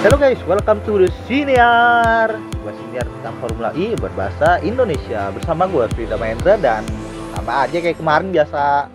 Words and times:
Hello 0.00 0.16
guys, 0.16 0.40
welcome 0.48 0.80
to 0.88 0.96
the 0.96 1.12
Siniar. 1.28 2.32
Gua 2.64 2.72
Siniar 2.72 3.04
tentang 3.04 3.36
Formula 3.36 3.68
E 3.76 3.92
berbahasa 3.92 4.56
Indonesia. 4.64 5.28
Bersama 5.28 5.68
gue 5.68 5.84
Frida 5.92 6.16
Mahendra 6.16 6.56
dan 6.56 6.88
sama 7.36 7.68
aja 7.68 7.76
kayak 7.84 8.00
kemarin 8.00 8.32
biasa 8.32 8.88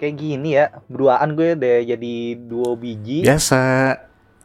Kayak 0.00 0.16
gini 0.16 0.56
ya, 0.56 0.72
berduaan 0.88 1.36
gue 1.36 1.52
deh 1.52 1.84
jadi 1.84 2.14
duo 2.32 2.76
biji. 2.80 3.28
Biasa 3.28 3.60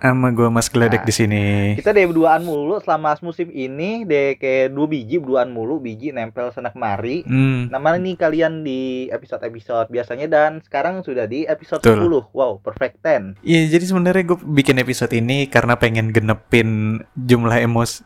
sama 0.04 0.28
gue 0.30 0.48
Mas 0.48 0.66
Gledek 0.66 0.98
Nah, 0.98 1.08
di 1.08 1.14
sini. 1.14 1.44
Kita 1.74 1.90
deh 1.90 2.04
berduaan 2.04 2.42
mulu 2.42 2.78
selama 2.78 3.14
musim 3.22 3.48
ini 3.48 4.02
deh 4.02 4.34
kayak 4.34 4.70
dua 4.70 4.86
biji 4.86 5.16
berduaan 5.16 5.48
mulu 5.48 5.78
Biji 5.78 6.10
nempel 6.10 6.50
sana 6.50 6.70
kemari 6.70 7.22
Hmm, 7.22 7.70
Nah 7.70 7.78
mana 7.78 7.96
nih 7.96 8.16
kalian 8.16 8.62
di 8.62 8.82
episode-episode 9.08 9.88
biasanya 9.88 10.26
dan 10.26 10.52
sekarang 10.60 11.00
sudah 11.00 11.24
di 11.24 11.46
episode 11.46 11.80
Betul. 11.80 12.26
10 12.26 12.34
Wow, 12.34 12.58
perfect 12.58 12.98
10 13.00 13.38
Iya, 13.40 13.70
jadi 13.70 13.86
sebenarnya 13.86 14.24
gue 14.26 14.40
bikin 14.42 14.76
episode 14.76 15.14
ini 15.14 15.46
karena 15.46 15.76
pengen 15.76 16.10
genepin 16.10 16.70
jumlah 17.14 17.58
emos. 17.60 18.02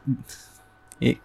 I- 1.00 1.24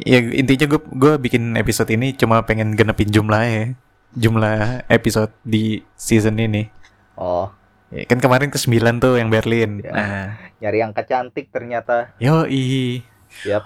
Ya 0.00 0.18
intinya 0.18 0.64
gue 0.66 0.80
gue 0.80 1.12
bikin 1.20 1.54
episode 1.54 1.86
ini 1.88 2.10
cuma 2.12 2.40
pengen 2.40 2.72
genepin 2.72 3.04
jumlahnya, 3.06 3.76
jumlah 4.12 4.88
episode 4.88 5.30
di 5.44 5.84
season 5.92 6.34
ini. 6.36 6.72
Oh, 7.14 7.52
Ya, 7.88 8.04
kan 8.04 8.20
kemarin 8.20 8.52
ke 8.52 8.56
9 8.56 9.00
tuh 9.00 9.16
yang 9.16 9.28
Berlin. 9.28 9.80
Ya. 9.80 9.90
Nah, 9.90 10.26
nyari 10.60 10.84
angka 10.84 11.02
cantik 11.02 11.48
ternyata 11.48 12.12
yo 12.18 12.44
i. 12.44 13.00
Yap. 13.42 13.64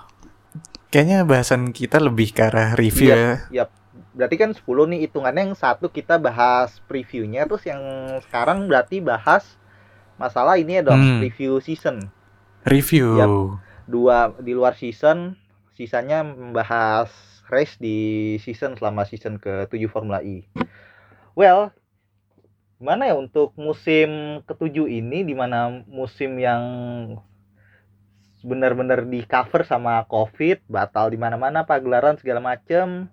Kayaknya 0.89 1.25
bahasan 1.25 1.73
kita 1.73 1.99
lebih 1.99 2.31
ke 2.31 2.45
arah 2.45 2.77
review 2.77 3.11
Iya. 3.11 3.17
ya. 3.51 3.65
Yap, 3.65 3.69
berarti 4.13 4.37
kan 4.37 4.51
10 4.53 4.63
nih 4.87 5.01
hitungannya 5.03 5.43
yang 5.49 5.57
satu 5.57 5.89
kita 5.89 6.17
bahas 6.17 6.79
previewnya 6.85 7.49
terus 7.49 7.65
yang 7.65 7.81
sekarang 8.23 8.69
berarti 8.69 9.01
bahas 9.01 9.57
masalah 10.15 10.55
ini 10.55 10.79
ya 10.79 10.83
dong 10.85 11.01
Hmm. 11.01 11.21
review 11.21 11.59
season 11.59 12.13
Review. 12.63 13.19
Yap. 13.19 13.31
dua 13.83 14.31
di 14.39 14.55
luar 14.55 14.79
season 14.79 15.35
sisanya 15.75 16.23
membahas 16.23 17.11
race 17.51 17.75
di 17.77 17.99
season 18.39 18.79
selama 18.79 19.03
season 19.03 19.37
ke-7 19.37 19.91
Formula 19.91 20.23
E. 20.23 20.47
Well, 21.35 21.75
gimana 22.83 23.07
ya 23.07 23.15
untuk 23.15 23.55
musim 23.55 24.43
ketujuh 24.43 24.91
ini 24.91 25.23
di 25.23 25.39
mana 25.39 25.87
musim 25.87 26.35
yang 26.35 26.63
benar-benar 28.43 29.07
di 29.07 29.23
cover 29.23 29.63
sama 29.63 30.03
COVID, 30.11 30.67
batal 30.67 31.15
di 31.15 31.19
mana-mana 31.23 31.63
pagelaran 31.63 32.19
segala 32.19 32.43
macem. 32.43 33.07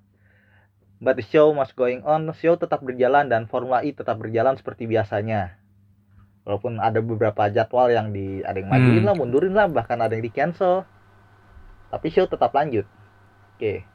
But 0.98 1.22
the 1.22 1.26
show 1.30 1.54
must 1.54 1.78
going 1.78 2.02
on, 2.02 2.26
show 2.42 2.58
tetap 2.58 2.82
berjalan 2.82 3.30
dan 3.30 3.46
Formula 3.46 3.86
E 3.86 3.94
tetap 3.94 4.18
berjalan 4.18 4.58
seperti 4.58 4.90
biasanya. 4.90 5.62
Walaupun 6.50 6.82
ada 6.82 6.98
beberapa 7.06 7.46
jadwal 7.54 7.94
yang 7.94 8.10
di 8.10 8.42
ada 8.42 8.58
yang 8.58 8.74
majuin 8.74 9.06
Hmm. 9.06 9.08
lah, 9.08 9.16
mundurin 9.16 9.54
lah, 9.54 9.70
bahkan 9.70 10.02
ada 10.02 10.18
yang 10.18 10.26
di 10.26 10.34
cancel. 10.34 10.82
Tapi 11.94 12.10
show 12.10 12.26
tetap 12.26 12.50
lanjut. 12.58 12.90
Oke. 13.54 13.86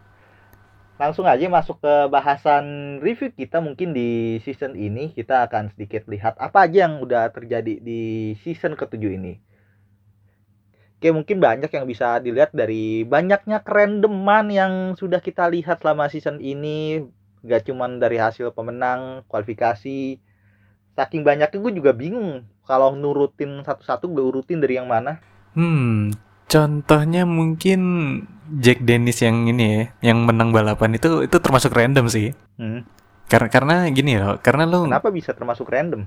Langsung 0.95 1.27
aja 1.27 1.43
masuk 1.51 1.83
ke 1.83 1.95
bahasan 2.07 2.97
review 3.03 3.35
kita 3.35 3.59
mungkin 3.59 3.91
di 3.91 4.39
season 4.47 4.79
ini 4.79 5.11
kita 5.11 5.51
akan 5.51 5.75
sedikit 5.75 6.07
lihat 6.07 6.39
apa 6.39 6.71
aja 6.71 6.87
yang 6.87 7.03
udah 7.03 7.35
terjadi 7.35 7.83
di 7.83 8.33
season 8.47 8.79
ketujuh 8.79 9.19
ini. 9.19 9.43
Oke, 11.05 11.11
mungkin 11.11 11.43
banyak 11.43 11.69
yang 11.69 11.85
bisa 11.85 12.23
dilihat 12.23 12.55
dari 12.55 13.05
banyaknya 13.05 13.61
kerandoman 13.61 14.49
yang 14.49 14.73
sudah 14.95 15.19
kita 15.21 15.51
lihat 15.51 15.83
selama 15.83 16.09
season 16.09 16.41
ini. 16.41 17.05
Gak 17.45 17.69
cuman 17.69 18.01
dari 18.01 18.17
hasil 18.17 18.57
pemenang, 18.57 19.21
kualifikasi. 19.29 20.17
Saking 20.97 21.27
banyaknya 21.27 21.59
gue 21.61 21.73
juga 21.77 21.93
bingung 21.93 22.49
kalau 22.65 22.97
nurutin 22.97 23.61
satu-satu 23.67 24.09
gue 24.15 24.25
urutin 24.25 24.65
dari 24.65 24.81
yang 24.81 24.89
mana. 24.89 25.21
Hmm, 25.53 26.09
contohnya 26.47 27.25
mungkin 27.25 27.81
Jack 28.61 28.85
Dennis 28.85 29.25
yang 29.25 29.49
ini 29.49 29.65
ya, 29.65 30.13
yang 30.13 30.29
menang 30.29 30.53
balapan 30.53 30.95
itu 30.95 31.25
itu 31.25 31.37
termasuk 31.41 31.73
random 31.73 32.07
sih. 32.07 32.31
Hmm. 32.61 32.85
Karena 33.25 33.49
karena 33.49 33.75
gini 33.89 34.21
loh, 34.21 34.37
karena 34.39 34.69
lo 34.69 34.85
Kenapa 34.85 35.09
bisa 35.09 35.33
termasuk 35.33 35.67
random? 35.73 36.05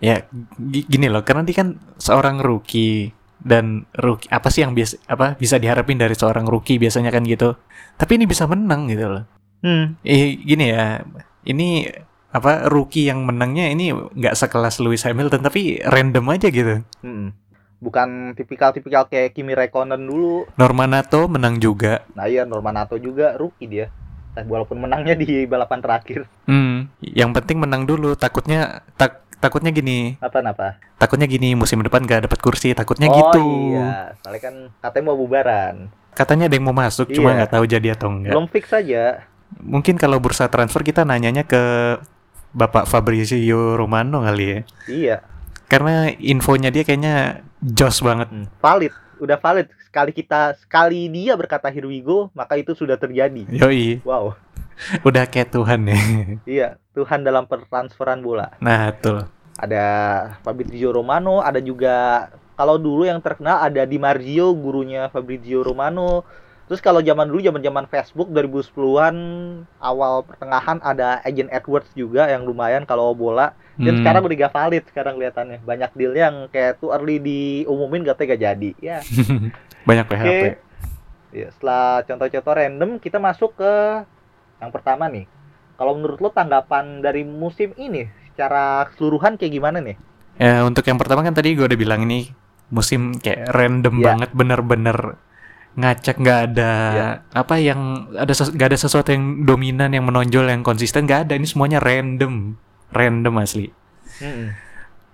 ya 0.00 0.24
gi- 0.58 0.86
gini 0.88 1.06
loh, 1.12 1.22
karena 1.22 1.44
dia 1.46 1.62
kan 1.62 1.78
seorang 2.00 2.40
rookie 2.42 3.14
dan 3.40 3.84
rookie 3.96 4.28
apa 4.28 4.48
sih 4.52 4.64
yang 4.66 4.74
biasa 4.74 5.00
apa 5.08 5.38
bisa 5.38 5.56
diharapin 5.56 5.96
dari 5.96 6.12
seorang 6.18 6.44
rookie 6.44 6.76
biasanya 6.76 7.14
kan 7.14 7.22
gitu. 7.24 7.54
Tapi 7.96 8.18
ini 8.18 8.26
bisa 8.26 8.44
menang 8.50 8.90
gitu 8.90 9.06
loh. 9.06 9.24
Hmm. 9.62 9.94
Eh 10.02 10.36
gini 10.42 10.74
ya, 10.74 11.04
ini 11.46 11.86
apa 12.34 12.66
rookie 12.66 13.06
yang 13.10 13.22
menangnya 13.26 13.70
ini 13.70 13.90
nggak 13.94 14.34
sekelas 14.34 14.82
Lewis 14.82 15.06
Hamilton 15.06 15.40
tapi 15.46 15.78
random 15.86 16.26
aja 16.34 16.48
gitu. 16.50 16.82
Hmm. 17.00 17.30
Bukan 17.80 18.36
tipikal-tipikal 18.36 19.08
kayak 19.08 19.32
Kimi 19.32 19.56
Räikkönen 19.56 19.98
dulu. 19.98 20.44
Normanato 20.54 21.24
menang 21.26 21.56
juga. 21.56 22.04
Nah 22.12 22.28
iya 22.28 22.44
Normanato 22.44 23.00
juga 23.00 23.34
rookie 23.34 23.66
dia. 23.66 23.88
Eh, 24.36 24.44
walaupun 24.46 24.78
menangnya 24.78 25.16
di 25.16 25.48
balapan 25.48 25.80
terakhir. 25.80 26.28
Hmm, 26.44 26.86
yang 27.00 27.32
penting 27.32 27.58
menang 27.58 27.88
dulu. 27.88 28.14
Takutnya 28.14 28.84
tak 28.94 29.24
takutnya 29.40 29.72
gini, 29.72 30.20
Apa-apa? 30.20 30.76
takutnya 31.00 31.24
gini 31.24 31.56
musim 31.56 31.80
depan 31.80 32.04
gak 32.04 32.28
dapat 32.28 32.38
kursi. 32.38 32.76
Takutnya 32.76 33.08
oh 33.08 33.16
gitu. 33.16 33.44
iya. 33.72 34.12
Soalnya 34.20 34.40
kan 34.44 34.54
katanya 34.78 35.04
mau 35.08 35.16
bubaran. 35.16 35.74
Katanya 36.12 36.46
ada 36.46 36.54
yang 36.54 36.66
mau 36.68 36.76
masuk, 36.76 37.08
cuma 37.10 37.32
Iya. 37.32 37.36
nggak 37.42 37.52
tahu 37.56 37.64
jadi 37.64 37.88
atau 37.96 38.12
enggak. 38.12 38.32
Belum 38.36 38.46
fix 38.46 38.68
aja. 38.70 39.24
Mungkin 39.56 39.96
kalau 39.96 40.20
bursa 40.20 40.46
transfer 40.46 40.84
kita 40.84 41.02
nanyanya 41.02 41.48
ke 41.48 41.96
Bapak 42.52 42.84
Fabrizio 42.84 43.74
Romano 43.74 44.20
kali 44.20 44.44
ya. 44.44 44.60
Iya. 44.86 45.16
Karena 45.70 46.10
infonya 46.18 46.74
dia 46.74 46.82
kayaknya 46.82 47.46
jos 47.62 48.02
banget. 48.02 48.26
Hmm. 48.26 48.50
Valid. 48.58 48.90
Udah 49.22 49.38
valid. 49.38 49.70
Sekali 49.86 50.10
kita, 50.10 50.58
sekali 50.58 51.06
dia 51.06 51.38
berkata 51.38 51.70
here 51.70 51.86
we 51.86 52.02
go, 52.02 52.26
maka 52.34 52.58
itu 52.58 52.74
sudah 52.74 52.98
terjadi. 52.98 53.46
Yoi, 53.46 54.02
Wow. 54.02 54.34
udah 55.08 55.30
kayak 55.30 55.54
Tuhan 55.54 55.86
ya. 55.86 55.98
Iya. 56.58 56.68
Tuhan 56.90 57.22
dalam 57.22 57.46
pertransferan 57.46 58.18
bola. 58.18 58.50
Nah, 58.58 58.90
tuh. 58.98 59.30
Ada 59.60 59.86
Fabrizio 60.42 60.90
Romano, 60.90 61.38
ada 61.44 61.62
juga 61.62 62.26
kalau 62.58 62.76
dulu 62.76 63.08
yang 63.08 63.24
terkenal 63.24 63.60
ada 63.62 63.88
Di 63.88 63.96
Marzio 63.96 64.52
gurunya 64.52 65.08
Fabrizio 65.08 65.62
Romano. 65.62 66.26
Terus 66.68 66.78
kalau 66.84 67.02
zaman 67.02 67.26
dulu 67.26 67.42
zaman-zaman 67.42 67.88
Facebook 67.90 68.30
2010-an 68.30 69.16
awal 69.82 70.22
pertengahan 70.22 70.78
ada 70.84 71.18
Agent 71.26 71.50
Edwards 71.50 71.90
juga 71.96 72.30
yang 72.30 72.44
lumayan 72.46 72.84
kalau 72.84 73.10
bola. 73.16 73.56
Dan 73.80 73.96
Hmm. 73.96 74.00
sekarang 74.04 74.22
udah 74.22 74.36
gak 74.36 74.52
valid 74.52 74.84
sekarang 74.92 75.12
kelihatannya. 75.16 75.58
Banyak 75.64 75.90
deal 75.96 76.12
yang 76.12 76.34
kayak 76.52 76.76
tuh 76.76 76.92
early 76.92 77.16
diumumin 77.16 78.04
gak 78.04 78.20
jadi. 78.20 78.70
Ya. 78.76 79.00
banyak 79.88 80.04
PHP. 80.04 80.28
Oke. 80.28 80.50
Ya, 81.30 81.48
setelah 81.48 82.04
contoh-contoh 82.04 82.52
random 82.52 82.90
kita 82.98 83.16
masuk 83.16 83.56
ke 83.56 83.72
yang 84.60 84.68
pertama 84.68 85.08
nih. 85.08 85.24
Kalau 85.80 85.96
menurut 85.96 86.20
lo 86.20 86.28
tanggapan 86.28 87.00
dari 87.00 87.24
musim 87.24 87.72
ini 87.74 88.04
secara 88.28 88.84
keseluruhan 88.92 89.40
kayak 89.40 89.52
gimana 89.54 89.80
nih? 89.80 89.96
Ya, 90.36 90.60
untuk 90.62 90.84
yang 90.84 91.00
pertama 91.00 91.24
kan 91.24 91.32
tadi 91.32 91.56
gue 91.56 91.64
udah 91.64 91.78
bilang 91.78 92.04
ini 92.04 92.28
musim 92.68 93.16
kayak 93.16 93.48
random 93.48 93.96
Iya. 93.96 94.04
banget, 94.04 94.30
bener-bener 94.30 94.98
ngacak 95.70 96.18
nggak 96.18 96.40
ada 96.50 96.72
Iya. 96.90 97.08
apa 97.30 97.54
yang 97.56 98.10
ada 98.12 98.34
nggak 98.34 98.68
ada 98.74 98.78
sesuatu 98.78 99.14
yang 99.14 99.46
dominan 99.46 99.94
yang 99.94 100.02
menonjol 100.02 100.50
yang 100.50 100.66
konsisten 100.66 101.06
nggak 101.06 101.30
ada 101.30 101.38
ini 101.38 101.46
semuanya 101.46 101.78
random 101.78 102.58
random 102.90 103.34
asli 103.38 103.68
Hmm. 104.20 104.52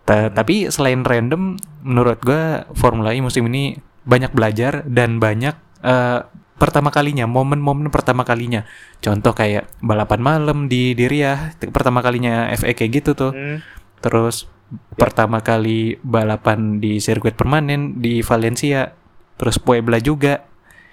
Ta- 0.02 0.30
tapi 0.30 0.66
selain 0.66 1.02
random 1.02 1.54
menurut 1.80 2.18
gue 2.18 2.42
Formula 2.72 3.10
E 3.10 3.20
musim 3.20 3.46
ini 3.46 3.78
banyak 4.02 4.30
belajar 4.30 4.82
dan 4.82 5.18
banyak 5.18 5.54
eh, 5.80 6.20
pertama 6.56 6.88
kalinya 6.88 7.24
momen-momen 7.24 7.86
pertama 7.88 8.22
kalinya 8.22 8.64
contoh 8.98 9.30
kayak 9.30 9.68
balapan 9.78 10.18
malam 10.18 10.58
di 10.66 10.92
di 10.92 11.04
Riyadh 11.04 11.68
pertama 11.68 12.00
kalinya 12.00 12.48
FA 12.50 12.72
kayak 12.72 12.92
gitu 12.94 13.10
tuh 13.12 13.30
Hmm. 13.30 13.58
Terus 13.96 14.46
pertama 14.92 15.40
kali 15.40 15.96
balapan 16.00 16.78
di 16.78 16.98
sirkuit 16.98 17.32
permanen 17.32 17.96
di 17.96 18.20
Valencia, 18.20 18.92
terus 19.34 19.56
Puebla 19.56 19.96
juga, 19.98 20.42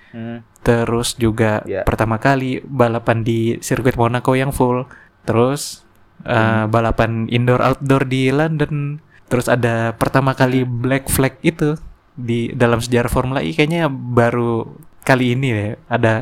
Hmm. 0.10 0.46
terus 0.62 1.14
juga 1.16 1.62
Ya. 1.64 1.82
pertama 1.82 2.18
kali 2.18 2.62
balapan 2.64 3.22
di 3.22 3.58
sirkuit 3.60 3.96
Monaco 3.96 4.34
yang 4.34 4.50
full, 4.50 4.86
terus 5.24 5.83
uh, 6.28 6.66
balapan 6.68 7.28
indoor 7.32 7.62
outdoor 7.64 8.08
di 8.08 8.32
London, 8.32 9.00
terus 9.28 9.48
ada 9.48 9.96
pertama 9.96 10.36
kali 10.36 10.64
black 10.68 11.08
flag 11.08 11.40
itu 11.44 11.76
di 12.14 12.54
dalam 12.54 12.78
sejarah 12.78 13.10
Formula 13.10 13.42
E 13.42 13.58
kayaknya 13.58 13.90
baru 13.90 14.70
kali 15.04 15.34
ini 15.36 15.48
ya 15.50 15.68
ada 15.90 16.14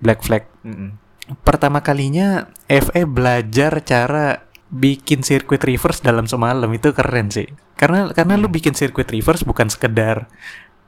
black 0.00 0.24
flag. 0.24 0.44
Hmm. 0.64 0.96
Pertama 1.40 1.80
kalinya 1.80 2.52
FA 2.68 3.08
belajar 3.08 3.80
cara 3.80 4.44
bikin 4.74 5.22
sirkuit 5.22 5.62
reverse 5.62 6.02
dalam 6.02 6.26
semalam 6.26 6.68
itu 6.74 6.90
keren 6.90 7.30
sih. 7.30 7.48
Karena 7.78 8.10
karena 8.12 8.34
lu 8.36 8.50
bikin 8.50 8.74
sirkuit 8.74 9.08
reverse 9.08 9.46
bukan 9.46 9.70
sekedar 9.70 10.28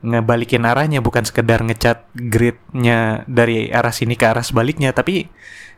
ngebalikin 0.01 0.63
arahnya, 0.65 1.01
bukan 1.01 1.25
sekedar 1.25 1.65
ngecat 1.65 2.05
gridnya 2.13 3.25
dari 3.25 3.73
arah 3.73 3.93
sini 3.93 4.13
ke 4.13 4.25
arah 4.29 4.45
sebaliknya, 4.45 4.93
tapi 4.93 5.29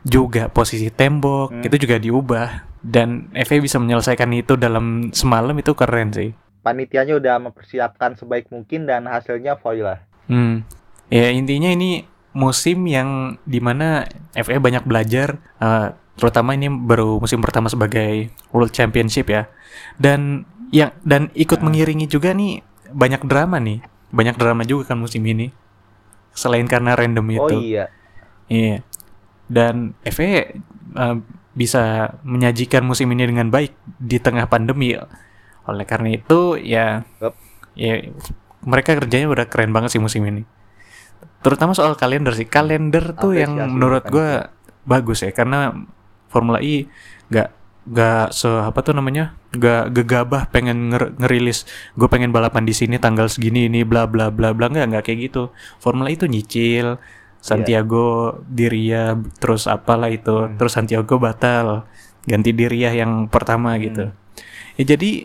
juga 0.04 0.48
posisi 0.48 0.88
tembok 0.88 1.52
Hmm. 1.52 1.64
itu 1.64 1.76
juga 1.76 2.00
diubah 2.00 2.64
dan 2.80 3.28
FA 3.36 3.60
bisa 3.60 3.76
menyelesaikan 3.76 4.32
itu 4.32 4.56
dalam 4.56 5.12
semalam 5.12 5.52
itu 5.60 5.72
keren 5.76 6.12
sih. 6.12 6.32
panitianya 6.60 7.16
udah 7.16 7.40
mempersiapkan 7.40 8.20
sebaik 8.20 8.52
mungkin 8.52 8.84
dan 8.84 9.08
hasilnya 9.08 9.56
foil 9.56 9.80
lah. 9.80 10.04
Hmm. 10.28 10.60
Ya 11.08 11.32
intinya 11.32 11.72
ini 11.72 12.04
musim 12.36 12.84
yang 12.84 13.40
di 13.48 13.64
mana 13.64 14.04
FA 14.36 14.60
banyak 14.60 14.84
belajar, 14.84 15.40
uh, 15.56 15.96
terutama 16.20 16.52
ini 16.52 16.68
baru 16.68 17.16
musim 17.16 17.40
pertama 17.40 17.72
sebagai 17.72 18.28
World 18.52 18.76
Championship 18.76 19.32
ya. 19.32 19.48
Dan 19.96 20.44
yang 20.68 20.92
dan 21.00 21.32
ikut 21.32 21.64
mengiringi 21.64 22.06
juga 22.06 22.36
nih 22.36 22.60
banyak 22.92 23.24
drama 23.24 23.56
nih, 23.56 23.80
banyak 24.10 24.36
drama 24.36 24.62
juga 24.66 24.94
kan 24.94 24.98
musim 24.98 25.22
ini. 25.26 25.50
Selain 26.34 26.66
karena 26.66 26.94
random 26.94 27.26
itu. 27.30 27.56
Oh 27.56 27.62
iya. 27.62 27.90
Iya. 28.50 28.82
Dan 29.50 29.98
FA 30.06 30.58
uh, 30.94 31.16
bisa 31.54 32.14
menyajikan 32.22 32.86
musim 32.86 33.10
ini 33.10 33.26
dengan 33.26 33.50
baik 33.50 33.74
di 33.98 34.18
tengah 34.22 34.46
pandemi. 34.46 34.94
Oleh 35.66 35.84
karena 35.86 36.14
itu 36.14 36.58
ya 36.58 37.06
Yup. 37.22 37.34
ya 37.74 38.06
mereka 38.62 38.98
kerjanya 38.98 39.30
udah 39.30 39.46
keren 39.50 39.74
banget 39.74 39.98
sih 39.98 40.02
musim 40.02 40.22
ini. 40.26 40.46
Terutama 41.40 41.72
soal 41.74 41.98
kalender 41.98 42.34
sih. 42.36 42.46
Kalender 42.46 43.16
tuh 43.16 43.34
yang 43.34 43.56
Apresiasi 43.56 43.74
menurut 43.74 44.04
bukan 44.06 44.14
gua 44.14 44.30
bagus 44.84 45.22
ya 45.22 45.30
karena 45.34 45.74
Formula 46.30 46.62
E 46.62 46.86
nggak 47.30 47.59
nggak 47.88 48.36
se 48.36 48.48
apa 48.48 48.80
tuh 48.84 48.92
namanya? 48.92 49.36
Nggak 49.56 49.84
gegabah 49.96 50.42
pengen 50.52 50.92
nger- 50.92 51.16
ngerilis 51.16 51.64
gue 51.96 52.08
pengen 52.12 52.30
balapan 52.30 52.68
di 52.68 52.74
sini 52.76 53.00
tanggal 53.00 53.26
segini 53.32 53.66
ini 53.66 53.82
bla 53.86 54.04
bla 54.04 54.28
bla 54.28 54.52
bla. 54.52 54.68
Nggak 54.68 54.86
nggak 54.92 55.04
kayak 55.06 55.18
gitu. 55.30 55.42
Formula 55.80 56.12
E 56.12 56.16
itu 56.18 56.28
nyicil. 56.28 57.00
Santiago 57.40 58.36
Diria 58.44 59.16
terus 59.40 59.64
apalah 59.64 60.12
itu. 60.12 60.52
Terus 60.60 60.72
Santiago 60.76 61.16
batal. 61.16 61.88
Ganti 62.28 62.52
Diria 62.52 62.92
yang 62.92 63.32
pertama 63.32 63.80
gitu. 63.80 64.12
Ya 64.76 64.84
jadi 64.96 65.24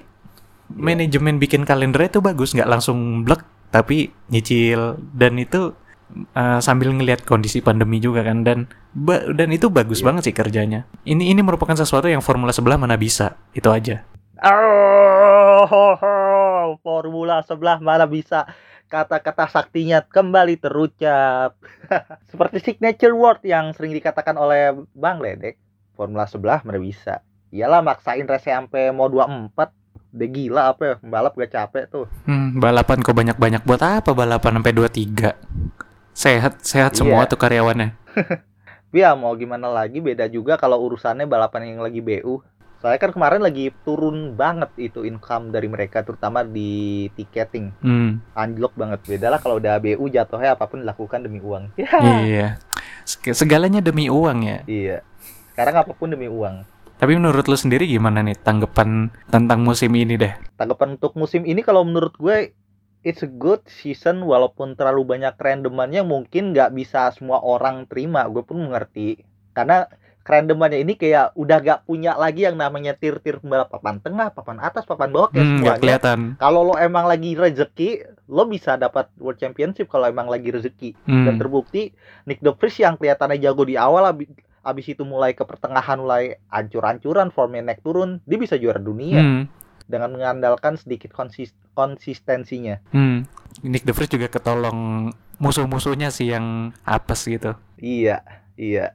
manajemen 0.72 1.38
bikin 1.38 1.68
kalender 1.68 2.08
itu 2.08 2.24
bagus. 2.24 2.56
Nggak 2.56 2.72
langsung 2.72 3.28
blek 3.28 3.44
tapi 3.70 4.16
nyicil. 4.32 4.96
Dan 5.12 5.38
itu 5.44 5.76
uh, 6.34 6.60
sambil 6.60 6.92
ngelihat 6.92 7.24
kondisi 7.24 7.60
pandemi 7.60 7.98
juga 7.98 8.22
kan 8.22 8.44
dan 8.44 8.68
dan 9.34 9.50
itu 9.52 9.68
bagus 9.68 10.00
Iya. 10.00 10.06
banget 10.12 10.22
sih 10.30 10.36
kerjanya 10.36 10.86
ini 11.04 11.30
ini 11.30 11.42
merupakan 11.42 11.74
sesuatu 11.74 12.08
yang 12.08 12.22
Formula 12.22 12.52
sebelah 12.52 12.78
mana 12.78 12.96
bisa 12.96 13.36
itu 13.52 13.68
aja 13.68 14.06
Oh, 15.66 16.78
Formula 16.80 17.42
sebelah 17.42 17.80
mana 17.80 18.06
bisa 18.06 18.46
kata-kata 18.86 19.50
saktinya 19.50 20.04
kembali 20.04 20.56
terucap. 20.56 21.58
Seperti 22.30 22.62
signature 22.62 23.12
word 23.12 23.42
yang 23.42 23.74
sering 23.74 23.92
dikatakan 23.92 24.36
oleh 24.36 24.76
Bang 24.92 25.18
Ledek. 25.18 25.58
Formula 25.96 26.28
sebelah 26.28 26.62
mana 26.62 26.78
bisa. 26.78 27.24
Iyalah 27.50 27.82
maksain 27.82 28.28
race 28.28 28.46
sampai 28.46 28.92
mau 28.92 29.08
24. 29.08 29.56
Udah 30.16 30.30
gila 30.30 30.62
apa 30.70 30.84
ya, 30.84 30.96
balap 31.02 31.34
gak 31.36 31.52
capek 31.52 31.84
tuh. 31.88 32.06
Hmm, 32.24 32.56
balapan 32.56 33.00
kok 33.00 33.16
banyak-banyak 33.16 33.64
buat 33.64 33.82
apa 33.82 34.12
balapan 34.12 34.60
sampai 34.60 34.72
23? 34.72 35.32
Sehat, 36.16 36.64
sehat 36.64 36.96
semua 36.96 37.22
Iya. 37.22 37.30
tuh 37.30 37.38
karyawannya. 37.38 37.90
Ya 38.96 39.12
mau 39.12 39.36
gimana 39.36 39.68
lagi 39.68 40.00
beda 40.00 40.24
juga 40.26 40.56
kalau 40.56 40.80
urusannya 40.80 41.28
balapan 41.28 41.68
yang 41.68 41.84
lagi 41.84 42.00
BU. 42.00 42.40
Soalnya 42.80 42.96
kan 42.98 43.12
kemarin 43.12 43.44
lagi 43.44 43.68
turun 43.84 44.32
banget 44.34 44.72
itu 44.80 45.04
income 45.04 45.52
dari 45.52 45.68
mereka 45.68 46.00
terutama 46.00 46.48
di 46.48 46.72
tiketing. 47.12 47.76
Hmm, 47.84 48.24
Anjlok 48.32 48.72
banget. 48.74 49.04
Beda 49.04 49.28
lah 49.28 49.44
kalau 49.44 49.60
udah 49.60 49.76
BU 49.78 50.08
jatuhnya 50.08 50.56
apa 50.56 50.64
pun 50.66 50.80
dilakukan 50.80 51.20
demi 51.20 51.44
uang. 51.44 51.76
Ya. 51.76 51.92
iya. 52.24 52.48
Seg- 53.04 53.36
Segalanya 53.36 53.84
demi 53.84 54.08
uang 54.08 54.48
ya. 54.48 54.64
Iya. 54.64 55.04
Sekarang 55.52 55.76
apa 55.76 55.92
pun 55.92 56.08
demi 56.08 56.32
uang. 56.32 56.64
Tapi 56.96 57.12
menurut 57.14 57.44
lu 57.44 57.60
sendiri 57.60 57.84
gimana 57.84 58.24
nih 58.24 58.40
tanggapan 58.40 59.12
tentang 59.28 59.60
musim 59.60 59.92
ini 59.92 60.16
deh? 60.16 60.32
Tanggapan 60.56 60.96
untuk 60.96 61.20
musim 61.20 61.44
ini 61.44 61.60
kalau 61.60 61.84
menurut 61.84 62.16
gue 62.16 62.56
it's 63.06 63.22
a 63.22 63.30
good 63.30 63.62
season 63.70 64.26
walaupun 64.26 64.74
terlalu 64.74 65.06
banyak 65.06 65.38
randomannya 65.38 66.02
mungkin 66.02 66.52
nggak 66.52 66.74
bisa 66.74 67.14
semua 67.14 67.38
orang 67.40 67.86
terima. 67.86 68.26
Gue 68.26 68.42
pun 68.42 68.58
mengerti. 68.66 69.22
Karena 69.54 69.86
randomannya 70.26 70.82
ini 70.82 70.98
kayak 70.98 71.38
udah 71.38 71.58
gak 71.62 71.80
punya 71.86 72.18
lagi 72.18 72.50
yang 72.50 72.58
namanya 72.58 72.98
tir-tir 72.98 73.38
pembalap 73.38 73.70
papan 73.70 74.02
tengah, 74.02 74.34
papan 74.34 74.58
atas, 74.58 74.82
papan 74.82 75.14
bawah 75.14 75.30
kayak 75.30 75.46
Hmm, 75.46 75.54
semuanya. 75.62 75.78
kelihatan. 75.80 76.20
Kalau 76.42 76.66
lo 76.66 76.74
emang 76.82 77.06
lagi 77.06 77.38
rezeki, 77.38 77.90
lo 78.26 78.50
bisa 78.50 78.74
dapat 78.74 79.14
World 79.22 79.38
Championship 79.38 79.86
kalau 79.86 80.10
emang 80.10 80.26
lagi 80.26 80.50
rezeki. 80.50 80.98
Dan 81.06 81.38
Hmm. 81.38 81.40
terbukti 81.40 81.94
Nick 82.26 82.42
De 82.42 82.50
Vries 82.52 82.82
yang 82.82 82.98
kelihatannya 82.98 83.38
jago 83.38 83.70
di 83.70 83.78
awal 83.78 84.10
abi- 84.10 84.34
abis 84.66 84.98
itu 84.98 85.06
mulai 85.06 85.38
ke 85.38 85.46
pertengahan 85.46 86.02
mulai 86.02 86.42
ancur-ancuran 86.50 87.30
formnya 87.30 87.62
naik 87.62 87.86
turun 87.86 88.18
dia 88.26 88.42
bisa 88.42 88.58
juara 88.58 88.82
dunia 88.82 89.22
Hmm. 89.22 89.46
Dengan 89.86 90.10
mengandalkan 90.12 90.76
sedikit 90.76 91.10
konsis- 91.10 91.54
konsistensinya 91.74 92.82
Hmm. 92.90 93.26
Nick 93.62 93.84
De 93.84 93.92
Vries 93.92 94.10
juga 94.10 94.28
ketolong 94.28 95.10
musuh-musuhnya 95.38 96.10
sih 96.10 96.30
yang 96.30 96.46
apes 96.82 97.26
gitu. 97.26 97.54
iya 97.76 98.24
iya 98.56 98.92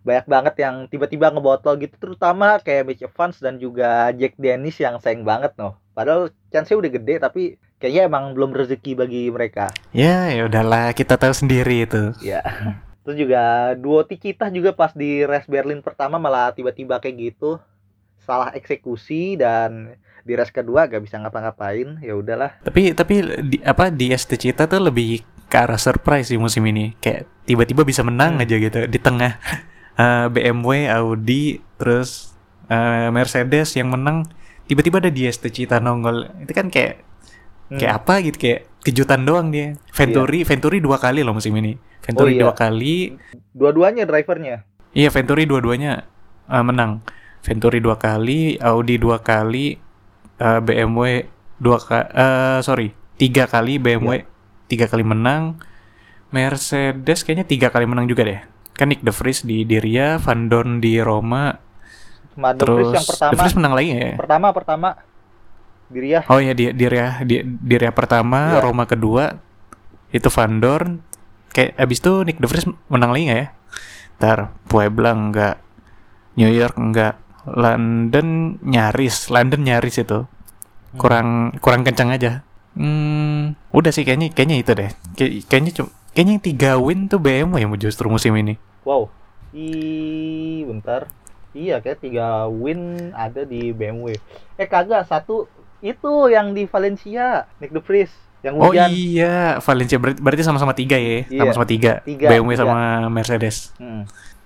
banyak 0.00 0.26
banget 0.26 0.54
yang 0.58 0.84
tiba-tiba 0.86 1.28
ngebotol 1.28 1.76
gitu 1.78 1.96
terutama 1.98 2.56
kayak 2.58 2.84
Mitch 2.84 3.02
Evans 3.02 3.36
dan 3.38 3.56
juga 3.56 4.12
Jack 4.12 4.36
Dennis 4.36 4.76
yang 4.76 4.96
sayang 4.98 5.24
banget 5.24 5.52
noh 5.54 5.80
padahal 5.90 6.28
chance-nya 6.48 6.76
udah 6.76 6.90
gede 6.90 7.14
tapi 7.18 7.42
kayaknya 7.76 8.02
emang 8.06 8.32
belum 8.32 8.52
rezeki 8.52 8.92
bagi 8.94 9.22
mereka 9.28 9.72
Ya, 9.90 10.28
ya 10.28 10.44
udahlah, 10.44 10.92
kita 10.92 11.16
tahu 11.16 11.32
sendiri 11.32 11.84
itu. 11.84 12.12
ya 12.20 12.40
terus 13.00 13.16
juga 13.18 13.40
duo 13.74 14.00
Tikita 14.00 14.48
juga 14.48 14.72
pas 14.72 14.92
di 14.92 15.20
race 15.22 15.44
Berlin 15.44 15.80
pertama 15.80 16.16
malah 16.16 16.48
tiba-tiba 16.50 16.96
kayak 16.96 17.16
gitu 17.30 17.60
salah 18.18 18.48
eksekusi 18.50 19.36
dan 19.36 19.92
di 20.24 20.32
race 20.32 20.50
kedua 20.50 20.88
gak 20.88 21.04
bisa 21.04 21.20
ngapa-ngapain 21.20 22.00
ya 22.00 22.16
udahlah 22.16 22.56
Tapi 22.64 22.96
tapi 22.96 23.14
di, 23.44 23.60
apa 23.60 23.92
di 23.92 24.08
ST 24.10 24.34
Cita 24.34 24.64
tuh 24.64 24.80
lebih 24.80 25.20
ke 25.44 25.56
arah 25.56 25.76
surprise 25.76 26.32
sih 26.32 26.40
musim 26.40 26.64
ini. 26.64 26.96
Kayak 26.98 27.28
tiba-tiba 27.44 27.84
bisa 27.84 28.00
menang 28.00 28.36
Hmm. 28.36 28.42
aja 28.42 28.56
gitu 28.56 28.88
di 28.88 28.98
tengah 28.98 29.36
eh, 30.00 30.26
BMW, 30.26 30.88
Audi, 30.90 31.60
terus 31.76 32.32
eh, 32.66 33.08
Mercedes 33.08 33.76
yang 33.76 33.92
menang 33.92 34.24
tiba-tiba 34.64 34.98
ada 34.98 35.12
di 35.12 35.28
ST 35.28 35.44
Cita 35.46 35.78
nongol. 35.78 36.32
Itu 36.40 36.50
kan 36.50 36.72
kayak 36.72 37.04
Hmm. 37.64 37.80
kayak 37.80 37.92
apa 37.96 38.14
gitu 38.20 38.36
kayak 38.36 38.60
kejutan 38.80 39.24
doang 39.24 39.48
dia. 39.48 39.72
Venturi, 39.92 40.44
Venturi 40.44 40.80
dua 40.80 41.00
kali 41.00 41.20
loh 41.20 41.32
musim 41.32 41.52
ini. 41.56 41.72
Venturi 42.00 42.32
Oh, 42.32 42.36
iya. 42.36 42.42
dua 42.44 42.52
kali, 42.52 43.16
dua-duanya 43.56 44.04
drivernya 44.04 44.68
Iya 44.92 45.08
Venturi 45.08 45.48
dua-duanya 45.48 46.04
uh, 46.46 46.60
menang. 46.60 47.00
Venturi 47.40 47.80
dua 47.80 47.96
kali, 47.96 48.60
Audi 48.60 49.00
dua 49.00 49.18
kali, 49.18 49.80
uh, 50.38 50.60
BMW 50.60 51.26
dua 51.56 51.78
kali, 51.78 52.06
sorry 52.60 52.88
tiga 53.14 53.46
kali 53.46 53.78
BMW 53.78 54.26
tiga 54.66 54.86
kali 54.86 55.02
menang. 55.02 55.60
Mercedes 56.30 57.22
kayaknya 57.22 57.46
tiga 57.46 57.68
kali 57.70 57.86
menang 57.86 58.10
juga 58.10 58.26
deh. 58.26 58.40
Kan 58.74 58.90
Nick 58.90 59.06
De 59.06 59.14
Vries 59.14 59.46
di 59.46 59.62
Diria, 59.62 60.18
Van 60.18 60.50
Dorn 60.50 60.82
di 60.82 60.98
Roma, 60.98 61.54
Vries 62.34 62.58
terus 62.58 62.90
yang 62.90 63.06
pertama 63.06 63.30
De 63.30 63.36
Vries 63.38 63.54
menang 63.54 63.72
lagi 63.72 63.88
ya. 63.94 64.10
pertama 64.18 64.46
pertama 64.50 64.88
diri 65.86 66.08
ya 66.10 66.20
Oh 66.26 66.42
iya 66.42 66.50
di 66.58 66.74
Diria 66.74 67.22
di 67.22 67.38
Diria 67.46 67.94
pertama, 67.94 68.58
Iya. 68.58 68.66
Roma 68.66 68.82
kedua, 68.82 69.38
itu 70.10 70.26
Van 70.26 70.58
Dorn. 70.58 70.90
Kayak 71.54 71.78
abis 71.78 72.02
itu 72.02 72.12
Nick 72.26 72.42
De 72.42 72.50
Vries 72.50 72.66
menang 72.90 73.14
lagi 73.14 73.30
nggak 73.30 73.38
ya? 73.38 73.48
Ntar 74.18 74.38
Puebla 74.66 75.14
enggak, 75.14 75.62
New 76.34 76.50
York 76.50 76.74
enggak, 76.74 77.14
London 77.46 78.56
nyaris, 78.60 79.28
London 79.28 79.60
nyaris 79.62 80.00
itu 80.00 80.24
kurang 80.94 81.52
kurang 81.58 81.82
kencang 81.82 82.10
aja. 82.10 82.32
Hmm, 82.74 83.54
udah 83.70 83.90
sih 83.90 84.02
kayaknya 84.02 84.30
kayaknya 84.30 84.56
itu 84.58 84.72
deh. 84.72 84.90
Kay- 85.14 85.42
kayaknya 85.44 85.72
cuma 85.72 85.88
kayaknya 86.10 86.32
yang 86.32 86.44
tiga 86.44 86.70
win 86.76 87.00
tuh 87.06 87.18
BMW 87.18 87.58
yang 87.60 87.72
justru 87.76 88.06
musim 88.06 88.34
ini. 88.34 88.56
wow 88.84 89.08
i 89.54 89.70
bentar 90.62 91.08
iya 91.52 91.78
kayak 91.78 91.98
tiga 91.98 92.44
win 92.46 93.10
ada 93.14 93.42
di 93.42 93.70
BMW 93.70 94.12
eh 94.54 94.66
kagak 94.66 95.06
satu 95.06 95.46
itu 95.80 96.28
yang 96.28 96.52
di 96.52 96.66
Valencia 96.66 97.48
Nick 97.56 97.70
De 97.70 97.80
Vries 97.80 98.12
yang 98.42 98.60
Oh 98.60 98.68
hujan 98.68 98.92
iya, 98.92 99.56
Valencia 99.58 99.96
berarti, 99.96 100.20
berarti 100.20 100.42
sama-sama 100.44 100.76
tiga 100.76 101.00
ya, 101.00 101.24
Iya, 101.24 101.40
sama-sama 101.40 101.64
tiga. 101.64 102.04
tiga, 102.04 102.28
BMW 102.28 102.52
tiga. 102.52 102.60
sama 102.60 102.78
Mercedes. 103.08 103.72
Hmm. 103.80 104.04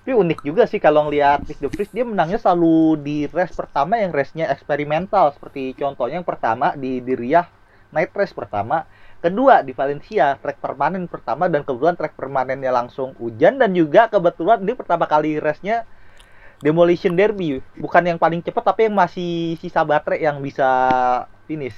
Tapi 0.09 0.17
unik 0.25 0.41
juga 0.41 0.65
sih 0.65 0.81
kalau 0.81 1.05
ngelihat 1.05 1.45
Nick 1.45 1.61
De 1.61 1.69
Vries 1.69 1.93
dia 1.93 2.01
menangnya 2.01 2.41
selalu 2.41 2.97
di 2.97 3.29
race 3.29 3.53
pertama 3.53 3.93
yang 3.93 4.09
race-nya 4.09 4.49
eksperimental 4.49 5.37
seperti 5.37 5.77
contohnya 5.77 6.17
yang 6.17 6.25
pertama 6.25 6.73
di 6.73 6.97
di 6.97 7.13
Riyadh 7.13 7.45
night 7.93 8.09
race 8.17 8.33
pertama, 8.33 8.89
kedua 9.21 9.61
di 9.61 9.69
Valencia 9.69 10.33
track 10.41 10.57
permanen 10.57 11.05
pertama 11.05 11.45
dan 11.45 11.61
kebetulan 11.61 11.93
track 11.93 12.17
permanennya 12.17 12.73
langsung 12.73 13.13
hujan 13.21 13.61
dan 13.61 13.69
juga 13.69 14.09
kebetulan 14.09 14.57
ini 14.65 14.73
pertama 14.73 15.05
kali 15.05 15.37
race-nya 15.37 15.85
demolition 16.57 17.13
derby 17.13 17.61
bukan 17.77 18.09
yang 18.09 18.17
paling 18.17 18.41
cepat 18.41 18.65
tapi 18.65 18.89
yang 18.89 18.97
masih 18.97 19.61
sisa 19.61 19.85
baterai 19.85 20.25
yang 20.25 20.41
bisa 20.41 20.65
finish 21.45 21.77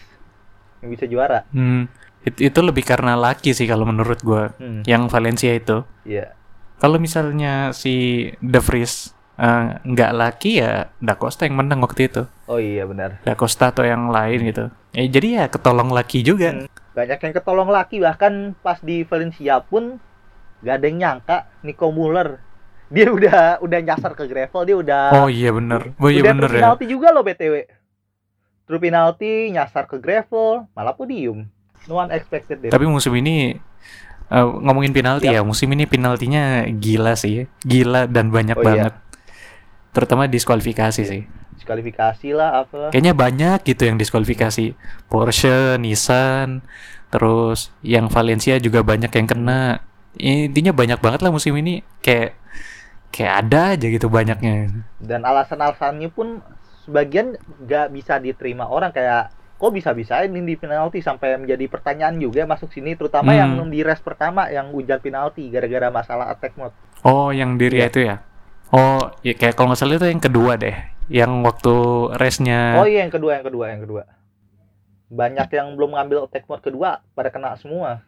yang 0.79 0.88
bisa 0.88 1.03
juara. 1.03 1.43
Hmm, 1.51 1.91
it- 2.23 2.39
itu 2.39 2.59
lebih 2.63 2.88
karena 2.88 3.19
laki 3.19 3.51
sih 3.51 3.67
kalau 3.67 3.83
menurut 3.83 4.23
gua. 4.23 4.55
Hmm. 4.55 4.88
Yang 4.88 5.11
Valencia 5.11 5.51
itu. 5.51 5.83
Iya. 6.07 6.39
Kalau 6.81 6.97
misalnya 6.97 7.69
si 7.77 8.25
De 8.41 8.57
Vries 8.57 9.13
eh, 9.38 9.65
nggak 9.85 10.11
laki 10.17 10.65
ya 10.65 10.89
Da 10.97 11.13
Costa 11.13 11.45
yang 11.45 11.61
menang 11.61 11.77
waktu 11.85 12.09
itu. 12.09 12.25
Oh 12.50 12.57
iya 12.57 12.89
benar. 12.89 13.21
Da 13.21 13.38
Costa 13.38 13.69
atau 13.69 13.85
yang 13.85 14.09
lain 14.09 14.50
gitu. 14.50 14.73
Eh, 14.97 15.05
jadi 15.05 15.27
ya 15.38 15.45
ketolong 15.47 15.93
laki 15.93 16.25
juga. 16.25 16.57
Hmm. 16.57 16.65
Banyak 16.97 17.21
yang 17.21 17.33
ketolong 17.38 17.69
laki 17.69 18.01
bahkan 18.01 18.57
pas 18.59 18.81
di 18.81 19.05
Valencia 19.05 19.61
pun 19.61 20.01
gak 20.65 20.81
ada 20.81 20.85
yang 20.89 20.97
nyangka 20.97 21.38
Nico 21.61 21.93
Muller 21.93 22.41
dia 22.91 23.07
udah 23.07 23.63
udah 23.63 23.79
nyasar 23.79 24.11
ke 24.19 24.27
gravel 24.27 24.61
dia 24.67 24.77
udah 24.77 25.03
Oh 25.23 25.31
iya 25.31 25.50
bener. 25.55 25.95
Oh 25.95 26.11
iya 26.11 26.21
udah 26.27 26.33
bener 26.35 26.50
ya. 26.51 26.59
penalti 26.59 26.85
juga 26.91 27.07
loh 27.15 27.23
btw 27.23 27.55
true 28.67 28.81
penalti 28.83 29.47
nyasar 29.50 29.88
ke 29.88 29.95
gravel 29.97 30.67
malah 30.75 30.91
podium 30.91 31.47
no 31.88 31.97
one 31.97 32.11
expected 32.11 32.59
Tapi 32.67 32.85
musim 32.85 33.15
ini 33.15 33.55
eh, 34.31 34.45
ngomongin 34.63 34.91
penalti 34.91 35.27
ya, 35.27 35.43
musim 35.43 35.67
ini 35.69 35.83
penaltinya 35.85 36.43
gila 36.65 37.13
sih, 37.13 37.45
gila 37.61 38.07
dan 38.07 38.31
banyak 38.31 38.55
Oh, 38.55 38.63
iya. 38.63 38.67
banget. 38.67 38.93
Terutama 39.91 40.25
diskualifikasi 40.25 41.03
sih. 41.03 41.23
diskualifikasi 41.53 42.33
lah 42.33 42.65
apa 42.65 42.89
Kayaknya 42.89 43.13
banyak 43.13 43.59
gitu 43.63 43.85
yang 43.85 43.93
diskualifikasi. 43.95 44.73
Porsche, 45.05 45.77
Nissan, 45.77 46.65
terus 47.07 47.69
yang 47.81 48.09
Valencia 48.09 48.57
juga 48.57 48.81
banyak 48.81 49.11
yang 49.11 49.27
kena. 49.29 49.85
Intinya 50.17 50.73
banyak 50.73 50.97
banget 50.97 51.21
lah 51.21 51.29
musim 51.29 51.53
ini. 51.53 51.85
Kayak 52.01 52.33
kayak 53.11 53.33
ada 53.45 53.61
aja 53.75 53.85
gitu 53.85 54.07
banyaknya. 54.07 54.71
dan 54.97 55.21
alasan-alasannya 55.21 56.09
pun 56.09 56.39
sebagian 56.81 57.35
gak 57.61 57.91
bisa 57.91 58.17
diterima 58.17 58.65
orang 58.65 58.89
kayak 58.89 59.29
kok 59.61 59.69
bisa-bisa 59.69 60.25
ini 60.25 60.41
di 60.41 60.57
penalti 60.57 60.99
sampai 60.99 61.37
menjadi 61.37 61.69
pertanyaan 61.69 62.17
juga 62.17 62.43
masuk 62.43 62.73
sini 62.73 62.97
terutama 62.97 63.29
Hmm. 63.29 63.37
yang 63.37 63.69
di 63.69 63.85
race 63.85 64.01
pertama 64.01 64.49
yang 64.49 64.73
ujar 64.73 64.97
penalti 64.97 65.45
gara-gara 65.47 65.87
masalah 65.87 66.33
attack 66.33 66.57
mode 66.57 66.73
Oh, 67.01 67.29
yang 67.29 67.55
diri 67.55 67.77
Iya. 67.77 67.87
itu 67.87 67.99
ya. 68.03 68.15
Oh, 68.69 68.97
ya 69.21 69.33
kayak 69.33 69.53
kalau 69.53 69.69
nggak 69.69 69.79
salah 69.79 69.95
itu 69.95 70.07
yang 70.07 70.17
kedua 70.19 70.53
deh. 70.55 70.73
Yang 71.07 71.31
waktu 71.43 71.73
race-nya 72.15 72.59
oh 72.75 72.87
iya 72.87 73.03
yang 73.03 73.11
kedua 73.11 73.35
yang 73.35 73.43
kedua 73.43 73.65
yang 73.67 73.81
kedua 73.81 74.03
banyak 75.07 75.47
yang 75.51 75.67
belum 75.75 75.91
ngambil 75.91 76.23
attack 76.23 76.47
mode 76.47 76.63
kedua 76.63 76.89
pada 77.11 77.27
kena 77.27 77.51
semua 77.55 77.99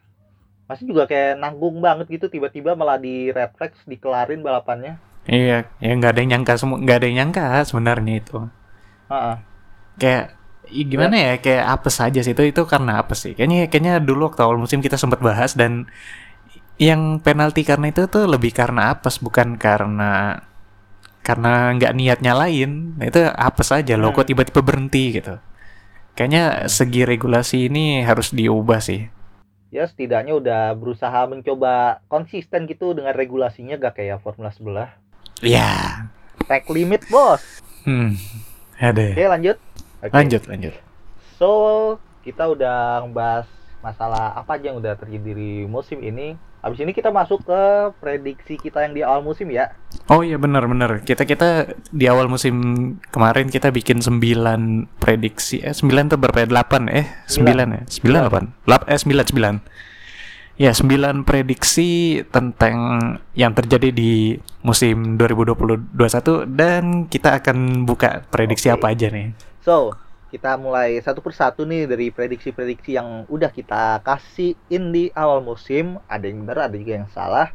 masih 0.64 0.88
juga 0.88 1.04
kayak 1.04 1.36
nanggung 1.36 1.76
banget 1.78 2.08
gitu 2.08 2.32
tiba-tiba 2.32 2.72
malah 2.72 2.96
di 2.96 3.28
red 3.28 3.52
flags 3.54 3.76
dikelarin 3.84 4.40
balapannya 4.40 4.96
Iya, 5.24 5.68
ya 5.78 5.92
nggak 5.94 6.10
ada 6.10 6.20
yang 6.20 6.30
nyangka 6.36 6.52
semua, 6.54 6.76
nggak 6.76 6.96
ada 6.96 7.06
yang 7.06 7.16
nyangka 7.24 7.44
sebenarnya 7.64 8.14
itu. 8.14 8.38
Heeh. 9.08 9.36
Kayak 9.96 10.24
gimana 10.70 11.14
ya, 11.16 11.32
kayak 11.44 11.64
apa 11.80 11.88
saja 11.92 12.20
sih 12.24 12.32
itu 12.36 12.42
itu 12.52 12.62
karena 12.66 12.92
apa 13.02 13.14
sih? 13.16 13.32
Kayaknya 13.36 13.58
kayaknya 13.70 13.94
dulu 14.02 14.30
waktu 14.32 14.40
awal 14.44 14.58
musim 14.60 14.80
kita 14.84 14.96
sempat 15.00 15.20
bahas 15.20 15.52
dan 15.54 15.86
yang 16.80 17.22
penalti 17.22 17.62
karena 17.62 17.86
itu 17.94 18.02
tuh 18.10 18.26
lebih 18.26 18.50
karena 18.50 18.90
apes 18.94 19.22
bukan 19.22 19.54
karena 19.60 20.42
karena 21.24 21.72
nggak 21.76 21.92
niatnya 21.96 22.32
lain. 22.36 22.70
Nah, 23.00 23.06
itu 23.10 23.20
apa 23.48 23.62
saja 23.64 23.94
loh, 23.96 24.12
Hmm. 24.12 24.16
kok 24.16 24.26
tiba-tiba 24.28 24.60
berhenti 24.60 25.04
gitu. 25.20 25.34
Kayaknya 26.16 26.44
segi 26.70 27.02
regulasi 27.06 27.58
ini 27.72 28.02
harus 28.08 28.30
diubah 28.34 28.80
sih. 28.82 29.08
ya 29.74 29.84
setidaknya 29.90 30.38
udah 30.38 30.62
berusaha 30.78 31.26
mencoba 31.26 31.98
konsisten 32.06 32.70
gitu 32.70 32.94
dengan 32.94 33.10
regulasinya 33.10 33.74
gak 33.74 33.98
kayak 33.98 34.22
Formula 34.22 34.54
sebelah 34.54 34.94
Ya, 35.42 36.06
track 36.46 36.70
limit 36.70 37.02
bos 37.10 37.42
hmm, 37.84 38.14
ada. 38.78 39.02
ya. 39.02 39.16
oke 39.16 39.24
lanjut 39.26 39.56
Oke. 40.04 40.12
Lanjut, 40.12 40.42
lanjut. 40.44 40.74
So, 41.40 41.48
kita 42.20 42.44
udah 42.52 43.08
ngebahas 43.08 43.48
masalah 43.84 44.36
apa 44.36 44.56
aja 44.56 44.72
yang 44.72 44.80
udah 44.80 44.96
terjadi 44.96 45.32
di 45.36 45.52
musim 45.68 46.00
ini. 46.00 46.36
Habis 46.64 46.80
ini 46.80 46.96
kita 46.96 47.12
masuk 47.12 47.44
ke 47.44 47.60
prediksi 48.00 48.56
kita 48.56 48.80
yang 48.80 48.96
di 48.96 49.04
awal 49.04 49.20
musim 49.20 49.52
ya. 49.52 49.76
Oh 50.08 50.24
iya 50.24 50.40
benar 50.40 50.64
benar. 50.64 51.04
Kita 51.04 51.28
kita 51.28 51.76
di 51.92 52.08
awal 52.08 52.32
musim 52.32 52.56
kemarin 53.12 53.52
kita 53.52 53.68
bikin 53.68 54.00
9 54.00 54.88
prediksi. 54.96 55.60
Eh 55.60 55.76
9 55.76 56.08
tuh 56.08 56.16
berapa 56.16 56.40
ya? 56.40 56.48
8 56.48 56.88
eh 56.88 57.04
9 57.28 57.44
ya? 57.44 57.82
9 57.84 58.64
8. 58.64 58.64
Lap, 58.64 58.88
eh 58.88 58.96
9 58.96 59.28
9. 59.28 59.60
Ya, 60.56 60.70
9 60.72 61.28
prediksi 61.28 62.22
tentang 62.32 62.76
yang 63.36 63.52
terjadi 63.52 63.92
di 63.92 64.38
musim 64.64 65.20
2020-21 65.20 66.48
dan 66.48 67.10
kita 67.10 67.42
akan 67.42 67.84
buka 67.84 68.24
prediksi 68.32 68.72
Oke. 68.72 68.80
apa 68.80 68.86
aja 68.96 69.12
nih. 69.12 69.36
So, 69.64 69.96
kita 70.28 70.60
mulai 70.60 71.00
satu 71.00 71.24
persatu 71.24 71.64
nih 71.64 71.88
dari 71.88 72.12
prediksi-prediksi 72.12 73.00
yang 73.00 73.24
udah 73.32 73.48
kita 73.48 74.04
kasihin 74.04 74.92
di 74.92 75.08
awal 75.16 75.40
musim. 75.40 75.96
Ada 76.04 76.28
yang 76.28 76.44
benar, 76.44 76.68
ada 76.68 76.76
juga 76.76 77.00
yang 77.00 77.08
salah. 77.08 77.48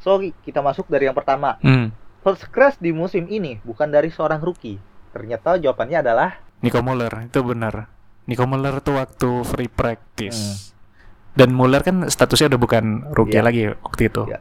So, 0.00 0.16
kita 0.18 0.64
masuk 0.64 0.88
dari 0.88 1.06
yang 1.06 1.14
pertama. 1.14 1.60
Hmm. 1.60 1.92
First 2.24 2.48
crash 2.48 2.78
di 2.80 2.94
musim 2.94 3.28
ini 3.28 3.60
bukan 3.60 3.92
dari 3.92 4.08
seorang 4.08 4.40
rookie. 4.40 4.80
Ternyata 5.12 5.60
jawabannya 5.60 5.98
adalah 6.00 6.40
Nico 6.62 6.78
Muller 6.80 7.10
itu 7.26 7.42
benar. 7.42 7.90
Nico 8.24 8.46
Muller 8.46 8.78
tuh 8.80 8.96
waktu 9.02 9.42
free 9.44 9.68
practice. 9.68 10.38
Hmm. 10.40 10.56
Dan 11.36 11.50
Muller 11.52 11.82
kan 11.82 12.06
statusnya 12.06 12.54
udah 12.54 12.60
bukan 12.62 12.84
rookie 13.12 13.36
Iya. 13.40 13.44
lagi 13.44 13.62
waktu 13.82 14.02
itu. 14.08 14.22
Iya. 14.30 14.40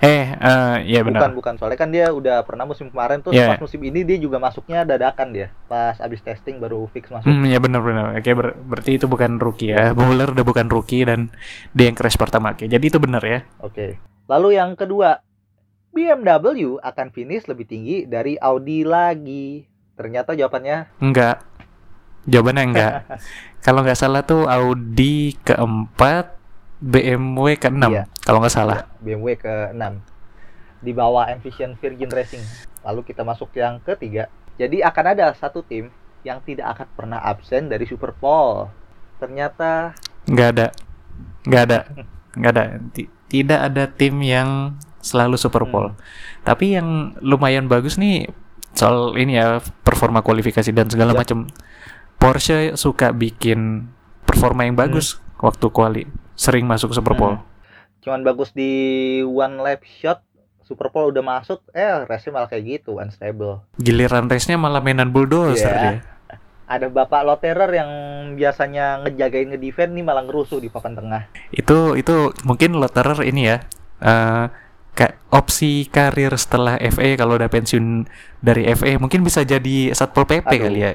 Eh, 0.00 0.32
eh, 0.32 0.76
ya 0.88 1.04
benar. 1.04 1.28
bukan 1.28 1.32
bukan 1.36 1.54
soalnya 1.54 1.76
kan 1.76 1.92
dia 1.92 2.08
udah 2.08 2.40
pernah 2.42 2.64
musim 2.64 2.88
kemarin 2.88 3.20
tuh 3.20 3.30
Iya. 3.30 3.52
pas 3.52 3.60
musim 3.60 3.80
ini 3.80 4.00
dia 4.00 4.16
juga 4.16 4.36
masuknya 4.36 4.80
dadakan 4.82 5.28
dia. 5.30 5.52
Pas 5.66 5.92
abis 5.96 6.18
testing 6.18 6.56
baru 6.56 6.88
fix 6.88 7.12
masuk. 7.12 7.28
Hmm, 7.28 7.44
ya 7.44 7.60
benar 7.60 7.84
benar. 7.84 8.16
Oke, 8.16 8.32
ber- 8.32 8.56
berarti 8.56 8.96
itu 8.96 9.04
bukan 9.04 9.36
rookie 9.36 9.70
ya. 9.70 9.92
Muller 9.92 10.32
udah 10.32 10.40
bukan 10.42 10.66
rookie 10.66 11.04
dan 11.04 11.28
dia 11.70 11.86
yang 11.86 11.94
crash 11.94 12.16
pertama. 12.16 12.56
Oke, 12.56 12.64
jadi 12.64 12.80
itu 12.80 12.96
benar 12.96 13.20
ya. 13.20 13.44
Oke. 13.60 14.00
Lalu 14.24 14.56
yang 14.56 14.72
kedua, 14.72 15.20
BMW 15.90 16.80
akan 16.80 17.06
finish 17.10 17.44
lebih 17.44 17.68
tinggi 17.68 18.08
dari 18.08 18.40
Audi 18.40 18.80
lagi. 18.80 19.68
Ternyata 19.92 20.32
jawabannya 20.32 20.96
Enggak. 20.96 21.44
Jawabannya 22.22 22.64
enggak. 22.66 22.94
Kalau 23.64 23.84
nggak 23.84 23.98
salah 23.98 24.22
tuh 24.22 24.48
Audi 24.48 25.36
keempat, 25.36 26.39
BMW 26.80 27.54
keenam. 27.54 27.90
Iya. 27.90 28.04
Kalau 28.20 28.40
nggak 28.40 28.50
salah. 28.50 28.88
BMW 28.98 29.36
ke-6 29.36 29.84
di 30.80 30.92
bawah 30.92 31.28
Envision 31.28 31.76
Virgin 31.76 32.08
Racing. 32.08 32.40
Lalu 32.80 33.04
kita 33.04 33.20
masuk 33.20 33.52
yang 33.52 33.78
ketiga. 33.78 34.26
Jadi 34.56 34.80
akan 34.80 35.04
ada 35.06 35.32
satu 35.32 35.60
tim 35.60 35.92
yang 36.20 36.40
tidak 36.40 36.72
akan 36.74 36.86
pernah 36.94 37.20
absen 37.20 37.68
dari 37.68 37.84
Super 37.84 38.12
Bowl. 38.12 38.68
Ternyata 39.16 39.92
Nggak 40.24 40.48
ada. 40.50 40.66
Nggak 41.44 41.62
ada. 41.62 41.78
Nggak 42.32 42.52
ada. 42.54 42.64
Ti- 42.90 43.12
Tidak 43.30 43.60
ada 43.62 43.84
tim 43.86 44.18
yang 44.20 44.74
selalu 44.98 45.36
Super 45.36 45.62
Bowl. 45.62 45.94
Tapi 46.42 46.74
yang 46.74 47.14
lumayan 47.20 47.68
bagus 47.68 47.94
nih 47.94 48.26
soal 48.70 49.14
ini 49.14 49.34
ya 49.34 49.58
performa 49.80 50.18
kualifikasi 50.20 50.70
dan 50.70 50.88
segala 50.88 51.12
Ya. 51.12 51.18
macam. 51.20 51.46
Porsche 52.16 52.74
suka 52.74 53.10
bikin 53.10 53.88
performa 54.24 54.64
yang 54.64 54.74
bagus 54.74 55.16
waktu 55.38 55.66
kuali. 55.68 56.04
Sering 56.40 56.64
masuk 56.64 56.90
Super 56.90 57.12
Bowl. 57.12 57.36
Hmm. 57.36 57.44
cuman 58.00 58.24
bagus 58.24 58.48
di 58.50 58.72
one 59.20 59.60
lap 59.60 59.84
shot 59.84 60.24
Super 60.64 60.88
Bowl 60.88 61.10
udah 61.10 61.20
masuk, 61.20 61.60
eh 61.70 61.84
race 62.06 62.30
malah 62.30 62.48
kayak 62.48 62.80
gitu, 62.80 62.96
unstable. 62.96 63.60
Giliran 63.76 64.24
race-nya 64.24 64.56
malah 64.56 64.80
mainan 64.80 65.10
bulldozer 65.10 65.66
Iya. 65.66 65.76
dia. 65.76 65.92
Ada 66.72 66.86
bapak 66.86 67.26
Lotterer 67.26 67.68
yang 67.74 67.90
biasanya 68.32 69.02
ngejagain 69.02 69.50
ngedefend 69.50 69.92
nih 69.92 70.00
malah 70.00 70.22
ngerusuh 70.22 70.56
di 70.56 70.70
papan 70.70 70.94
tengah. 70.94 71.26
Itu 71.50 71.92
itu 71.92 72.30
mungkin 72.40 72.72
Lotterer 72.72 73.20
ini 73.20 73.42
ya. 73.44 73.58
eh 74.00 74.46
kayak 74.90 75.20
opsi 75.28 75.84
karir 75.84 76.32
setelah 76.34 76.80
FA 76.80 77.18
kalau 77.18 77.36
udah 77.36 77.46
pensiun 77.46 78.08
dari 78.38 78.64
FA 78.70 78.96
mungkin 78.96 79.20
bisa 79.20 79.42
jadi 79.42 79.92
satpol 79.92 80.24
PP 80.24 80.46
Aduh. 80.48 80.62
kali 80.64 80.80
ya. 80.80 80.92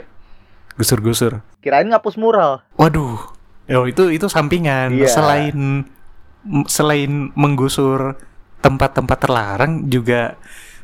Gusur-gusur. 0.74 1.44
Kirain 1.60 1.86
ngapus 1.86 2.16
mural. 2.16 2.64
Waduh. 2.75 3.35
Oh, 3.74 3.86
itu 3.86 4.13
itu 4.13 4.29
sampingan. 4.29 4.93
Iya. 4.93 5.10
Selain 5.10 5.57
selain 6.69 7.34
menggusur 7.34 8.13
tempat-tempat 8.62 9.17
terlarang 9.17 9.89
juga 9.89 10.38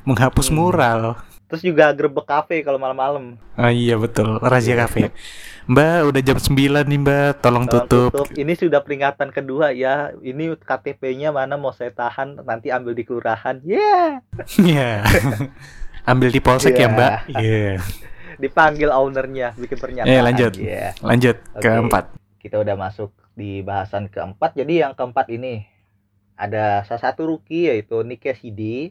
menghapus 0.04 0.50
Hmm. 0.50 0.58
mural. 0.58 1.02
Terus 1.46 1.68
juga 1.68 1.92
grebek 1.92 2.24
kafe 2.24 2.64
kalau 2.64 2.80
malam-malam. 2.80 3.36
Ah 3.54 3.70
iya 3.70 4.00
betul, 4.00 4.40
razia 4.40 4.74
kafe. 4.74 5.12
Mbak 5.68 5.98
udah 6.10 6.22
jam 6.24 6.38
9 6.40 6.88
nih 6.88 6.98
Mbak, 6.98 7.44
tolong 7.44 7.68
Tolong 7.68 7.86
tutup. 7.86 8.26
Ini 8.34 8.56
sudah 8.56 8.80
peringatan 8.82 9.30
kedua 9.30 9.76
ya. 9.76 10.16
Ini 10.18 10.58
KTP-nya 10.58 11.30
mana 11.30 11.60
mau 11.60 11.76
saya 11.76 11.92
tahan 11.92 12.40
nanti 12.42 12.72
ambil 12.72 12.96
di 12.96 13.04
kelurahan. 13.04 13.60
Yeah. 13.62 14.24
Iya. 14.58 14.92
Ambil 16.12 16.34
di 16.34 16.42
polsek 16.42 16.74
ya 16.74 16.88
Iya. 16.88 16.88
Mbak. 16.90 17.14
Iya. 17.38 17.74
Dipanggil 18.42 18.90
ownernya 18.90 19.54
bikin 19.54 19.78
pernyataan. 19.78 20.10
Eh, 20.10 20.22
lanjut. 20.24 20.54
Iya. 20.58 20.98
Lanjut 21.04 21.38
Oke. 21.54 21.62
keempat. 21.62 22.06
Kita 22.42 22.58
udah 22.58 22.74
masuk 22.74 23.14
di 23.38 23.62
bahasan 23.62 24.10
keempat. 24.10 24.58
Jadi 24.58 24.82
yang 24.82 24.98
keempat 24.98 25.30
ini 25.30 25.62
ada 26.34 26.82
salah 26.90 27.14
satu 27.14 27.30
rookie 27.30 27.70
yaitu 27.70 28.02
Nick 28.02 28.26
Cassidy. 28.26 28.90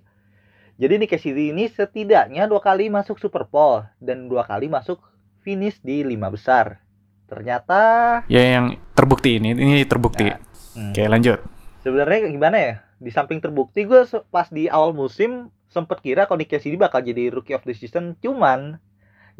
Jadi 0.80 0.94
Nick 0.96 1.10
Cassidy 1.12 1.50
ini 1.50 1.66
setidaknya 1.66 2.46
dua 2.46 2.62
kali 2.62 2.88
masuk 2.88 3.18
Super 3.18 3.44
Bowl 3.44 3.82
dan 3.98 4.30
dua 4.30 4.46
kali 4.46 4.70
masuk 4.70 5.02
finish 5.42 5.82
di 5.82 6.06
lima 6.06 6.30
besar. 6.30 6.78
Ternyata 7.26 7.80
Ya 8.26 8.42
yang 8.58 8.78
terbukti 8.94 9.38
ini, 9.38 9.54
ini 9.54 9.82
terbukti. 9.84 10.30
hmm, 10.30 10.94
Oke 10.94 11.04
lanjut. 11.10 11.38
sebenarnya 11.82 12.30
gimana 12.30 12.56
ya? 12.58 12.74
Di 13.00 13.10
samping 13.10 13.40
terbukti 13.42 13.82
gue 13.84 14.02
pas 14.30 14.46
di 14.52 14.70
awal 14.70 14.92
musim 14.94 15.50
sempet 15.70 16.02
kira 16.02 16.26
kalau 16.26 16.38
Nick 16.38 16.50
Cassidy 16.54 16.74
bakal 16.78 17.02
jadi 17.02 17.30
rookie 17.30 17.54
of 17.54 17.62
the 17.62 17.74
season, 17.74 18.18
cuman 18.18 18.78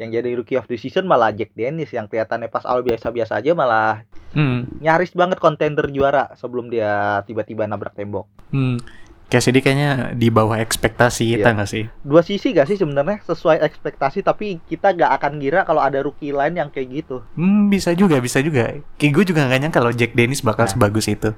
yang 0.01 0.09
jadi 0.11 0.33
rookie 0.33 0.57
of 0.57 0.65
the 0.65 0.75
season 0.75 1.05
malah 1.05 1.29
Jack 1.29 1.53
Dennis 1.53 1.93
yang 1.93 2.09
kelihatannya 2.09 2.49
pas 2.49 2.65
awal 2.65 2.81
biasa-biasa 2.81 3.37
aja 3.37 3.53
malah 3.53 4.09
Hmm. 4.31 4.65
nyaris 4.79 5.13
banget 5.13 5.37
kontender 5.37 5.91
juara 5.91 6.33
sebelum 6.35 6.71
dia 6.71 7.21
tiba-tiba 7.23 7.67
nabrak 7.67 7.93
tembok. 7.93 8.25
Hmm. 8.49 8.81
Cassidy 9.27 9.59
kayaknya 9.59 10.11
di 10.11 10.27
bawah 10.27 10.55
ekspektasi 10.57 11.37
kita 11.37 11.51
Iya. 11.51 11.55
nggak 11.55 11.69
sih? 11.69 11.85
Dua 12.01 12.19
sisi 12.19 12.51
gak 12.51 12.67
sih 12.67 12.75
sebenarnya 12.75 13.23
sesuai 13.23 13.59
ekspektasi 13.61 14.23
tapi 14.23 14.59
kita 14.65 14.91
gak 14.91 15.11
akan 15.13 15.39
kira 15.39 15.63
kalau 15.63 15.79
ada 15.79 16.01
rookie 16.01 16.31
lain 16.31 16.57
yang 16.57 16.67
kayak 16.67 16.91
gitu. 16.97 17.23
Hmm, 17.35 17.67
bisa 17.67 17.91
juga, 17.93 18.19
bisa 18.19 18.39
juga. 18.41 18.75
Kayak 18.97 19.13
gue 19.13 19.25
juga 19.31 19.47
nggak 19.47 19.61
nyangka 19.61 19.79
kalau 19.79 19.93
Jack 19.93 20.15
Dennis 20.15 20.43
bakal 20.43 20.67
Nah. 20.67 20.73
sebagus 20.73 21.07
itu. 21.07 21.31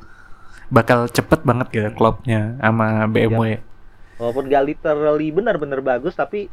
Bakal 0.68 1.08
cepet 1.08 1.40
banget 1.42 1.66
gitu 1.68 1.88
klubnya 1.92 2.56
sama 2.58 3.04
BMW. 3.04 3.60
Walaupun 4.16 4.48
gak 4.48 4.64
literally 4.64 5.28
benar-benar 5.28 5.80
bagus 5.80 6.12
tapi 6.14 6.48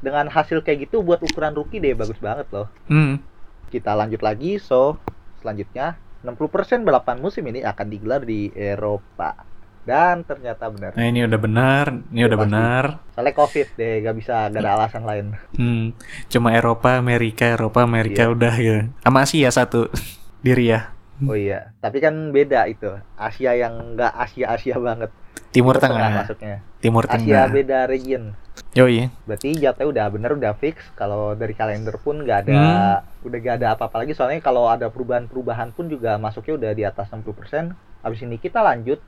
dengan 0.00 0.26
hasil 0.26 0.60
kayak 0.60 0.88
gitu 0.88 1.00
buat 1.00 1.20
ukuran 1.20 1.52
rookie 1.52 1.78
deh 1.78 1.92
bagus 1.92 2.16
banget 2.16 2.48
loh. 2.50 2.66
Hmm. 2.86 3.20
Kita 3.68 3.92
lanjut 3.92 4.20
lagi 4.20 4.56
so 4.56 4.96
selanjutnya 5.38 5.94
60% 6.20 6.36
balapan 6.82 7.16
musim 7.16 7.44
ini 7.44 7.60
akan 7.60 7.86
digelar 7.86 8.20
di 8.22 8.48
Eropa. 8.50 9.48
Dan 9.80 10.22
ternyata 10.22 10.68
benar. 10.68 10.92
Nah 10.92 11.06
ini 11.08 11.24
udah 11.24 11.40
benar, 11.40 11.84
ini 12.12 12.20
Udah 12.20 12.26
udah 12.26 12.38
pasti. 12.38 12.52
benar. 12.52 12.84
Soalnya 13.16 13.34
covid 13.34 13.68
deh, 13.74 13.94
gak 14.04 14.12
bisa, 14.14 14.34
gak 14.46 14.60
ada 14.60 14.72
alasan 14.76 15.04
lain. 15.08 15.26
Hmm. 15.56 15.96
Cuma 16.28 16.52
Eropa, 16.52 17.00
Amerika, 17.00 17.48
Eropa, 17.48 17.80
Amerika 17.80 18.28
Iya. 18.28 18.30
udah 18.30 18.54
ya. 18.54 18.78
Sama 19.00 19.24
Asia 19.24 19.48
satu 19.48 19.88
diri 20.44 20.68
ya. 20.68 20.92
Oh 21.20 21.32
iya, 21.32 21.72
tapi 21.80 22.00
kan 22.00 22.12
beda 22.28 22.64
itu. 22.64 22.92
Asia 23.12 23.52
yang 23.52 23.92
nggak 23.92 24.12
Asia-Asia 24.14 24.76
banget. 24.76 25.10
Timur 25.50 25.76
Tengah, 25.76 26.24
masuknya. 26.24 26.60
Timur 26.80 27.04
Asia 27.06 27.44
Tengah. 27.44 27.52
beda 27.52 27.78
region. 27.86 28.32
Yoi. 28.72 29.10
Berarti 29.26 29.52
jatnya 29.54 29.86
udah 29.86 30.06
bener 30.08 30.30
udah 30.32 30.52
fix. 30.54 30.80
Kalau 30.94 31.34
dari 31.34 31.52
kalender 31.52 31.96
pun 31.96 32.22
nggak 32.22 32.38
ada, 32.46 32.54
Hmm. 33.02 33.26
udah 33.26 33.38
gak 33.38 33.56
ada 33.60 33.68
apa-apa 33.74 34.00
lagi. 34.00 34.14
Soalnya 34.14 34.38
kalau 34.38 34.66
ada 34.66 34.86
perubahan-perubahan 34.86 35.74
pun 35.74 35.86
juga 35.86 36.16
masuknya 36.16 36.54
udah 36.56 36.70
di 36.72 36.84
atas 36.84 37.10
60%. 37.10 37.74
Habis 38.00 38.22
ini 38.22 38.38
kita 38.38 38.62
lanjut 38.62 39.02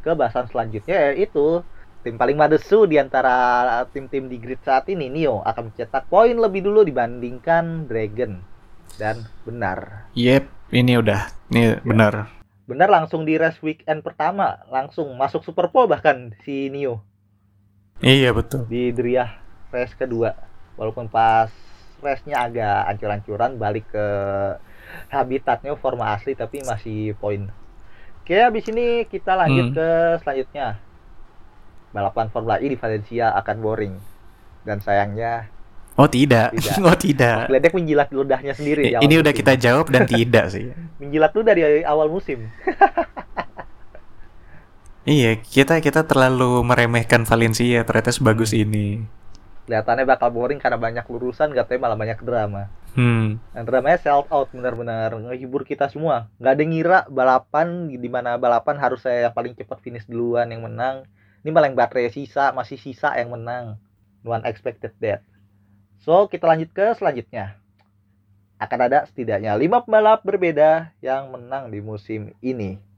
ke 0.00 0.10
bahasan 0.12 0.48
selanjutnya 0.48 1.12
yaitu 1.12 1.62
tim 2.02 2.16
paling 2.16 2.34
madesu 2.34 2.88
di 2.88 2.98
antara 2.98 3.70
tim-tim 3.86 4.26
di 4.26 4.34
grid 4.34 4.58
saat 4.60 4.88
ini 4.88 5.06
Nio 5.06 5.44
akan 5.44 5.70
mencetak 5.70 6.08
poin 6.08 6.34
lebih 6.34 6.64
dulu 6.64 6.82
dibandingkan 6.82 7.86
Dragon. 7.86 8.42
Dan 8.96 9.28
benar. 9.44 10.08
Yep, 10.12 10.72
ini 10.72 10.98
udah. 10.98 11.30
Ini 11.48 11.80
benar. 11.82 12.32
Benar 12.64 12.88
langsung 12.88 13.22
di 13.22 13.36
race 13.36 13.60
weekend 13.60 14.00
pertama 14.00 14.56
langsung 14.66 15.12
masuk 15.12 15.44
Super 15.44 15.68
Bowl 15.68 15.84
bahkan 15.84 16.32
si 16.42 16.66
Nio 16.66 17.04
Iya 18.02 18.30
betul. 18.30 18.66
di 18.66 18.90
Driah 18.90 19.30
race 19.70 19.94
kedua. 19.94 20.34
Walaupun 20.74 21.06
pas 21.06 21.48
race-nya 21.98 22.42
agak 22.42 22.88
ancur-ancuran 22.88 23.54
balik 23.54 23.86
ke 23.88 24.06
habitatnya 25.08 25.72
forma 25.76 26.10
asli 26.10 26.34
tapi 26.34 26.60
masih 26.62 27.14
poin. 27.16 27.46
Oke, 28.20 28.36
habis 28.36 28.66
ini 28.66 28.86
kita 29.04 29.34
lanjut 29.36 29.70
Hmm. 29.70 29.76
ke 29.76 29.88
selanjutnya. 30.20 30.66
Balapan 31.90 32.26
Formula 32.28 32.56
E 32.56 32.66
di 32.66 32.74
Valencia 32.74 33.30
akan 33.32 33.56
boring. 33.58 33.94
Dan 34.62 34.78
sayangnya 34.78 35.50
Oh 35.92 36.08
tidak, 36.08 36.56
Tidak. 36.56 36.80
oh 36.88 36.96
tidak. 36.96 37.38
Gledek 37.46 37.72
menjilat 37.72 38.08
ludahnya 38.10 38.52
sendiri 38.52 38.80
di 38.82 38.90
I- 38.90 39.02
Ini 39.02 39.14
udah 39.14 39.28
musim. 39.28 39.38
kita 39.38 39.52
jawab 39.54 39.86
dan 39.86 40.02
tidak 40.06 40.48
sih. 40.48 40.72
menjilat 41.00 41.30
ludah 41.30 41.52
di 41.52 41.62
awal 41.84 42.08
musim. 42.08 42.48
Iya, 45.02 45.34
kita 45.42 45.82
kita 45.82 46.06
terlalu 46.06 46.62
meremehkan 46.62 47.26
Valencia 47.26 47.82
ternyata 47.82 48.14
sebagus 48.14 48.54
ini. 48.54 49.02
Kelihatannya 49.66 50.06
bakal 50.06 50.30
boring 50.30 50.62
karena 50.62 50.78
banyak 50.78 51.02
lurusan, 51.10 51.50
katanya 51.50 51.90
malah 51.90 51.98
banyak 51.98 52.22
drama. 52.22 52.70
Hmm. 52.94 53.42
Yang 53.50 53.64
dramanya 53.66 53.98
sell 53.98 54.22
out 54.30 54.54
benar-benar 54.54 55.10
ngehibur 55.10 55.66
kita 55.66 55.90
semua. 55.90 56.30
Nggak 56.38 56.52
ada 56.54 56.62
ngira 56.62 56.98
balapan 57.10 57.90
di 57.90 58.06
mana 58.06 58.38
balapan 58.38 58.78
harus 58.78 59.02
saya 59.02 59.26
yang 59.26 59.34
paling 59.34 59.58
cepat 59.58 59.82
finish 59.82 60.06
duluan 60.06 60.46
yang 60.54 60.62
menang. 60.62 61.02
Ini 61.42 61.50
malah 61.50 61.66
yang 61.66 61.74
baterai 61.74 62.14
sisa 62.14 62.54
masih 62.54 62.78
sisa 62.78 63.10
yang 63.18 63.34
menang. 63.34 63.82
No 64.22 64.38
one 64.38 64.46
expected 64.46 64.94
that. 65.02 65.26
So 66.06 66.30
kita 66.30 66.46
lanjut 66.46 66.70
ke 66.70 66.94
selanjutnya. 66.94 67.58
Akan 68.62 68.78
ada 68.78 69.02
setidaknya 69.10 69.50
5 69.58 69.82
pembalap 69.82 70.22
berbeda 70.22 70.94
yang 71.02 71.34
menang 71.34 71.74
di 71.74 71.82
musim 71.82 72.30
ini. 72.38 72.91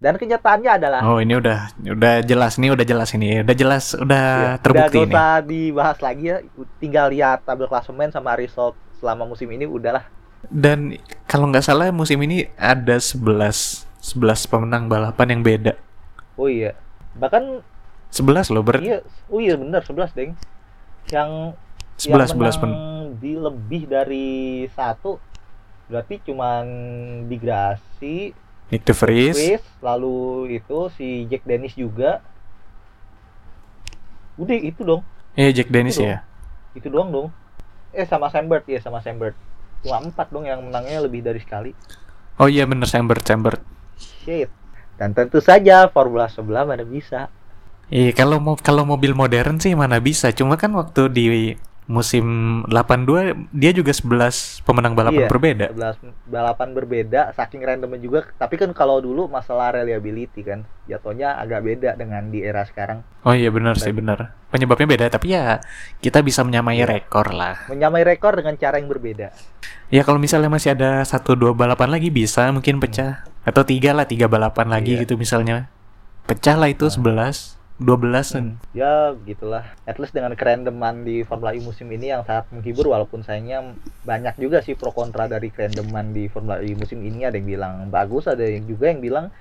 Dan 0.00 0.16
kenyataannya 0.16 0.70
adalah 0.80 1.00
Oh 1.04 1.20
ini 1.20 1.36
udah 1.36 1.76
udah 1.76 2.24
jelas 2.24 2.56
nih 2.56 2.72
udah 2.72 2.86
jelas 2.88 3.12
ini 3.12 3.44
udah 3.44 3.52
jelas 3.52 3.84
udah 3.92 4.24
Ya, 4.24 4.52
terbukti 4.56 4.96
udah 4.96 5.12
usah 5.12 5.32
dibahas 5.44 5.98
lagi 6.00 6.24
ya. 6.32 6.40
Tinggal 6.80 7.12
lihat 7.12 7.44
tabel 7.44 7.68
klasemen 7.68 8.08
sama 8.08 8.32
result 8.32 8.72
selama 8.96 9.28
musim 9.28 9.52
ini 9.52 9.68
udahlah. 9.68 10.08
Dan 10.48 10.96
kalau 11.28 11.52
nggak 11.52 11.68
salah 11.68 11.92
musim 11.92 12.16
ini 12.24 12.48
ada 12.56 12.96
11 12.96 13.84
11 14.00 14.48
pemenang 14.48 14.88
balapan 14.88 15.36
yang 15.36 15.42
beda. 15.44 15.76
Oh 16.40 16.48
iya. 16.48 16.72
Bahkan 17.20 17.60
11 18.08 18.56
loh 18.56 18.64
ber 18.64 18.80
Iya, 18.80 19.04
oh 19.28 19.38
iya 19.44 19.60
benar 19.60 19.84
11, 19.84 20.16
Deng. 20.16 20.32
Yang 21.12 21.30
11 22.00 22.08
yang 22.08 22.40
11 22.40 22.56
pen. 22.56 22.70
menang 22.72 23.04
di 23.20 23.32
lebih 23.36 23.82
dari 23.84 24.64
satu 24.72 25.20
berarti 25.92 26.24
cuman 26.24 26.64
di 27.28 27.36
Grasi, 27.36 28.32
Nick 28.70 28.86
De 28.86 28.94
Vries. 28.94 29.34
Chris, 29.36 29.62
lalu 29.82 30.16
itu 30.56 30.78
si 30.94 31.26
Jack 31.26 31.42
Dennis 31.42 31.74
juga. 31.74 32.22
Udah 34.40 34.56
itu 34.56 34.80
dong, 34.80 35.02
Iya 35.36 35.62
Jack 35.62 35.68
Dennis 35.68 36.00
Itu 36.00 36.06
ya. 36.06 36.24
itu 36.72 36.86
doang 36.88 37.10
dong. 37.12 37.28
Eh 37.92 38.06
sama 38.06 38.30
Sambert 38.30 38.64
ya 38.64 38.78
sama 38.80 39.02
Sambert. 39.02 39.34
Cuma 39.82 40.00
empat 40.00 40.30
dong 40.30 40.46
yang 40.46 40.62
menangnya 40.64 41.02
lebih 41.02 41.20
dari 41.20 41.42
sekali. 41.42 41.74
Oh 42.38 42.48
iya 42.48 42.64
bener 42.64 42.88
Chamber 42.88 43.18
Chamber. 43.20 43.58
Shit. 43.98 44.48
Dan 44.96 45.12
tentu 45.12 45.40
saja 45.40 45.88
Formula 45.90 46.28
sebelah 46.30 46.64
mana 46.64 46.86
bisa. 46.86 47.28
Iya 47.90 48.14
kalau 48.14 48.38
mau 48.38 48.54
kalau 48.54 48.86
mobil 48.86 49.12
modern 49.12 49.58
sih 49.58 49.74
mana 49.74 49.98
bisa. 49.98 50.30
Cuma 50.32 50.54
kan 50.56 50.70
waktu 50.72 51.10
di 51.10 51.24
musim 51.90 52.24
82 52.64 53.50
dia 53.50 53.74
juga 53.74 53.90
11 53.90 54.62
pemenang 54.62 54.94
balapan 54.94 55.26
Iya, 55.26 55.28
berbeda. 55.28 55.66
11 55.74 55.98
balapan 56.24 56.68
berbeda 56.70 57.20
saking 57.34 57.60
randomnya 57.60 57.98
juga 57.98 58.30
tapi 58.32 58.54
kan 58.54 58.70
kalau 58.70 58.98
dulu 58.98 59.26
masalah 59.26 59.74
reliability 59.74 60.40
kan 60.40 60.62
jatuhnya 60.86 61.34
agak 61.34 61.60
beda 61.60 61.98
dengan 61.98 62.30
di 62.30 62.40
era 62.40 62.62
sekarang 62.62 63.02
Oh 63.20 63.34
iya 63.34 63.50
benar 63.50 63.74
sih 63.74 63.90
benar. 63.90 64.38
Penyebabnya 64.48 64.86
beda 64.88 65.04
tapi 65.10 65.34
ya 65.34 65.58
kita 65.98 66.22
bisa 66.22 66.40
menyamai 66.40 66.78
Iya. 66.78 66.86
rekor 66.88 67.30
lah. 67.30 67.66
menyamai 67.66 68.06
rekor 68.06 68.32
dengan 68.32 68.54
cara 68.54 68.78
yang 68.78 68.86
berbeda 68.86 69.34
Ya 69.90 70.00
kalau 70.00 70.16
misalnya 70.16 70.46
masih 70.46 70.72
ada 70.72 71.02
satu 71.02 71.34
dua 71.34 71.50
balapan 71.50 71.90
lagi 71.90 72.08
bisa 72.08 72.46
mungkin 72.48 72.78
pecah 72.78 73.26
atau 73.42 73.66
tiga 73.66 73.90
lah 73.90 74.06
tiga 74.06 74.24
balapan 74.24 74.70
lagi 74.70 74.94
Iya. 74.94 75.02
gitu 75.02 75.18
misalnya 75.18 75.66
pecah 76.24 76.54
lah 76.54 76.70
itu 76.70 76.86
11 76.86 77.58
12 77.80 78.36
an. 78.36 78.46
ya 78.76 79.16
gitulah. 79.24 79.64
At 79.88 79.96
least 79.96 80.12
dengan 80.12 80.36
kerandoman 80.36 81.00
di 81.00 81.24
Formula 81.24 81.56
E 81.56 81.64
musim 81.64 81.88
ini 81.88 82.12
yang 82.12 82.22
sangat 82.22 82.52
menghibur 82.52 82.84
walaupun 82.86 83.24
sayangnya 83.24 83.72
banyak 84.04 84.36
juga 84.36 84.60
sih 84.60 84.76
pro 84.76 84.92
kontra 84.92 85.24
dari 85.24 85.48
kerandoman 85.48 86.12
di 86.12 86.28
Formula 86.28 86.60
E 86.60 86.76
musim 86.76 87.00
ini. 87.00 87.24
Ada 87.24 87.40
yang 87.40 87.48
bilang 87.48 87.74
bagus 87.88 88.28
ada 88.28 88.44
yang 88.44 88.68
juga 88.68 88.92
yang 88.92 89.00
bilang 89.00 89.32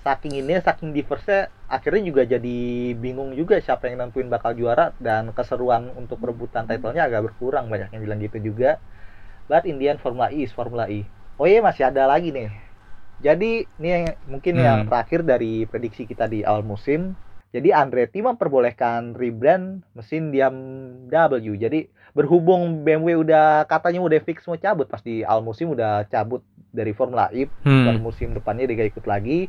saking 0.00 0.36
ini 0.36 0.56
saking 0.58 0.92
diverse 0.92 1.48
akhirnya 1.64 2.02
juga 2.04 2.22
jadi 2.24 2.56
bingung 2.94 3.32
juga 3.32 3.60
siapa 3.60 3.84
yang 3.86 4.00
nentuin 4.00 4.32
bakal 4.32 4.56
juara. 4.56 4.96
Dan 4.96 5.36
keseruan 5.36 5.92
untuk 5.92 6.16
perebutan 6.18 6.64
titlenya 6.64 7.04
agak 7.04 7.28
berkurang 7.28 7.68
banyak 7.68 7.92
yang 7.92 8.00
bilang 8.00 8.18
gitu 8.18 8.40
juga. 8.40 8.80
But 9.44 9.68
Indian 9.68 10.00
Formula 10.00 10.32
E 10.32 10.40
is 10.40 10.56
Formula 10.56 10.88
E. 10.88 11.04
Oh 11.36 11.44
iya 11.44 11.60
masih 11.60 11.84
ada 11.84 12.08
lagi 12.08 12.32
nih. 12.32 12.48
Jadi 13.20 13.68
ini 13.76 13.88
yang- 13.92 14.16
mungkin 14.24 14.54
yang 14.56 14.78
Hmm. 14.84 14.88
terakhir 14.88 15.20
dari 15.20 15.68
prediksi 15.68 16.08
kita 16.08 16.24
di 16.24 16.40
awal 16.40 16.64
musim 16.64 17.12
jadi 17.54 17.70
Andretti 17.70 18.18
memperbolehkan 18.18 19.14
rebrand 19.14 19.86
mesin 19.94 20.34
diam 20.34 20.54
W. 21.06 21.54
Jadi 21.54 21.86
berhubung 22.10 22.82
BMW 22.82 23.14
udah 23.16 23.62
katanya 23.64 24.02
udah 24.02 24.18
fix 24.20 24.42
mau 24.44 24.58
cabut 24.58 24.90
pas 24.90 24.98
di 24.98 25.22
awal 25.22 25.46
musim 25.46 25.70
udah 25.70 26.02
cabut 26.04 26.42
dari 26.74 26.90
Formula 26.90 27.30
E 27.30 27.46
dan 27.62 27.94
Hmm. 27.94 28.02
musim 28.02 28.34
depannya 28.34 28.66
dia 28.66 28.82
ikut 28.84 29.06
lagi. 29.06 29.46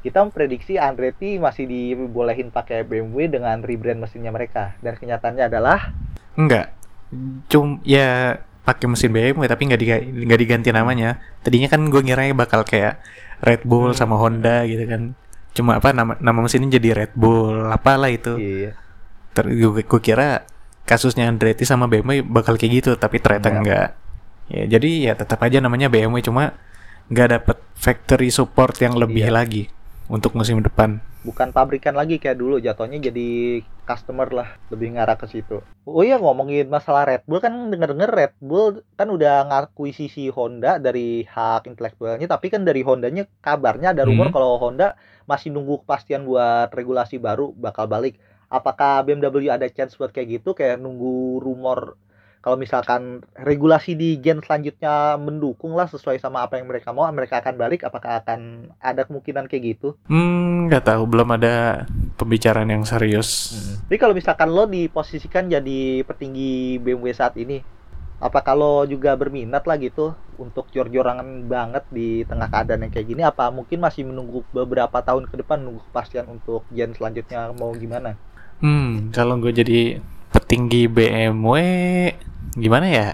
Kita 0.00 0.24
memprediksi 0.24 0.80
Andretti 0.80 1.36
masih 1.36 1.68
dibolehin 1.68 2.48
pakai 2.48 2.80
BMW 2.80 3.28
dengan 3.28 3.60
rebrand 3.60 4.00
mesinnya 4.00 4.32
mereka 4.32 4.72
dan 4.80 4.96
kenyataannya 4.96 5.44
adalah 5.44 5.92
Enggak. 6.32 6.72
Cum 7.46 7.84
ya 7.84 8.40
pakai 8.64 8.88
mesin 8.88 9.12
BMW 9.12 9.44
tapi 9.44 9.68
nggak 9.68 9.80
diga- 9.80 10.00
nggak 10.24 10.40
diganti 10.40 10.70
namanya. 10.72 11.20
Tadinya 11.40 11.68
kan 11.68 11.84
gue 11.84 12.00
ngiranya 12.00 12.32
bakal 12.32 12.64
kayak 12.64 13.04
Red 13.44 13.68
Bull 13.68 13.92
Hmm. 13.92 14.00
sama 14.00 14.16
Honda 14.16 14.64
gitu 14.64 14.88
kan. 14.88 15.12
Cuma 15.58 15.76
apa 15.76 15.90
nama 15.90 16.14
nama 16.16 16.38
mesinnya 16.38 16.70
jadi 16.70 16.94
Red 16.96 17.12
Bull 17.12 17.66
apalah 17.66 18.06
itu. 18.08 18.38
iya, 18.38 18.78
Ter 19.28 19.44
gue, 19.44 19.82
gue 19.82 20.00
kira 20.00 20.46
kasusnya 20.84 21.26
Andretti 21.26 21.62
sama 21.62 21.84
BMW 21.84 22.22
bakal 22.22 22.54
kayak 22.54 22.72
gitu 22.76 22.90
tapi 22.94 23.18
ternyata 23.18 23.50
Enggak. 23.50 23.60
enggak. 23.60 23.88
Ya 24.48 24.64
jadi 24.70 24.90
ya 25.02 25.14
tetap 25.14 25.36
aja 25.38 25.58
namanya 25.58 25.86
BMW 25.86 26.22
cuma 26.22 26.56
nggak 27.06 27.28
dapet 27.30 27.58
factory 27.74 28.28
support 28.28 28.78
yang 28.78 28.94
lebih 28.94 29.20
Iya. 29.22 29.34
lagi 29.34 29.62
untuk 30.06 30.32
musim 30.32 30.60
depan. 30.60 31.02
bukan 31.18 31.50
pabrikan 31.50 31.92
lagi 31.92 32.16
kayak 32.16 32.38
dulu 32.38 32.56
jatuhnya 32.56 33.02
jadi 33.02 33.60
customer 33.84 34.30
lah 34.30 34.48
lebih 34.68 34.94
ngarah 34.94 35.18
ke 35.18 35.26
situ 35.26 35.60
oh 35.82 36.00
iya 36.00 36.16
ngomongin 36.16 36.64
masalah 36.66 37.04
Red 37.04 37.26
Bull 37.26 37.36
kan 37.38 37.52
denger-denger 37.68 38.08
Red 38.08 38.34
Bull 38.38 38.80
kan 38.94 39.10
udah 39.10 39.44
ngakuisisi 39.44 40.30
Honda 40.30 40.78
dari 40.78 41.26
hak 41.26 41.66
intelektualnya 41.66 42.24
tapi 42.24 42.48
kan 42.48 42.62
dari 42.62 42.80
Hondanya 42.80 43.26
kabarnya 43.36 43.92
ada 43.92 44.06
rumor 44.06 44.30
Hmm. 44.30 44.32
kalau 44.32 44.56
Honda 44.56 44.94
masih 45.28 45.52
nunggu 45.52 45.84
kepastian 45.84 46.24
buat 46.24 46.72
regulasi 46.72 47.20
baru 47.20 47.52
bakal 47.52 47.84
balik. 47.84 48.16
Apakah 48.48 49.04
BMW 49.04 49.52
ada 49.52 49.68
chance 49.68 49.92
buat 50.00 50.08
kayak 50.08 50.40
gitu? 50.40 50.56
Kayak 50.56 50.80
nunggu 50.80 51.44
rumor 51.44 52.00
kalau 52.38 52.54
misalkan 52.54 53.26
regulasi 53.34 53.98
di 53.98 54.14
gen 54.22 54.38
selanjutnya 54.38 55.18
mendukung 55.18 55.74
lah 55.74 55.90
sesuai 55.90 56.22
sama 56.22 56.46
apa 56.46 56.56
yang 56.56 56.70
mereka 56.70 56.94
mau 56.94 57.04
mereka 57.10 57.42
akan 57.42 57.58
balik 57.58 57.82
apakah 57.82 58.22
akan 58.22 58.72
ada 58.78 59.02
kemungkinan 59.04 59.50
kayak 59.50 59.76
gitu? 59.76 59.98
Hmm, 60.06 60.70
nggak 60.70 60.86
tahu, 60.86 61.02
belum 61.10 61.34
ada 61.34 61.84
pembicaraan 62.14 62.70
yang 62.70 62.86
serius. 62.86 63.52
Jadi 63.90 63.98
kalau 63.98 64.14
misalkan 64.14 64.54
lo 64.54 64.70
diposisikan 64.70 65.50
jadi 65.50 66.06
petinggi 66.06 66.78
BMW 66.78 67.10
saat 67.10 67.34
ini, 67.36 67.58
apa 68.18 68.42
kalau 68.42 68.82
juga 68.86 69.14
berminat 69.14 69.62
lah 69.62 69.78
gitu 69.78 70.14
untuk 70.38 70.66
jor-jorangan 70.74 71.46
banget 71.46 71.84
di 71.94 72.22
tengah 72.26 72.50
keadaan 72.50 72.86
yang 72.86 72.92
kayak 72.94 73.06
gini? 73.06 73.22
Apa 73.22 73.50
mungkin 73.54 73.78
masih 73.78 74.06
menunggu 74.06 74.42
beberapa 74.50 74.98
tahun 75.02 75.30
ke 75.30 75.34
depan 75.42 75.62
nunggu 75.62 75.82
kepastian 75.90 76.26
untuk 76.26 76.66
gen 76.74 76.94
selanjutnya 76.94 77.54
mau 77.54 77.70
gimana? 77.74 78.18
Hmm, 78.58 79.14
kalau 79.14 79.38
gue 79.38 79.54
jadi 79.54 80.02
petinggi 80.34 80.90
BMW, 80.90 81.54
gimana 82.58 82.86
ya? 82.90 83.08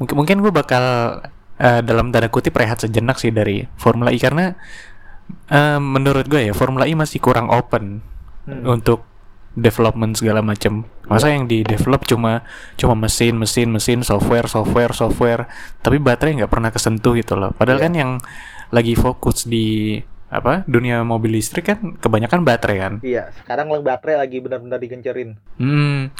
Mungkin 0.00 0.14
mungkin 0.16 0.36
gue 0.42 0.52
bakal 0.52 0.84
eh, 1.60 1.80
dalam 1.84 2.10
tanda 2.10 2.28
kutip 2.32 2.56
rehat 2.56 2.82
sejenak 2.82 3.20
sih 3.20 3.30
dari 3.30 3.68
Formula 3.78 4.10
E 4.10 4.18
karena 4.18 4.56
eh, 5.48 5.78
menurut 5.80 6.26
gue 6.28 6.50
ya 6.50 6.52
Formula 6.56 6.88
E 6.88 6.92
masih 6.96 7.20
kurang 7.20 7.48
open 7.52 8.00
Hmm. 8.44 8.60
untuk 8.68 9.08
development 9.54 10.18
segala 10.18 10.42
macam. 10.42 10.82
Masa 11.06 11.30
yang 11.30 11.46
di 11.46 11.62
develop 11.62 12.04
cuma 12.04 12.42
cuma 12.74 12.94
mesin, 12.94 13.38
mesin, 13.38 13.70
mesin, 13.70 14.02
software, 14.02 14.46
software, 14.46 14.92
software, 14.92 15.46
tapi 15.80 15.98
baterai 15.98 16.42
nggak 16.42 16.50
pernah 16.50 16.70
kesentuh 16.70 17.14
gitu 17.14 17.34
loh. 17.34 17.54
Padahal 17.54 17.78
Iya. 17.78 17.84
kan 17.86 17.92
yang 17.94 18.10
lagi 18.70 18.94
fokus 18.94 19.46
di 19.46 19.98
apa 20.26 20.66
dunia 20.66 21.06
mobil 21.06 21.38
listrik 21.38 21.70
kan 21.70 21.94
kebanyakan 21.94 22.42
baterai 22.42 22.76
kan. 22.76 22.94
Iya, 23.00 23.30
sekarang 23.38 23.70
lang 23.70 23.86
baterai 23.86 24.18
lagi 24.18 24.42
benar-benar 24.42 24.82
digencerin. 24.82 25.38
Hmm, 25.56 26.10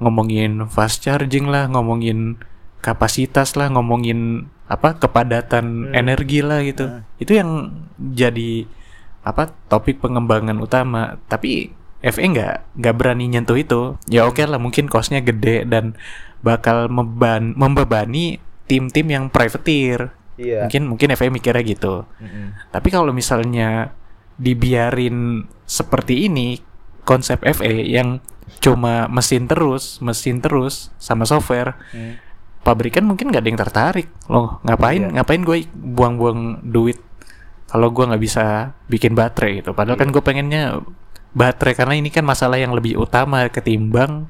ngomongin 0.00 0.64
fast 0.66 1.04
charging 1.04 1.46
lah, 1.46 1.68
ngomongin 1.68 2.40
kapasitas 2.80 3.54
lah, 3.54 3.68
ngomongin 3.68 4.48
apa 4.66 4.96
kepadatan 4.96 5.92
Hmm. 5.92 5.94
energi 5.94 6.40
lah 6.40 6.64
gitu. 6.64 6.88
Hmm. 6.88 7.04
Itu 7.20 7.36
yang 7.36 7.50
jadi 8.00 8.64
apa 9.22 9.52
topik 9.68 10.00
pengembangan 10.00 10.56
utama. 10.56 11.20
Tapi 11.28 11.81
FE 12.02 12.22
nggak 12.26 12.76
nggak 12.82 12.94
berani 12.98 13.30
nyentuh 13.30 13.54
itu. 13.54 13.94
Ya 14.10 14.26
oke 14.26 14.42
lah, 14.42 14.58
mungkin 14.58 14.90
costnya 14.90 15.22
gede 15.22 15.62
dan 15.64 15.94
bakal 16.42 16.90
memban 16.90 17.54
membebani 17.54 18.42
tim-tim 18.66 19.06
yang 19.06 19.24
privateer. 19.30 20.10
Iya. 20.34 20.66
Mungkin 20.66 20.82
mungkin 20.90 21.08
FE 21.14 21.30
mikirnya 21.30 21.62
gitu. 21.62 22.02
Mm-mm. 22.18 22.58
Tapi 22.74 22.88
kalau 22.90 23.14
misalnya 23.14 23.94
dibiarin 24.36 25.46
seperti 25.62 26.26
ini 26.26 26.58
konsep 27.04 27.38
FE 27.42 27.70
yang 27.86 28.18
cuma 28.58 29.06
mesin 29.06 29.46
terus, 29.46 30.02
mesin 30.02 30.42
terus 30.42 30.90
sama 30.98 31.22
software, 31.22 31.78
Hmm. 31.94 32.18
pabrikan 32.62 33.06
mungkin 33.06 33.30
nggak 33.30 33.42
ada 33.42 33.50
yang 33.50 33.60
tertarik. 33.60 34.08
Loh, 34.26 34.58
ngapain 34.62 35.02
Iya. 35.02 35.10
ngapain 35.18 35.42
gue 35.42 35.66
buang-buang 35.72 36.62
duit 36.64 36.98
kalau 37.66 37.90
gue 37.90 38.04
nggak 38.06 38.22
bisa 38.22 38.44
bikin 38.86 39.14
baterai 39.14 39.62
gitu. 39.62 39.74
Padahal 39.74 39.98
kan 39.98 40.10
Iya. 40.10 40.14
gue 40.14 40.22
pengennya 40.22 40.62
baterai 41.32 41.74
karena 41.74 41.94
ini 41.96 42.12
kan 42.12 42.24
masalah 42.24 42.60
yang 42.60 42.72
lebih 42.72 42.96
utama 42.96 43.48
ketimbang 43.48 44.28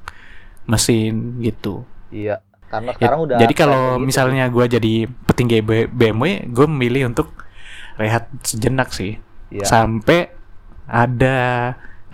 mesin 0.65 1.43
gitu. 1.43 1.83
Iya. 2.09 2.41
Karena 2.71 2.97
Ya, 2.97 2.97
sekarang 2.97 3.21
udah 3.29 3.37
jadi 3.37 3.53
kalau 3.53 3.83
gitu. 4.01 4.07
misalnya 4.09 4.45
gue 4.49 4.65
jadi 4.65 4.95
petinggi 5.29 5.61
BMW, 5.93 6.49
gue 6.49 6.67
memilih 6.67 7.13
untuk 7.13 7.29
rehat 8.01 8.33
sejenak 8.41 8.89
sih, 8.97 9.21
Iya. 9.53 9.69
sampai 9.69 10.33
ada 10.89 11.37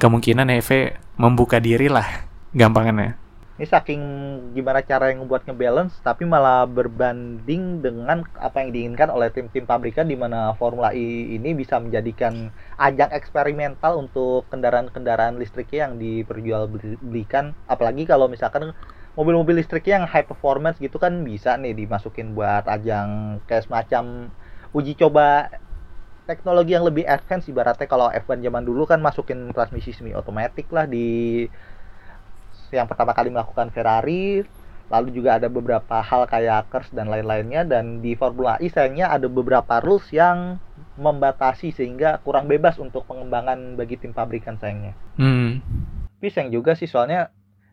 kemungkinan 0.02 0.50
EV 0.58 0.98
membuka 1.14 1.62
diri 1.62 1.86
lah, 1.86 2.26
gampangannya. 2.50 3.14
Ini 3.58 3.66
saking 3.66 4.02
gimana 4.54 4.86
cara 4.86 5.10
yang 5.10 5.26
membuat 5.26 5.42
ngebalance 5.42 5.98
tapi 5.98 6.22
malah 6.22 6.62
berbanding 6.62 7.82
dengan 7.82 8.22
apa 8.38 8.62
yang 8.62 8.70
diinginkan 8.70 9.10
oleh 9.10 9.34
tim-tim 9.34 9.66
pabrikan 9.66 10.06
di 10.06 10.14
mana 10.14 10.54
Formula 10.54 10.94
E 10.94 11.34
ini 11.34 11.58
bisa 11.58 11.82
menjadikan 11.82 12.54
ajang 12.78 13.10
eksperimental 13.10 13.98
untuk 13.98 14.46
kendaraan-kendaraan 14.54 15.42
listriknya 15.42 15.90
yang 15.90 15.98
diperjualbelikan. 15.98 17.50
Apalagi 17.66 18.06
kalau 18.06 18.30
misalkan 18.30 18.70
mobil-mobil 19.18 19.58
listriknya 19.58 20.02
yang 20.02 20.06
high 20.06 20.22
performance 20.22 20.78
gitu 20.78 20.94
kan 21.02 21.26
bisa 21.26 21.58
nih 21.58 21.74
dimasukin 21.74 22.38
buat 22.38 22.62
ajang 22.70 23.42
kayak 23.50 23.66
semacam 23.66 24.30
uji 24.70 24.94
coba 24.94 25.50
teknologi 26.30 26.78
yang 26.78 26.86
lebih 26.86 27.04
advance. 27.08 27.50
Ibaratnya 27.50 27.88
kalau 27.90 28.06
F1 28.12 28.38
zaman 28.44 28.62
dulu 28.62 28.86
kan 28.86 29.00
masukin 29.02 29.50
transmisi 29.50 29.90
semi 29.96 30.14
otomatis 30.14 30.66
lah 30.70 30.86
di 30.86 31.48
yang 32.72 32.88
pertama 32.88 33.16
kali 33.16 33.32
melakukan 33.32 33.72
Ferrari 33.72 34.44
lalu 34.88 35.08
juga 35.12 35.36
ada 35.36 35.52
beberapa 35.52 36.00
hal 36.00 36.24
kayak 36.24 36.72
KERS 36.72 36.96
dan 36.96 37.12
lain-lainnya 37.12 37.68
dan 37.68 38.00
di 38.00 38.16
Formula 38.16 38.56
E 38.56 38.72
sayangnya 38.72 39.12
ada 39.12 39.28
beberapa 39.28 39.84
rules 39.84 40.08
yang 40.16 40.56
membatasi 40.96 41.76
sehingga 41.76 42.24
kurang 42.24 42.48
bebas 42.48 42.80
untuk 42.80 43.04
pengembangan 43.04 43.76
bagi 43.76 44.00
tim 44.00 44.16
pabrikan 44.16 44.56
sayangnya 44.56 44.96
Hmm. 45.20 45.60
tapi 46.18 46.28
sayang 46.32 46.50
juga 46.54 46.72
sih 46.72 46.88
soalnya 46.88 47.28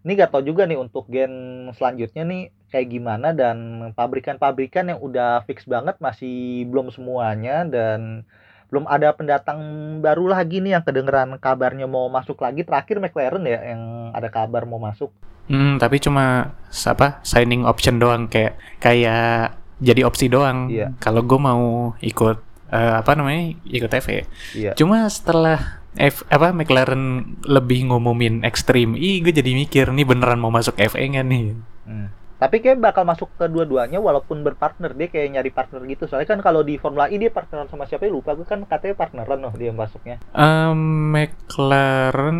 ini 0.05 0.21
gak 0.21 0.38
tau 0.38 0.43
juga 0.45 0.69
nih 0.69 0.77
untuk 0.77 1.10
gen 1.10 1.65
selanjutnya 1.73 2.23
nih 2.27 2.43
kayak 2.69 2.88
gimana 2.91 3.31
dan 3.31 3.89
pabrikan-pabrikan 3.95 4.91
yang 4.91 4.99
udah 4.99 5.47
fix 5.47 5.63
banget 5.65 5.95
masih 6.03 6.67
belum 6.67 6.91
semuanya 6.91 7.63
dan 7.65 8.27
belum 8.69 8.86
ada 8.89 9.13
pendatang 9.13 9.60
baru 10.01 10.32
lagi 10.32 10.60
nih 10.60 10.80
yang 10.80 10.84
kedengeran 10.84 11.38
kabarnya 11.38 11.86
mau 11.86 12.10
masuk 12.10 12.41
lagi 12.41 12.65
terakhir 12.65 12.97
McLaren 12.97 13.45
ya 13.45 13.60
yang 13.75 14.12
ada 14.12 14.28
kabar 14.28 14.65
mau 14.65 14.82
masuk 14.82 15.13
Hmm, 15.45 15.78
tapi 15.78 16.01
cuma 16.01 16.58
apa 16.73 17.21
signing 17.21 17.69
option 17.69 18.01
doang 18.01 18.25
kayak 18.25 18.58
kayak 18.82 19.54
jadi 19.78 20.01
opsi 20.08 20.25
doang. 20.25 20.73
Iya. 20.73 20.97
Kalau 20.97 21.21
gue 21.21 21.38
mau 21.38 21.93
ikut 22.01 22.38
eh, 22.73 22.93
apa 22.97 23.12
namanya 23.13 23.54
ikut 23.69 23.91
FE. 24.01 24.25
iya 24.58 24.73
Cuma 24.73 25.06
setelah 25.06 25.86
F 25.95 26.28
apa 26.28 26.51
McLaren 26.51 27.38
lebih 27.47 27.88
ngumumin 27.88 28.43
Extreme 28.43 28.99
E, 28.99 29.23
gue 29.23 29.32
jadi 29.32 29.56
mikir 29.56 29.93
nih 29.93 30.04
beneran 30.04 30.41
mau 30.41 30.51
masuk 30.51 30.75
FE 30.75 31.04
nggak 31.06 31.25
nih? 31.30 31.56
Hmm. 31.86 32.10
Tapi 32.45 32.62
kayak 32.62 32.77
bakal 32.77 33.10
masuk 33.10 33.34
ke 33.34 33.49
dua-duanya 33.49 33.97
walaupun 33.97 34.45
berpartner 34.45 34.93
dia 34.93 35.10
kayak 35.10 35.34
nyari 35.34 35.49
partner 35.49 35.81
gitu. 35.81 36.05
Soalnya 36.05 36.29
kan 36.29 36.45
kalau 36.45 36.62
di 36.62 36.77
Formula 36.77 37.10
E 37.10 37.17
dia 37.17 37.34
partneran 37.34 37.65
sama 37.65 37.89
siapa 37.89 38.05
ya 38.05 38.13
lupa 38.13 38.38
gue 38.38 38.45
kan 38.45 38.62
katanya 38.62 38.93
partneran 38.93 39.41
loh 39.41 39.53
dia 39.58 39.73
masuknya. 39.73 40.21
Em, 40.29 40.77
McLaren 41.10 42.38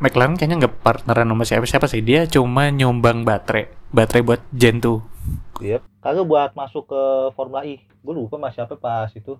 McLaren 0.00 0.40
kayaknya 0.40 0.64
nggak 0.64 0.80
partneran 0.80 1.28
sama 1.28 1.44
siapa-siapa 1.44 1.84
sih. 1.84 2.00
Dia 2.00 2.24
cuma 2.24 2.72
nyumbang 2.72 3.28
baterai, 3.28 3.68
baterai 3.92 4.24
buat 4.24 4.40
Gen 4.56 4.80
2. 4.80 5.60
Iya. 5.60 5.84
Kagak 6.00 6.24
buat 6.24 6.50
masuk 6.56 6.88
ke 6.88 7.02
Formula 7.36 7.60
E. 7.62 7.76
Gue 8.00 8.14
lupa 8.16 8.40
mas 8.40 8.56
siapa 8.56 8.72
pas 8.74 9.12
itu. 9.12 9.36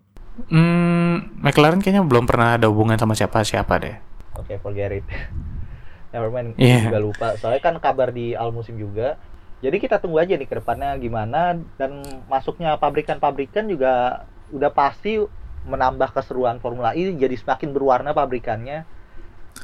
Hmm, 0.52 1.40
McLaren 1.40 1.80
kayaknya 1.80 2.04
belum 2.04 2.28
pernah 2.28 2.60
ada 2.60 2.68
hubungan 2.68 3.00
sama 3.00 3.16
siapa-siapa 3.16 3.74
deh. 3.80 3.96
Oke, 4.36 4.60
forget 4.60 4.92
it. 4.92 5.08
Never 6.12 6.28
mind, 6.28 6.52
Iya. 6.60 6.92
juga 6.92 7.00
lupa. 7.00 7.26
Soalnya 7.40 7.64
kan 7.64 7.80
kabar 7.80 8.12
di 8.12 8.36
awal 8.36 8.52
musim 8.52 8.76
juga. 8.76 9.16
Jadi 9.62 9.76
kita 9.78 10.02
tunggu 10.02 10.18
aja 10.18 10.34
nih 10.34 10.50
ke 10.50 10.58
depannya 10.58 10.98
gimana 10.98 11.54
dan 11.78 12.02
masuknya 12.26 12.74
pabrikan-pabrikan 12.82 13.70
juga 13.70 14.26
udah 14.50 14.70
pasti 14.74 15.22
menambah 15.62 16.10
keseruan 16.10 16.58
Formula 16.58 16.98
E 16.98 17.14
jadi 17.14 17.38
semakin 17.38 17.70
berwarna 17.70 18.10
pabrikannya. 18.10 18.82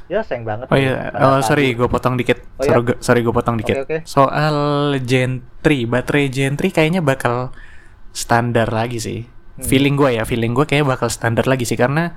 Ya 0.06 0.22
sayang 0.22 0.46
banget. 0.46 0.70
Oh 0.70 0.78
iya, 0.78 1.10
oh, 1.18 1.42
sorry, 1.42 1.74
gue 1.74 1.88
potong 1.90 2.14
dikit. 2.14 2.40
Oh 2.56 2.64
iya? 2.64 2.78
sorry, 2.78 2.82
sorry 3.02 3.20
gue 3.26 3.34
potong 3.34 3.56
dikit. 3.58 3.76
Oke, 3.82 3.84
oke. 3.84 3.98
Soal 4.06 4.56
Gen 5.02 5.44
3, 5.60 5.90
baterai 5.90 6.30
Gen 6.30 6.54
3 6.54 6.70
kayaknya 6.70 7.02
bakal 7.02 7.50
standar 8.14 8.70
lagi 8.70 9.02
sih. 9.02 9.20
Hmm. 9.26 9.66
Feeling 9.66 9.98
gue 9.98 10.16
ya, 10.16 10.22
feeling 10.22 10.54
gue 10.54 10.64
kayaknya 10.64 10.94
bakal 10.94 11.10
standar 11.10 11.44
lagi 11.50 11.66
sih 11.66 11.76
karena 11.76 12.14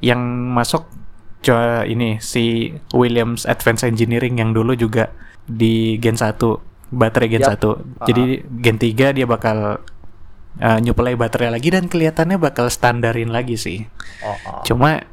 yang 0.00 0.20
masuk 0.54 0.86
ini 1.88 2.20
si 2.20 2.76
Williams 2.92 3.48
Advanced 3.48 3.88
Engineering 3.88 4.38
yang 4.38 4.52
dulu 4.52 4.76
juga 4.76 5.08
di 5.48 5.96
Gen 5.98 6.14
1 6.14 6.69
baterai 6.90 7.28
Gen 7.30 7.42
Yap. 7.46 7.58
1. 7.62 8.06
Jadi 8.10 8.24
Gen 8.60 8.76
3 8.78 9.16
dia 9.16 9.26
bakal 9.26 9.78
uh, 10.58 10.78
nyuplai 10.82 11.14
baterai 11.14 11.54
lagi 11.54 11.70
dan 11.70 11.86
kelihatannya 11.86 12.36
bakal 12.36 12.66
standarin 12.68 13.30
lagi 13.30 13.54
sih. 13.54 13.86
Oh, 14.26 14.34
oh. 14.34 14.62
Cuma 14.66 15.06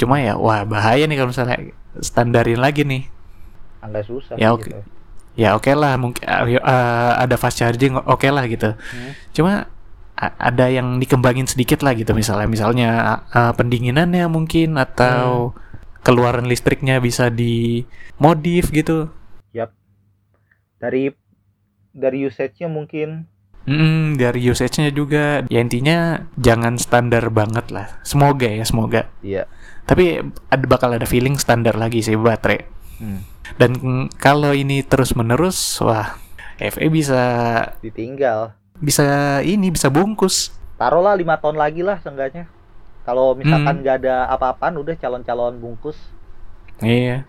cuma 0.00 0.18
ya 0.18 0.40
wah 0.40 0.64
bahaya 0.64 1.04
nih 1.04 1.20
kalau 1.20 1.30
misalnya 1.30 1.58
standarin 2.00 2.58
lagi 2.58 2.82
nih. 2.88 3.06
Agak 3.84 4.08
susah 4.08 4.34
Ya, 4.40 4.56
oke. 4.56 4.64
gitu. 4.64 4.80
Ya 5.32 5.56
oke 5.56 5.72
lah 5.72 5.96
mungkin 5.96 6.24
uh, 6.28 6.44
uh, 6.60 7.12
ada 7.16 7.36
fast 7.40 7.60
charging 7.60 7.96
oke 7.96 8.28
lah 8.28 8.44
gitu. 8.48 8.72
Hmm. 8.76 9.12
Cuma 9.32 9.52
ada 10.22 10.70
yang 10.70 11.00
dikembangin 11.02 11.50
sedikit 11.50 11.82
lah 11.82 11.96
gitu 11.98 12.14
misalnya 12.14 12.46
misalnya 12.46 12.90
uh, 13.32 13.50
pendinginannya 13.58 14.28
mungkin 14.30 14.78
atau 14.78 15.50
keluaran 16.06 16.46
listriknya 16.46 17.00
bisa 17.00 17.32
dimodif 17.32 18.70
gitu. 18.70 19.08
Dari 20.82 21.14
dari 21.94 22.26
usage-nya 22.26 22.66
mungkin 22.66 23.30
Mm, 23.62 24.18
dari 24.18 24.42
usage-nya 24.42 24.90
juga 24.90 25.46
ya 25.46 25.62
intinya 25.62 26.26
jangan 26.34 26.82
standar 26.82 27.30
banget 27.30 27.70
lah 27.70 27.94
semoga 28.02 28.50
ya 28.50 28.66
semoga 28.66 29.06
iya. 29.22 29.46
tapi 29.86 30.18
ada 30.50 30.64
bakal 30.66 30.90
ada 30.90 31.06
feeling 31.06 31.38
standar 31.38 31.78
lagi 31.78 32.02
sih 32.02 32.18
baterai 32.18 32.66
Hmm. 32.98 33.22
dan 33.58 33.70
kalau 34.14 34.50
ini 34.50 34.82
terus 34.82 35.14
menerus 35.14 35.78
wah 35.78 36.18
FE 36.58 36.86
bisa 36.86 37.22
Ditinggal. 37.78 38.50
bisa 38.74 39.06
ini 39.42 39.70
bisa 39.70 39.86
bungkus 39.86 40.50
Taruhlah 40.74 41.14
lima 41.14 41.38
tahun 41.38 41.54
lagi 41.54 41.86
lah 41.86 42.02
seenggaknya. 42.02 42.50
Kalau 43.02 43.38
misalkan 43.38 43.78
Hmm. 43.78 43.82
nggak 43.82 43.96
ada 44.02 44.26
apa-apaan 44.26 44.74
udah 44.74 44.94
calon-calon 44.94 45.54
bungkus. 45.58 45.94
iya 46.78 47.22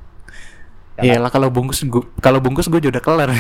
Ya 0.94 1.18
Iyalah 1.18 1.34
kalau 1.34 1.50
bungkus 1.50 1.82
gua, 1.90 2.06
kalau 2.22 2.38
bungkus 2.38 2.70
gue 2.70 2.78
udah 2.78 3.02
kelar. 3.02 3.34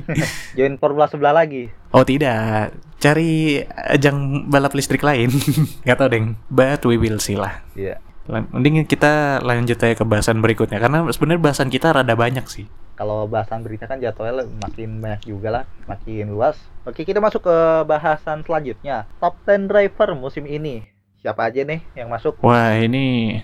Join 0.56 0.80
Formula 0.80 1.04
sebelah 1.04 1.36
lagi. 1.36 1.68
oh 1.92 2.00
tidak, 2.00 2.72
cari 2.96 3.60
ajang 3.92 4.48
balap 4.48 4.72
listrik 4.72 5.04
lain. 5.04 5.28
Gak 5.86 6.00
tau 6.00 6.08
deng, 6.08 6.40
but 6.48 6.80
we 6.88 6.96
will 6.96 7.20
see 7.20 7.36
lah. 7.36 7.60
Iya. 7.76 8.00
Lan- 8.24 8.48
Mending 8.48 8.88
kita 8.88 9.44
lanjut 9.44 9.76
aja 9.76 9.92
ke 9.92 10.00
bahasan 10.00 10.40
berikutnya 10.40 10.80
karena 10.80 11.04
sebenarnya 11.12 11.44
bahasan 11.44 11.68
kita 11.68 11.92
rada 11.92 12.16
banyak 12.16 12.48
sih. 12.48 12.64
Kalau 12.96 13.28
bahasan 13.28 13.60
berita 13.60 13.84
kan 13.84 14.00
jadwalnya 14.00 14.48
makin 14.64 15.04
banyak 15.04 15.28
juga 15.28 15.48
lah, 15.50 15.64
makin 15.84 16.32
luas. 16.32 16.56
Oke, 16.88 17.04
kita 17.04 17.20
masuk 17.20 17.44
ke 17.44 17.56
bahasan 17.84 18.40
selanjutnya. 18.46 19.04
Top 19.20 19.36
10 19.44 19.68
driver 19.68 20.16
musim 20.16 20.48
ini. 20.48 20.88
Siapa 21.20 21.52
aja 21.52 21.64
nih 21.64 21.84
yang 21.92 22.08
masuk? 22.08 22.40
Wah 22.40 22.76
ini 22.76 23.40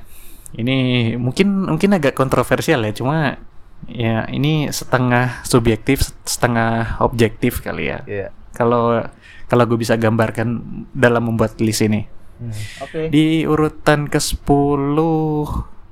ini 0.56 0.76
mungkin 1.14 1.70
mungkin 1.70 1.90
agak 1.94 2.18
kontroversial 2.18 2.82
ya, 2.82 2.92
cuma 2.94 3.38
ya 3.86 4.26
ini 4.28 4.68
setengah 4.68 5.42
subjektif 5.46 6.04
setengah 6.26 6.98
objektif 7.02 7.62
kali 7.62 7.90
ya. 7.90 7.98
Iya. 8.06 8.28
Kalau 8.54 9.02
kalau 9.46 9.64
gue 9.66 9.78
bisa 9.78 9.98
gambarkan 9.98 10.62
dalam 10.94 11.30
membuat 11.30 11.58
list 11.62 11.82
ini. 11.82 12.06
Hmm, 12.40 12.54
Oke. 12.86 13.00
Di 13.12 13.44
urutan 13.44 14.08
ke-10 14.08 14.96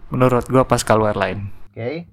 menurut 0.09 0.45
gua 0.49 0.65
Pascal 0.65 1.05
Wehrlein. 1.05 1.53
Oke. 1.71 2.09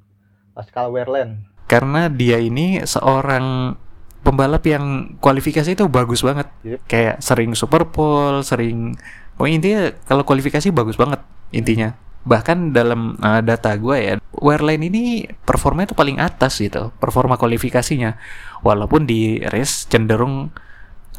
Pascal 0.52 0.92
Wehrlein. 0.92 1.48
Karena 1.66 2.12
dia 2.12 2.38
ini 2.38 2.84
seorang 2.84 3.78
pembalap 4.26 4.66
yang 4.66 5.18
kualifikasi 5.22 5.78
itu 5.78 5.86
bagus 5.88 6.26
banget. 6.26 6.52
Yep. 6.66 6.80
Kayak 6.90 7.16
sering 7.24 7.54
super 7.56 7.88
pole, 7.90 8.44
sering 8.44 8.98
Pokoknya 9.36 9.56
intinya 9.60 9.82
kalau 10.08 10.24
kualifikasi 10.24 10.68
bagus 10.72 10.96
banget 10.96 11.20
intinya. 11.52 11.92
Bahkan 12.26 12.74
dalam 12.74 13.22
uh, 13.22 13.42
data 13.46 13.78
gua 13.78 14.02
ya, 14.02 14.14
Wehrlein 14.34 14.82
ini 14.82 15.30
performanya 15.46 15.94
itu 15.94 15.98
paling 15.98 16.18
atas 16.18 16.58
gitu, 16.58 16.90
performa 16.98 17.38
kualifikasinya. 17.38 18.18
Walaupun 18.66 19.06
di 19.06 19.46
race 19.46 19.86
cenderung 19.86 20.50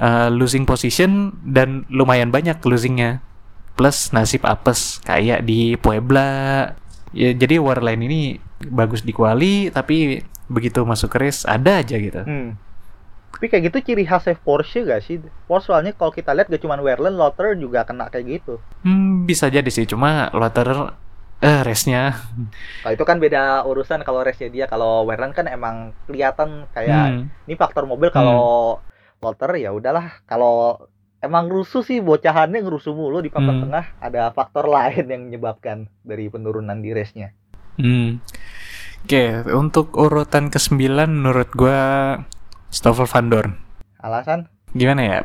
uh, 0.02 0.28
losing 0.28 0.66
position 0.66 1.38
dan 1.46 1.86
lumayan 1.88 2.34
banyak 2.34 2.58
losingnya. 2.66 3.22
Plus 3.76 4.10
nasib 4.10 4.42
apes 4.42 4.98
kayak 5.04 5.46
di 5.46 5.78
Puebla. 5.78 6.74
Ya 7.14 7.32
jadi 7.32 7.62
Wehrlein 7.62 8.02
ini 8.02 8.42
bagus 8.66 9.04
di 9.04 9.12
quali 9.14 9.68
tapi 9.70 10.20
begitu 10.50 10.82
masuk 10.82 11.14
race 11.16 11.46
ada 11.46 11.80
aja 11.80 11.96
gitu. 11.96 12.22
Hmm. 12.24 12.58
Tapi 13.32 13.46
kayak 13.52 13.68
gitu 13.68 13.92
ciri 13.92 14.04
khasnya 14.04 14.36
Porsche 14.40 14.86
gak 14.86 15.04
sih? 15.04 15.20
Porsche 15.44 15.72
soalnya 15.72 15.92
kalau 15.92 16.08
kita 16.08 16.32
lihat 16.32 16.48
gak 16.48 16.62
cuma 16.62 16.80
Wehrlein, 16.80 17.16
Lotter 17.16 17.52
juga 17.54 17.84
kena 17.84 18.08
kayak 18.08 18.24
gitu. 18.40 18.62
Hmm, 18.80 19.28
bisa 19.28 19.48
jadi 19.48 19.68
sih, 19.68 19.84
cuma 19.84 20.30
Lotter 20.32 20.96
eh 21.36 21.60
race-nya 21.60 22.16
Kalau 22.80 22.92
itu 22.96 23.04
kan 23.04 23.20
beda 23.20 23.60
urusan 23.68 24.00
kalau 24.08 24.24
race-nya 24.24 24.48
dia. 24.48 24.64
Kalau 24.64 25.04
Wehrlein 25.04 25.36
kan 25.36 25.44
emang 25.44 25.92
kelihatan 26.08 26.64
kayak 26.72 27.04
Hmm. 27.12 27.28
ini 27.44 27.54
faktor 27.54 27.84
mobil 27.84 28.08
kalau 28.08 28.80
Lotter 29.20 29.52
ya 29.60 29.68
udahlah. 29.68 30.24
Kalau 30.24 30.88
emang 31.20 31.52
rusuh 31.52 31.84
sih 31.84 32.00
bocahannya 32.00 32.64
ngerusuh 32.64 32.96
mulu 32.96 33.20
di 33.20 33.28
papan 33.28 33.60
Hmm. 33.60 33.62
tengah. 33.68 33.84
Ada 34.00 34.32
faktor 34.32 34.64
lain 34.64 35.04
yang 35.12 35.22
menyebabkan 35.28 35.92
dari 36.00 36.32
penurunan 36.32 36.80
di 36.80 36.96
race-nya. 36.96 37.36
Hmm. 37.76 38.24
Oke, 39.04 39.44
untuk 39.52 39.92
urutan 39.92 40.48
ke-9 40.48 40.80
menurut 41.04 41.52
gua 41.52 41.80
Stoffel 42.76 43.08
Van 43.08 43.26
Dorn. 43.32 43.50
Alasan? 44.04 44.52
Gimana 44.76 45.00
ya? 45.00 45.18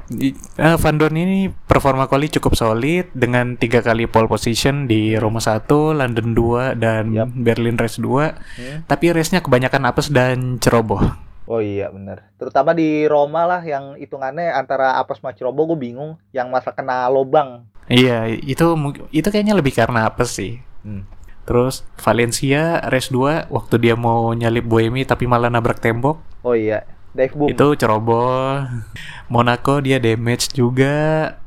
Eh, 0.56 0.78
Van 0.80 0.96
Dorn 0.96 1.20
ini 1.20 1.52
performa 1.52 2.08
quali 2.08 2.32
cukup 2.32 2.56
solid 2.56 3.12
dengan 3.12 3.60
tiga 3.60 3.84
kali 3.84 4.08
pole 4.08 4.32
position 4.32 4.88
di 4.88 5.20
Roma 5.20 5.44
1, 5.44 5.68
London 5.92 6.32
2, 6.32 6.80
dan 6.80 7.12
Yap. 7.12 7.36
Berlin 7.36 7.76
Race 7.76 8.00
2. 8.00 8.08
Hmm? 8.08 8.78
Tapi 8.88 9.12
race-nya 9.12 9.44
kebanyakan 9.44 9.84
apes 9.92 10.08
dan 10.08 10.56
ceroboh. 10.64 11.04
Oh 11.52 11.60
iya 11.60 11.92
bener. 11.92 12.32
Terutama 12.40 12.72
di 12.72 13.04
Roma 13.12 13.44
lah 13.44 13.60
yang 13.60 14.00
hitungannya 14.00 14.56
antara 14.56 14.96
apa 14.96 15.12
sama 15.20 15.36
Cirobo 15.36 15.68
gue 15.76 15.80
bingung. 15.84 16.16
Yang 16.32 16.48
masa 16.48 16.72
kena 16.72 17.12
lobang. 17.12 17.68
Iya, 17.92 18.32
itu 18.32 18.64
itu 19.12 19.28
kayaknya 19.28 19.60
lebih 19.60 19.76
karena 19.76 20.08
apes 20.08 20.40
sih. 20.40 20.64
Hmm. 20.88 21.04
Terus 21.44 21.84
Valencia 22.00 22.80
race 22.88 23.12
2 23.12 23.52
waktu 23.52 23.76
dia 23.84 24.00
mau 24.00 24.32
nyalip 24.32 24.64
Boemi 24.64 25.04
tapi 25.04 25.28
malah 25.28 25.52
nabrak 25.52 25.84
tembok. 25.84 26.24
Oh 26.48 26.56
iya. 26.56 26.88
Dive 27.12 27.34
boom. 27.34 27.48
Itu 27.48 27.76
ceroboh. 27.76 28.64
Monaco 29.28 29.80
dia 29.80 29.98
damage 29.98 30.52
juga. 30.52 30.96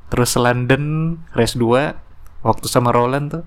Terus 0.06 0.36
London 0.36 1.16
race 1.32 1.56
2 1.56 1.96
waktu 2.40 2.66
sama 2.66 2.90
Roland 2.90 3.32
tuh 3.32 3.44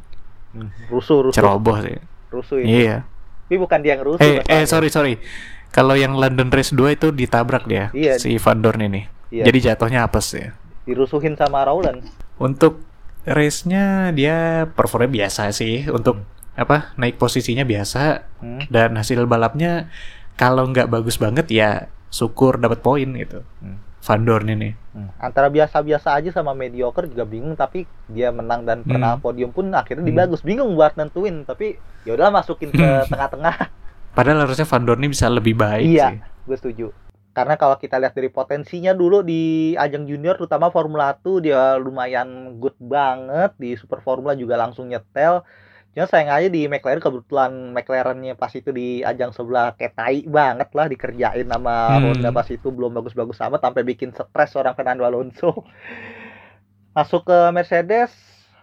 Hmm, 0.47 0.71
Rusuh, 0.89 1.21
rusuh. 1.21 1.35
ceroboh 1.35 1.77
sih. 1.79 1.99
Rusuh 2.27 2.57
itu. 2.59 2.87
Iya. 2.87 3.05
Tapi 3.45 3.55
bukan 3.57 3.79
dia 3.79 3.93
yang 3.93 4.03
rusuh. 4.03 4.19
Eh 4.19 4.41
eh 4.43 4.63
sorry 4.65 4.89
sorry. 4.89 5.21
Kalau 5.69 5.93
yang 5.93 6.15
London 6.15 6.49
race 6.49 6.71
2 6.71 6.93
itu 6.93 7.11
ditabrak 7.11 7.67
dia 7.67 7.91
Iya. 7.91 8.17
si 8.17 8.35
Van 8.35 8.57
Dorn 8.57 8.81
ini. 8.81 9.05
Iya. 9.29 9.43
Jadi 9.45 9.57
jatuhnya 9.61 10.01
apes 10.01 10.33
ya. 10.33 10.55
Dirusuhin 10.83 11.35
sama 11.35 11.61
Rowland. 11.63 12.07
Untuk 12.37 12.81
race-nya 13.23 14.09
dia 14.11 14.65
performnya 14.65 15.27
biasa 15.27 15.51
sih 15.51 15.83
untuk 15.85 16.23
apa 16.55 16.95
naik 16.95 17.15
posisinya 17.15 17.61
biasa 17.61 18.23
Hmm. 18.39 18.63
dan 18.67 18.95
hasil 18.95 19.19
balapnya 19.25 19.91
kalau 20.33 20.65
nggak 20.65 20.87
bagus 20.87 21.19
banget 21.19 21.45
ya 21.47 21.91
syukur 22.09 22.55
dapat 22.55 22.79
poin 22.79 23.07
gitu. 23.09 23.43
Hmm. 23.59 23.79
Van 23.97 24.23
Dorn 24.23 24.47
ini. 24.47 24.71
Hmm. 24.93 25.11
Antara 25.17 25.47
biasa-biasa 25.47 26.15
aja 26.15 26.29
sama 26.31 26.51
mediocre 26.51 27.05
juga 27.05 27.23
bingung 27.23 27.53
tapi 27.53 27.83
dia 28.07 28.29
menang 28.29 28.63
dan 28.63 28.81
pernah 28.81 29.13
Hmm. 29.13 29.21
podium 29.21 29.51
pun 29.51 29.67
akhirnya 29.69 30.01
Hmm. 30.01 30.09
dibagus 30.09 30.41
bingung 30.41 30.71
buat 30.73 30.95
nentuin 30.95 31.43
tapi 31.43 31.75
ya 32.03 32.13
udah 32.13 32.29
masukin 32.29 32.71
ke 32.71 32.77
tengah-tengah 33.11 33.73
Padahal 34.13 34.43
harusnya 34.43 34.65
Van 34.65 34.81
Dorn 34.81 34.97
ini 34.99 35.11
bisa 35.11 35.27
lebih 35.27 35.53
baik 35.53 35.85
Iya. 35.85 36.07
sih. 36.09 36.19
gue 36.43 36.55
setuju 36.55 36.87
karena 37.29 37.53
kalau 37.53 37.75
kita 37.75 37.99
lihat 37.99 38.15
dari 38.15 38.31
potensinya 38.31 38.89
dulu 38.91 39.21
di 39.21 39.43
ajang 39.75 40.07
junior 40.07 40.33
terutama 40.33 40.71
Formula 40.71 41.13
1 41.13 41.37
dia 41.37 41.75
lumayan 41.75 42.57
good 42.57 42.73
banget 42.79 43.53
di 43.55 43.75
Super 43.75 43.99
Formula 43.99 44.33
juga 44.33 44.55
langsung 44.55 44.87
nyetel 44.87 45.45
cuma 45.97 46.05
sayang 46.05 46.29
aja 46.29 46.45
di 46.45 46.69
McLaren 46.69 47.01
kebetulan 47.01 47.51
McLarennya 47.73 48.33
pas 48.33 48.53
itu 48.53 48.69
di 48.69 49.01
ajang 49.01 49.33
sebelah 49.33 49.73
kayak 49.73 49.93
tai 49.93 50.21
banget 50.23 50.69
lah 50.69 50.85
dikerjain 50.85 51.43
sama 51.43 51.73
Hmm. 51.89 52.13
Honda 52.13 52.29
pas 52.29 52.45
itu 52.45 52.69
belum 52.69 52.93
bagus-bagus 52.93 53.41
amat 53.41 53.59
sampai 53.59 53.81
bikin 53.81 54.13
stres 54.13 54.53
orang 54.53 54.71
Fernando 54.71 55.01
Alonso 55.01 55.65
masuk 56.93 57.25
ke 57.25 57.39
Mercedes 57.49 58.13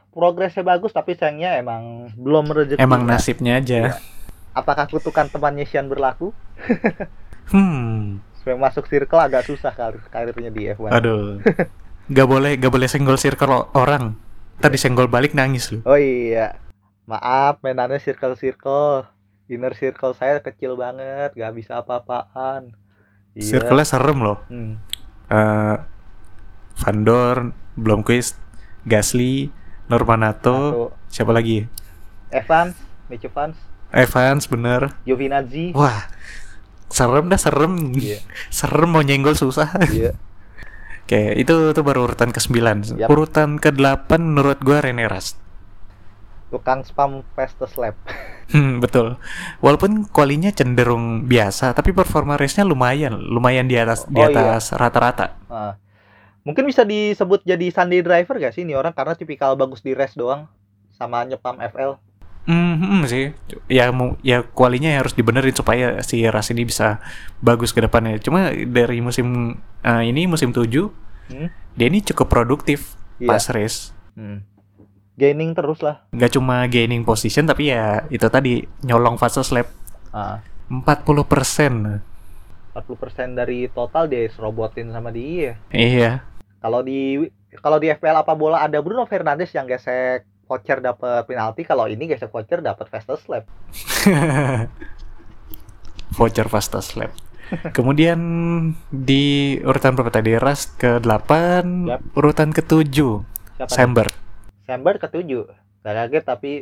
progresnya 0.09 0.63
bagus 0.63 0.91
tapi 0.91 1.13
sayangnya 1.13 1.59
emang 1.59 2.15
belum 2.15 2.47
rezeki 2.49 2.79
Emang 2.79 3.03
nasibnya 3.03 3.59
aja. 3.59 3.91
Iya. 3.91 3.99
apakah 4.55 4.87
kutukan 4.87 5.27
temannya 5.27 5.67
Sean 5.67 5.91
berlaku 5.91 6.31
Hmm. 7.45 8.23
supaya 8.39 8.57
masuk 8.57 8.87
circle 8.87 9.19
agak 9.19 9.43
susah 9.43 9.69
karir 9.71 10.01
karirnya 10.07 10.49
di 10.49 10.71
F1 10.71 10.95
Aduh. 10.95 11.43
Gak 12.15 12.29
boleh 12.29 12.55
gak 12.55 12.69
boleh 12.69 12.85
senggol 12.85 13.17
circle 13.17 13.73
orang. 13.73 14.15
Tadi 14.55 14.77
senggol 14.77 15.09
balik 15.09 15.33
nangis 15.33 15.69
lu. 15.69 15.81
Oh 15.83 15.97
iya, 15.97 16.53
maaf 17.05 17.61
mainannya 17.61 18.01
circle-circle. 18.01 19.09
Inner 19.45 19.77
circle 19.77 20.17
saya 20.17 20.41
kecil 20.41 20.73
banget, 20.73 21.37
gak 21.37 21.53
bisa 21.53 21.85
apa-apaan. 21.85 22.73
Iya. 23.37 23.61
Circle-nya 23.61 23.87
serem 23.87 24.19
loh. 24.25 24.39
Hmm. 24.49 24.81
Eh 25.29 25.77
Van 26.75 26.99
Dorn, 27.07 27.55
Blomqvist, 27.79 28.41
Gasly, 28.83 29.53
Normanato, 29.87 30.59
Satu. 30.59 30.85
siapa 31.07 31.31
lagi? 31.31 31.71
Evans, 32.35 32.75
Mitch 33.07 33.31
Evans, 33.31 33.55
Evans 33.95 34.51
bener. 34.51 34.91
Giovinazzi. 35.07 35.71
Wah, 35.71 36.11
serem 36.91 37.31
dah 37.31 37.39
serem. 37.39 37.95
Iya. 37.95 38.19
serem 38.59 38.91
mau 38.91 39.07
nyenggol 39.07 39.39
susah. 39.39 39.71
Iya. 39.87 40.19
Oke, 41.05 41.37
itu 41.37 41.55
itu 41.71 41.81
baru 41.85 42.09
urutan 42.09 42.33
ke-9. 42.33 42.97
Yap. 42.97 43.13
Urutan 43.13 43.61
ke-8 43.61 44.09
menurut 44.19 44.59
gua 44.65 44.81
Rene 44.81 45.05
Rast. 45.05 45.37
Tukang 46.49 46.83
spam 46.83 47.23
fastest 47.33 47.77
lap. 47.77 47.97
Hmm, 48.45 48.77
betul. 48.77 49.17
Walaupun 49.59 50.05
kualinya 50.07 50.53
cenderung 50.53 51.25
biasa, 51.25 51.73
tapi 51.73 51.91
performa 51.91 52.37
race-nya 52.37 52.61
lumayan, 52.63 53.17
lumayan 53.17 53.65
di 53.65 53.73
atas 53.73 54.05
di 54.05 54.21
Oh, 54.21 54.29
iya. 54.29 54.37
atas 54.53 54.69
rata-rata. 54.71 55.33
Nah, 55.49 55.81
Mungkin 56.45 56.69
bisa 56.69 56.85
disebut 56.85 57.41
jadi 57.41 57.73
Sunday 57.73 58.05
driver 58.05 58.37
gak 58.37 58.53
sih 58.53 58.69
ini 58.69 58.77
orang 58.77 58.93
karena 58.93 59.17
tipikal 59.17 59.57
bagus 59.57 59.81
di 59.81 59.97
race 59.97 60.13
doang 60.13 60.45
sama 60.93 61.25
nyepam 61.25 61.57
FL. 61.57 61.97
Hmm, 62.45 62.77
hmm, 62.77 63.01
sih. 63.09 63.33
Ya 63.65 63.89
mu- 63.89 64.21
ya 64.21 64.45
kualinya 64.45 64.93
harus 64.93 65.17
dibenerin 65.17 65.57
supaya 65.57 66.05
si 66.05 66.21
ras 66.29 66.53
ini 66.53 66.69
bisa 66.69 67.01
bagus 67.41 67.73
ke 67.73 67.81
depannya. 67.81 68.21
Cuma 68.21 68.53
dari 68.53 69.01
musim 69.01 69.57
eh, 69.81 70.03
ini 70.05 70.29
musim 70.29 70.53
7 70.53 70.93
Hmm? 71.25 71.49
dia 71.73 71.89
ini 71.89 72.05
cukup 72.05 72.29
produktif 72.29 72.93
Iya. 73.17 73.29
pas 73.33 73.45
race. 73.49 73.97
Hmm. 74.13 74.45
Gaining 75.15 75.55
terus 75.55 75.79
lah. 75.79 76.03
Nggak 76.11 76.33
cuma 76.35 76.67
gaining 76.67 77.07
position 77.07 77.47
tapi 77.47 77.71
ya 77.71 78.03
itu 78.11 78.27
tadi 78.27 78.67
nyolong 78.83 79.15
fase 79.15 79.43
lap 79.55 79.71
Ah, 80.15 80.39
40%. 80.71 82.03
40% 82.75 83.39
dari 83.39 83.71
total 83.71 84.11
dia 84.11 84.27
robotin 84.39 84.91
sama 84.91 85.15
dia. 85.15 85.55
Iya. 85.71 86.23
Kalau 86.59 86.83
di 86.83 87.31
kalau 87.63 87.79
di 87.79 87.91
FPL 87.91 88.27
apa 88.27 88.35
bola 88.35 88.63
ada 88.63 88.83
Bruno 88.83 89.07
Fernandes 89.07 89.55
yang 89.55 89.67
gesek 89.67 90.27
voucher 90.45 90.83
dapat 90.83 91.27
penalti, 91.27 91.63
kalau 91.63 91.87
ini 91.87 92.07
gesek 92.07 92.31
voucher 92.31 92.59
dapat 92.59 92.87
fastest 92.91 93.27
lap. 93.31 93.47
Voucher 96.15 96.47
fastest 96.47 96.95
lap. 96.95 97.11
Kemudian 97.75 98.19
di 98.89 99.57
urutan 99.61 99.99
berapa 99.99 100.15
tadi? 100.15 100.35
Ras 100.39 100.71
ke-8, 100.79 101.31
Yap. 101.91 102.01
urutan 102.17 102.51
ke-7, 102.55 102.95
Siapa? 103.59 103.69
nih? 103.69 104.09
Samber 104.65 104.97
ketujuh. 104.97 105.45
Gak 105.83 105.95
kaget 105.95 106.25
tapi 106.25 106.53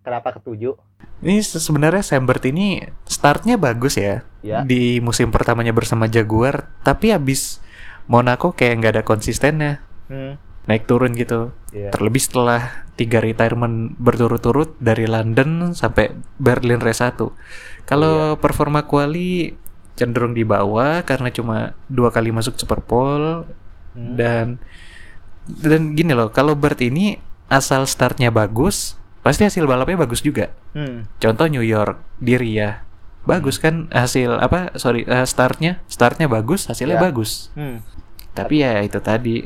kenapa 0.00 0.36
ketujuh? 0.36 0.76
Ini 1.18 1.40
se- 1.40 1.58
sebenarnya 1.58 2.04
Sambert 2.04 2.44
ini 2.44 2.78
startnya 3.04 3.56
bagus 3.56 3.96
ya. 3.96 4.22
Ya. 4.40 4.62
Di 4.62 5.00
musim 5.00 5.32
pertamanya 5.32 5.72
bersama 5.72 6.06
Jaguar, 6.06 6.70
tapi 6.80 7.10
habis 7.10 7.58
Monaco 8.06 8.52
kayak 8.52 8.74
nggak 8.78 8.92
ada 8.94 9.04
konsistennya. 9.04 9.82
Hmm. 10.06 10.38
Naik 10.68 10.84
turun 10.84 11.16
gitu. 11.16 11.50
Iya. 11.72 11.90
Terlebih 11.90 12.20
setelah 12.20 12.84
tiga 12.94 13.18
retirement 13.18 13.94
berturut-turut 13.96 14.76
dari 14.78 15.06
London 15.06 15.72
sampai 15.72 16.12
Berlin 16.36 16.78
Race 16.78 17.00
1. 17.00 17.32
Kalau 17.84 18.36
performa 18.36 18.84
quali 18.84 19.56
cenderung 19.94 20.30
di 20.30 20.44
bawah 20.44 21.02
karena 21.02 21.32
cuma 21.32 21.56
dua 21.88 22.12
kali 22.12 22.30
masuk 22.30 22.54
Super 22.54 22.78
Bowl 22.80 23.48
Hmm. 23.88 24.14
dan 24.14 24.46
dan 25.48 25.96
gini 25.96 26.12
loh, 26.12 26.28
kalau 26.28 26.52
Bert 26.54 26.78
ini 26.78 27.16
asal 27.48 27.88
startnya 27.88 28.28
bagus, 28.28 28.96
pasti 29.24 29.44
hasil 29.44 29.64
balapnya 29.64 29.96
bagus 29.98 30.20
juga. 30.20 30.52
Hmm. 30.76 31.08
Contoh 31.18 31.48
New 31.48 31.64
York, 31.64 32.00
di 32.20 32.36
Ria. 32.36 32.84
Bagus 33.24 33.60
kan 33.60 33.92
hasil 33.92 34.40
apa? 34.40 34.72
Sorry, 34.80 35.04
eh, 35.04 35.26
startnya, 35.28 35.80
startnya 35.88 36.28
bagus, 36.28 36.68
hasilnya 36.68 36.96
Ya. 36.96 37.04
bagus. 37.04 37.52
Hmm. 37.52 37.84
Tapi 38.32 38.62
ya 38.64 38.80
itu 38.80 39.00
tadi. 39.02 39.44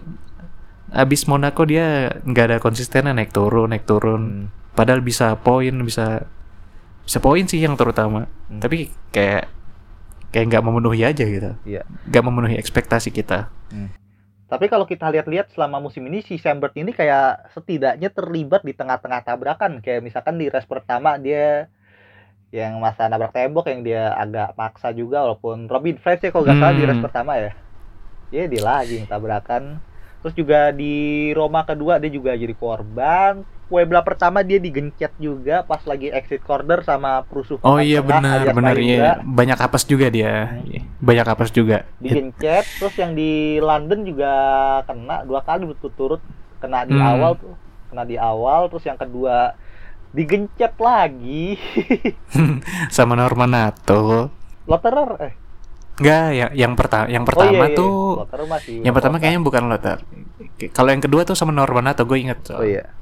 Abis 0.92 1.24
Monaco 1.24 1.64
dia 1.64 2.20
nggak 2.20 2.46
ada 2.52 2.58
konsistennya 2.60 3.16
naik 3.16 3.32
turun, 3.32 3.72
naik 3.72 3.88
turun. 3.88 4.22
Hmm. 4.22 4.46
Padahal 4.76 5.00
bisa 5.00 5.32
poin, 5.40 5.72
bisa 5.82 6.28
bisa 7.02 7.18
poin 7.18 7.48
sih 7.48 7.58
yang 7.64 7.74
terutama. 7.80 8.28
Hmm. 8.52 8.60
Tapi 8.60 8.92
kayak 9.10 9.48
kayak 10.30 10.46
nggak 10.52 10.64
memenuhi 10.68 11.00
aja 11.02 11.24
gitu. 11.24 11.56
Iya. 11.64 11.82
Nggak 12.06 12.22
memenuhi 12.28 12.54
ekspektasi 12.60 13.08
kita. 13.08 13.48
Tapi 14.52 14.64
kalau 14.72 14.84
kita 14.84 15.08
lihat-lihat 15.14 15.46
selama 15.56 15.80
musim 15.80 16.04
ini 16.12 16.20
si 16.28 16.36
Sambert 16.36 16.76
ini 16.76 16.92
kayak 16.92 17.48
setidaknya 17.56 18.08
terlibat 18.12 18.60
di 18.68 18.72
tengah-tengah 18.76 19.20
tabrakan. 19.24 19.72
Kayak 19.84 20.00
misalkan 20.06 20.36
di 20.36 20.46
race 20.52 20.68
pertama 20.68 21.16
dia 21.16 21.72
yang 22.52 22.72
masa 22.84 23.08
nabrak 23.08 23.32
tembok 23.36 23.64
yang 23.72 23.80
dia 23.88 24.02
agak 24.12 24.52
maksa 24.60 24.88
juga 25.00 25.24
walaupun 25.24 25.72
Robin 25.72 25.96
French 26.02 26.22
ya 26.24 26.30
kalau 26.34 26.44
nggak 26.44 26.60
salah 26.60 26.76
di 26.76 26.84
race 26.88 27.00
Hmm. 27.00 27.06
pertama 27.06 27.32
ya. 27.40 27.50
Dia 28.32 28.44
dia 28.52 28.62
lagi 28.64 28.94
yang 29.00 29.08
tabrakan. 29.08 29.64
Terus 30.22 30.34
juga 30.34 30.70
di 30.70 30.94
Roma 31.34 31.66
kedua 31.66 31.98
dia 31.98 32.08
juga 32.08 32.32
jadi 32.32 32.54
korban. 32.54 33.42
Puebla 33.66 34.04
pertama 34.04 34.44
dia 34.44 34.60
digencet 34.60 35.16
juga 35.16 35.64
pas 35.64 35.80
lagi 35.82 36.12
exit 36.12 36.44
corner 36.44 36.84
sama 36.84 37.24
Prusuh. 37.24 37.56
Oh 37.64 37.80
iya 37.80 38.04
benar, 38.04 38.44
benar 38.52 38.76
iya. 38.76 38.96
ya. 38.96 39.12
Banyak 39.24 39.58
apes 39.58 39.82
juga 39.82 40.12
dia. 40.12 40.60
Hmm. 40.60 40.86
Banyak 41.00 41.26
apes 41.26 41.50
juga. 41.50 41.88
digencet 41.98 42.68
terus 42.78 42.94
yang 42.94 43.16
di 43.16 43.58
London 43.58 44.04
juga 44.04 44.32
kena 44.84 45.24
dua 45.24 45.40
kali 45.40 45.64
berturut-turut 45.66 46.20
kena 46.60 46.84
di 46.84 46.94
Hmm. 46.94 47.02
awal 47.02 47.32
tuh 47.34 47.56
kena 47.90 48.04
di 48.04 48.14
awal 48.14 48.70
terus 48.70 48.84
yang 48.84 48.94
kedua 48.94 49.56
digencet 50.12 50.76
lagi 50.76 51.56
Sama 52.94 53.16
Normanato. 53.16 54.28
Lotterer 54.68 55.10
eh 55.18 55.32
Enggak, 56.00 56.26
yang 56.32 56.50
yang 56.56 56.72
pertama 56.72 57.06
yang 57.10 57.24
pertama 57.28 57.52
oh, 57.52 57.52
iya, 57.52 57.68
iya. 57.68 57.76
tuh 57.76 57.92
masih 58.48 58.74
yang 58.80 58.94
pertama 58.96 59.16
kayaknya 59.20 59.40
bukan 59.44 59.62
Lothar. 59.68 59.98
Kalau 60.72 60.90
yang 60.94 61.02
kedua 61.02 61.26
tuh 61.26 61.36
sama 61.36 61.52
Normanato 61.52 62.06
gue 62.06 62.18
inget. 62.22 62.38
oh 62.54 62.64
iya 62.64 62.92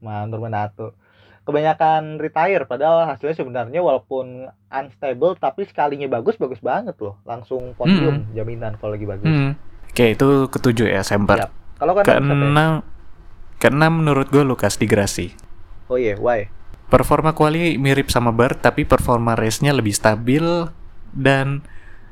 Mandur 0.00 0.40
Menato 0.40 0.96
kebanyakan 1.44 2.20
retire 2.20 2.64
padahal 2.68 3.08
hasilnya 3.10 3.36
sebenarnya 3.36 3.80
walaupun 3.80 4.46
unstable 4.70 5.34
tapi 5.40 5.66
sekalinya 5.66 6.06
bagus 6.06 6.36
bagus 6.36 6.60
banget 6.60 6.94
loh 7.00 7.18
langsung 7.24 7.74
podium 7.74 8.28
jaminan 8.36 8.76
kalau 8.78 8.94
lagi 8.94 9.06
bagus 9.08 9.26
Hmm. 9.26 9.52
Oke, 9.90 10.14
itu 10.14 10.46
ketujuh 10.46 10.86
ya, 10.86 11.02
Semper. 11.02 11.42
Yap. 11.42 11.50
kalau 11.82 11.98
kan? 11.98 12.06
Keenam, 12.06 12.86
keenam 13.58 13.92
menurut 13.98 14.30
gue 14.30 14.46
Lukas 14.46 14.78
di 14.78 14.86
Grasi. 14.86 15.34
oh 15.90 15.98
iya 15.98 16.14
why 16.14 16.46
Performa 16.86 17.34
quali 17.34 17.78
mirip 17.78 18.10
sama 18.10 18.30
Bert, 18.34 18.62
tapi 18.62 18.82
performa 18.82 19.34
race-nya 19.34 19.70
lebih 19.70 19.94
stabil 19.94 20.42
dan 21.14 21.62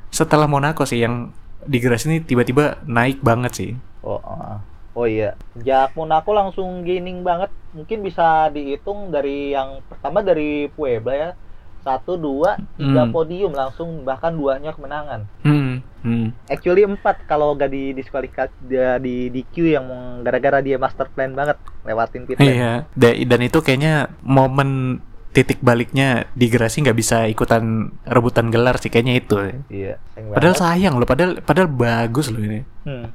setelah 0.09 0.45
Monaco 0.45 0.83
sih 0.83 0.99
yang 0.99 1.31
di 1.63 1.77
Grasi 1.77 2.07
ini 2.07 2.17
tiba-tiba 2.19 2.79
naik 2.83 3.19
banget 3.19 3.51
sih. 3.53 3.71
Oh, 3.99 4.19
ah. 4.19 4.63
oh 4.95 5.05
iya. 5.05 5.35
Sejak 5.53 5.93
Monaco 5.93 6.31
langsung 6.31 6.81
gaining 6.81 7.21
banget. 7.21 7.51
Mungkin 7.71 8.01
bisa 8.01 8.49
dihitung 8.49 9.11
dari 9.11 9.53
yang 9.53 9.83
pertama 9.85 10.19
dari 10.19 10.71
Puebla 10.71 11.13
ya. 11.13 11.31
Satu, 11.79 12.19
dua, 12.19 12.59
tiga 12.75 13.07
Hmm. 13.07 13.13
podium 13.15 13.55
langsung 13.55 14.03
bahkan 14.03 14.35
duanya 14.35 14.75
kemenangan. 14.75 15.23
Hmm, 15.47 15.79
hmm. 16.03 16.51
Actually 16.51 16.83
empat 16.83 17.23
kalau 17.23 17.55
gak 17.55 17.71
di 17.71 17.95
diskualifikasi 17.95 18.51
dia 18.67 18.99
di 18.99 19.31
DQ 19.31 19.79
yang 19.79 19.87
gara-gara 20.19 20.59
dia 20.59 20.75
master 20.75 21.07
plan 21.07 21.31
banget 21.31 21.55
lewatin 21.87 22.27
pit 22.27 22.35
lane. 22.35 22.51
Iya, 22.51 22.71
Da- 22.91 23.15
dan 23.15 23.39
itu 23.39 23.63
kayaknya 23.63 24.11
momen 24.19 24.99
titik 25.29 25.61
baliknya 25.61 26.25
di 26.33 26.49
Grasi 26.49 26.81
nggak 26.81 26.97
bisa 26.97 27.29
ikutan 27.29 27.93
rebutan 28.01 28.49
gelar 28.49 28.81
sih 28.81 28.89
kayaknya 28.89 29.13
itu. 29.21 29.35
Iya. 29.69 30.01
Padahal 30.17 30.55
sayang 30.57 30.97
loh, 30.97 31.05
padahal 31.05 31.37
padahal 31.45 31.69
bagus 31.69 32.33
loh 32.33 32.41
ini. 32.41 32.65
Hmm, 32.85 33.13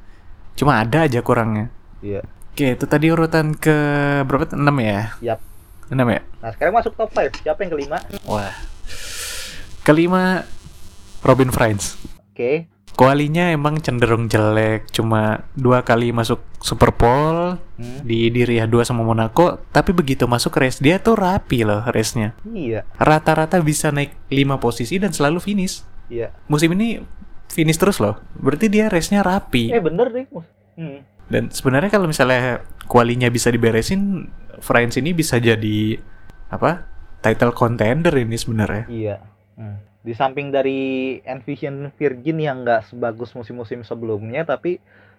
Cuma 0.55 0.79
ada 0.79 1.03
aja 1.03 1.19
kurangnya. 1.19 1.67
iya. 1.99 2.23
Oke, 2.55 2.71
itu 2.79 2.87
tadi 2.87 3.11
urutan 3.11 3.51
ke 3.51 3.75
berapa? 4.23 4.47
6 4.47 4.63
ya? 4.79 5.01
Yap. 5.19 5.39
6 5.91 5.99
ya? 6.07 6.21
Nah 6.39 6.49
sekarang 6.55 6.73
masuk 6.79 6.95
top 6.95 7.11
5 7.11 7.43
Siapa 7.43 7.59
yang 7.67 7.71
kelima? 7.75 7.99
Wah. 8.23 8.55
Kelima 9.83 10.47
Robin 11.19 11.51
Friends. 11.51 11.99
Oke. 12.31 12.71
Kualinya 12.95 13.51
emang 13.51 13.83
cenderung 13.83 14.31
jelek, 14.31 14.87
cuma 14.95 15.43
dua 15.51 15.83
kali 15.83 16.15
masuk 16.15 16.39
Super 16.63 16.95
Bowl 16.95 17.59
Hmm, 17.75 18.07
di 18.07 18.31
Diria 18.31 18.63
2 18.63 18.87
sama 18.87 19.03
Monaco, 19.03 19.59
tapi 19.75 19.91
begitu 19.91 20.23
masuk 20.31 20.55
race 20.55 20.79
dia 20.79 20.95
tuh 21.03 21.19
rapi 21.19 21.67
loh 21.67 21.83
race-nya. 21.91 22.31
Iya. 22.47 22.87
Rata-rata 22.95 23.59
bisa 23.59 23.91
naik 23.91 24.15
5 24.31 24.63
posisi 24.63 24.95
dan 24.95 25.11
selalu 25.11 25.43
finish. 25.43 25.83
Iya. 26.07 26.31
Musim 26.47 26.71
ini 26.79 27.03
finish 27.51 27.75
terus 27.75 27.99
loh. 27.99 28.15
Berarti 28.39 28.71
dia 28.71 28.87
race-nya 28.87 29.27
rapi. 29.27 29.75
Eh 29.75 29.83
bener 29.83 30.07
deh. 30.07 30.25
Hmm. 30.79 31.03
Dan 31.27 31.51
sebenarnya 31.51 31.91
kalau 31.91 32.07
misalnya 32.07 32.63
kualinya 32.87 33.27
bisa 33.27 33.51
diberesin, 33.51 34.31
Friends 34.63 34.95
ini 34.95 35.11
bisa 35.11 35.35
jadi 35.35 35.99
apa? 36.47 36.87
Title 37.19 37.51
contender 37.51 38.15
ini 38.15 38.39
sebenarnya. 38.39 38.87
Iya. 38.87 39.15
Hmm. 39.59 39.83
Di 40.05 40.13
samping 40.13 40.53
dari 40.53 41.17
Envision 41.25 41.89
Virgin 41.97 42.37
yang 42.37 42.61
nggak 42.61 42.93
sebagus 42.93 43.33
musim-musim 43.33 43.81
sebelumnya, 43.81 44.45
tapi 44.45 44.77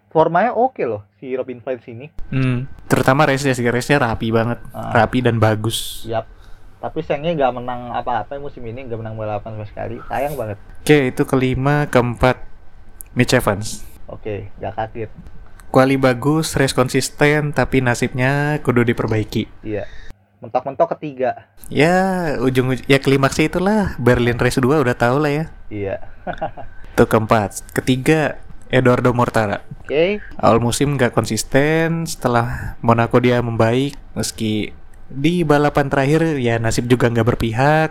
formanya 0.09 0.55
oke 0.55 0.79
loh 0.87 1.03
si 1.19 1.35
Robin 1.35 1.59
Friends 1.59 1.83
ini. 1.91 2.07
Hmm, 2.31 2.71
terutama 2.87 3.27
race 3.27 3.43
sih 3.43 3.67
race-nya 3.67 3.99
rapi 3.99 4.31
banget, 4.31 4.63
Ah. 4.71 4.95
rapi 4.95 5.27
dan 5.27 5.43
bagus. 5.43 6.07
Yap. 6.07 6.31
Tapi 6.79 7.03
sayangnya 7.03 7.35
nggak 7.35 7.53
menang 7.59 7.91
apa-apa 7.91 8.39
musim 8.39 8.63
ini, 8.63 8.87
nggak 8.87 9.01
menang 9.03 9.19
balapan 9.19 9.59
sama 9.59 9.67
sekali. 9.67 9.99
Sayang 10.07 10.39
banget. 10.39 10.59
Oke, 10.87 10.99
itu 11.11 11.23
kelima, 11.27 11.91
keempat 11.91 12.47
Mitch 13.19 13.35
Evans. 13.35 13.83
Oke, 14.07 14.55
nggak 14.63 14.73
kaget. 14.77 15.11
Kuali 15.67 15.99
bagus, 15.99 16.55
race 16.55 16.71
konsisten, 16.71 17.51
tapi 17.51 17.83
nasibnya 17.83 18.63
kudu 18.63 18.87
diperbaiki. 18.87 19.51
Iya. 19.67 19.83
Mentok-mentok 20.47 20.95
ketiga. 20.95 21.51
Ya, 21.67 22.39
ujung 22.39 22.79
ya 22.87 23.03
klimaksnya 23.03 23.51
itulah 23.51 23.81
Berlin 23.99 24.39
Race 24.39 24.63
2 24.63 24.63
udah 24.63 24.95
tau 24.95 25.19
lah 25.19 25.33
ya. 25.35 25.45
Iya. 25.67 25.97
Itu 26.95 27.11
keempat. 27.11 27.67
Ketiga, 27.75 28.39
Eduardo 28.71 29.11
Mortara. 29.11 29.67
Oke. 29.83 30.23
Awal 30.39 30.63
musim 30.63 30.95
nggak 30.95 31.11
konsisten, 31.11 32.07
setelah 32.07 32.79
Monaco 32.79 33.19
dia 33.19 33.43
membaik, 33.43 33.99
meski 34.15 34.71
di 35.07 35.47
balapan 35.47 35.87
terakhir 35.87 36.39
ya 36.39 36.63
nasib 36.63 36.87
juga 36.87 37.11
nggak 37.11 37.27
berpihak. 37.27 37.91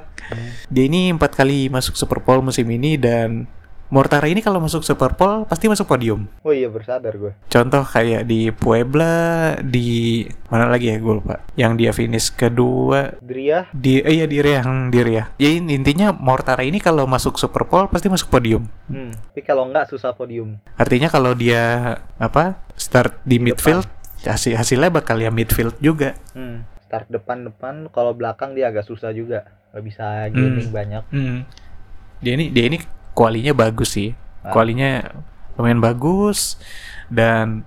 Dia 0.72 0.84
ini 0.88 1.12
empat 1.12 1.36
kali 1.36 1.68
masuk 1.68 2.00
Super 2.00 2.24
Bowl 2.24 2.40
musim 2.40 2.68
ini 2.72 2.96
dan 2.96 3.52
Mortara 3.86 4.26
ini 4.26 4.42
kalau 4.42 4.58
masuk 4.58 4.82
Super 4.82 5.14
Bowl 5.14 5.46
pasti 5.46 5.70
masuk 5.70 5.86
podium. 5.86 6.26
Oh 6.42 6.50
iya 6.50 6.66
bersadar 6.66 7.14
gue. 7.14 7.38
Contoh 7.48 7.86
kayak 7.86 8.26
di 8.26 8.50
Puebla, 8.50 9.54
di 9.62 10.26
mana 10.50 10.66
lagi 10.66 10.90
ya 10.90 10.98
gue 10.98 11.14
lupa. 11.22 11.46
Yang 11.54 11.72
dia 11.78 11.92
finish 11.94 12.28
kedua 12.34 13.14
Dria 13.22 13.70
di 13.70 14.02
eh, 14.02 14.22
iya 14.22 14.26
di 14.26 14.42
Ria, 14.42 14.66
hmm, 14.66 14.90
di 14.90 15.00
Ria. 15.06 15.24
Ya 15.38 15.50
in- 15.54 15.70
intinya 15.70 16.10
Mortara 16.10 16.66
ini 16.66 16.82
kalau 16.82 17.06
masuk 17.06 17.38
Super 17.38 17.70
Bowl 17.70 17.86
pasti 17.86 18.10
masuk 18.10 18.34
podium. 18.34 18.66
Hmm, 18.90 19.14
tapi 19.14 19.46
kalau 19.46 19.70
enggak 19.70 19.86
susah 19.94 20.18
podium. 20.18 20.58
Artinya 20.82 21.08
kalau 21.08 21.38
dia 21.38 21.96
apa 22.18 22.58
start 22.74 23.22
di 23.22 23.38
midfield 23.38 23.86
hasil 24.26 24.58
hasilnya 24.58 24.90
bakal 24.90 25.22
ya 25.22 25.30
midfield 25.30 25.78
juga. 25.78 26.18
Hmm, 26.34 26.66
start 26.90 27.06
depan-depan, 27.14 27.94
kalau 27.94 28.18
belakang 28.18 28.58
dia 28.58 28.74
agak 28.74 28.90
susah 28.90 29.14
juga. 29.14 29.46
Gak 29.78 29.84
bisa 29.86 30.26
gaining 30.34 30.74
banyak. 30.74 31.04
Hmm. 31.14 31.46
Dia 32.24 32.34
ini 32.34 32.50
dia 32.50 32.66
ini 32.66 32.80
kualinya 33.16 33.56
bagus 33.56 33.96
sih. 33.96 34.12
Ah. 34.44 34.52
Kualinya 34.52 35.02
lumayan 35.56 35.80
bagus 35.80 36.60
dan 37.08 37.64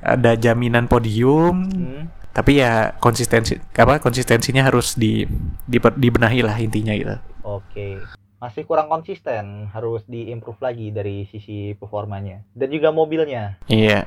ada 0.00 0.38
jaminan 0.38 0.86
podium. 0.86 1.66
Hmm, 1.68 2.02
Tapi 2.34 2.58
ya 2.58 2.94
konsistensi 2.98 3.58
apa 3.78 4.02
konsistensinya 4.02 4.66
harus 4.66 4.98
di, 4.98 5.22
di 5.66 5.78
dibenahi 5.78 6.42
lah 6.42 6.56
intinya 6.58 6.94
gitu. 6.94 7.14
Oke. 7.42 8.00
Masih 8.42 8.66
kurang 8.68 8.90
konsisten, 8.92 9.70
harus 9.72 10.04
diimprove 10.04 10.60
lagi 10.60 10.90
dari 10.90 11.24
sisi 11.30 11.72
performanya. 11.78 12.42
Dan 12.52 12.74
juga 12.74 12.90
mobilnya. 12.90 13.56
Iya. 13.70 14.04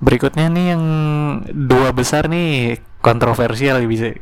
Berikutnya 0.00 0.48
nih 0.48 0.66
yang 0.72 0.84
dua 1.52 1.92
besar 1.92 2.30
nih 2.32 2.80
kontroversial 3.04 3.84
bisa 3.84 4.16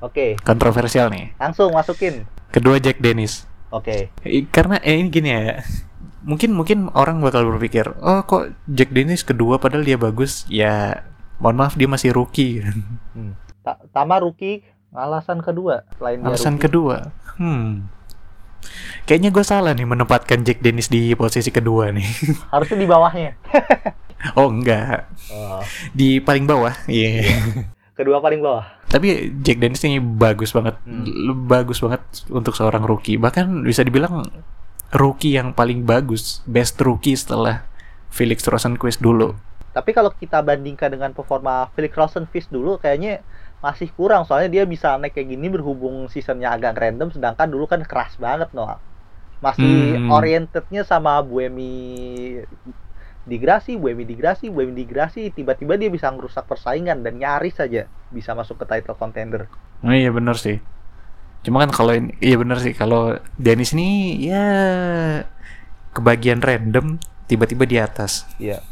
Oke, 0.00 0.34
kontroversial 0.40 1.12
nih. 1.12 1.36
langsung 1.36 1.70
masukin. 1.76 2.24
Kedua 2.48 2.80
Jack 2.80 2.98
Dennis. 2.98 3.44
Oke. 3.72 4.12
Eh, 4.22 4.44
Karena 4.46 4.76
eh 4.78 4.94
ini 4.94 5.08
gini 5.08 5.28
ya. 5.28 5.64
Mungkin 6.22 6.52
mungkin 6.52 6.86
orang 6.92 7.18
bakal 7.18 7.42
berpikir, 7.44 7.88
"Oh, 7.98 8.22
kok 8.22 8.54
Jack 8.68 8.92
Dennis 8.92 9.24
kedua 9.24 9.58
padahal 9.58 9.82
dia 9.82 9.96
bagus?" 9.96 10.46
Ya, 10.46 11.02
mohon 11.36 11.56
maaf 11.56 11.74
dia 11.74 11.88
masih 11.88 12.12
rookie. 12.12 12.62
Hmm. 13.12 13.34
Ta- 13.60 13.80
Tama 13.90 14.18
rookie 14.18 14.62
alasan 14.92 15.40
kedua 15.40 15.82
selain 15.96 16.20
Alasan 16.20 16.54
rookie. 16.54 16.62
kedua. 16.62 16.96
Hmm. 17.34 17.88
Kayaknya 19.02 19.30
gue 19.32 19.42
salah 19.42 19.72
nih 19.72 19.82
menempatkan 19.82 20.46
Jack 20.46 20.62
Dennis 20.62 20.86
di 20.86 21.10
posisi 21.12 21.50
kedua 21.50 21.90
nih. 21.90 22.06
harusnya 22.54 22.78
di 22.78 22.86
bawahnya. 22.86 23.34
oh, 24.38 24.46
enggak. 24.46 25.10
Oh, 25.28 25.58
Di 25.90 26.22
paling 26.22 26.46
bawah. 26.46 26.70
Iya. 26.86 27.26
Kedua 28.02 28.18
paling 28.18 28.42
bawah. 28.42 28.66
Tapi 28.86 29.32
Jack 29.40 29.58
Dennis 29.58 29.82
ini 29.82 29.96
bagus 29.98 30.50
banget, 30.50 30.76
Hmm. 30.82 31.46
Bagus 31.46 31.78
banget 31.78 32.02
untuk 32.28 32.52
seorang 32.52 32.82
rookie. 32.82 33.16
Bahkan 33.16 33.62
bisa 33.62 33.80
dibilang 33.80 34.26
rookie 34.90 35.32
yang 35.32 35.54
paling 35.54 35.82
bagus, 35.82 36.44
best 36.44 36.76
rookie 36.78 37.16
setelah 37.16 37.64
Felix 38.10 38.44
Rosenqvist 38.44 39.00
dulu. 39.00 39.32
Tapi 39.72 39.96
kalau 39.96 40.12
kita 40.12 40.44
bandingkan 40.44 40.92
dengan 40.92 41.16
performa 41.16 41.72
Felix 41.72 41.96
Rosenqvist 41.96 42.52
dulu 42.52 42.76
kayaknya 42.76 43.24
masih 43.62 43.88
kurang 43.94 44.26
soalnya 44.26 44.50
dia 44.50 44.64
bisa 44.66 44.98
naik 44.98 45.14
kayak 45.14 45.32
gini 45.32 45.46
berhubung 45.46 46.10
seasonnya 46.10 46.50
agak 46.50 46.74
random 46.76 47.14
sedangkan 47.14 47.46
dulu 47.46 47.64
kan 47.64 47.80
keras 47.86 48.18
banget 48.20 48.52
Noah. 48.52 48.76
Masih 49.40 49.96
Hmm. 49.96 50.10
orientednya 50.12 50.84
sama 50.84 51.16
Buemi 51.24 52.36
Digrasi, 53.22 53.78
Buemi 53.78 54.02
Digrasi, 54.02 54.50
Buemi 54.50 54.74
Digrasi 54.74 55.30
tiba-tiba 55.30 55.78
dia 55.78 55.86
bisa 55.86 56.10
ngerusak 56.10 56.42
persaingan 56.50 57.06
dan 57.06 57.22
nyaris 57.22 57.54
saja 57.54 57.86
bisa 58.10 58.34
masuk 58.34 58.62
ke 58.62 58.64
title 58.66 58.98
contender. 58.98 59.46
Oh 59.86 59.94
iya 59.94 60.10
bener 60.10 60.34
sih. 60.34 60.58
Cuma 61.42 61.62
kan 61.62 61.70
kalau 61.74 61.94
ini, 61.94 62.14
iya 62.22 62.38
bener 62.38 62.58
sih 62.62 62.74
kalau 62.74 63.18
Dennis 63.34 63.74
ini 63.74 64.18
ya 64.26 64.46
kebagian 65.94 66.42
random 66.42 66.98
tiba-tiba 67.30 67.64
di 67.66 67.76
atas. 67.78 68.26
Iya. 68.38 68.62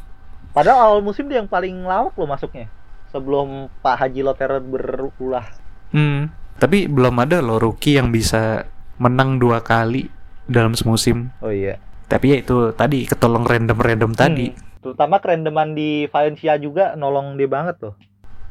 Padahal 0.50 0.98
awal 0.98 1.00
musim 1.02 1.30
dia 1.30 1.38
yang 1.38 1.50
paling 1.50 1.86
lawak 1.86 2.14
loh 2.18 2.26
masuknya. 2.26 2.66
Sebelum 3.14 3.70
Pak 3.82 4.06
Haji 4.06 4.22
Lotero 4.22 4.58
berulah. 4.62 5.46
Hmm. 5.94 6.30
Tapi 6.58 6.86
belum 6.90 7.18
ada 7.22 7.42
loh 7.42 7.58
rookie 7.58 7.98
yang 7.98 8.10
bisa 8.10 8.66
menang 8.98 9.38
dua 9.38 9.62
kali 9.62 10.10
dalam 10.46 10.74
semusim. 10.74 11.30
Oh 11.42 11.50
iya. 11.50 11.78
Tapi 12.10 12.34
ya 12.34 12.36
itu 12.42 12.74
tadi 12.74 13.06
ketolong 13.06 13.46
random-random 13.46 14.12
tadi. 14.18 14.50
Hmm. 14.50 14.58
Terutama 14.82 15.22
kerendeman 15.22 15.78
di 15.78 16.10
Valencia 16.10 16.58
juga 16.58 16.98
nolong 16.98 17.38
dia 17.38 17.46
banget 17.46 17.78
loh. 17.78 17.94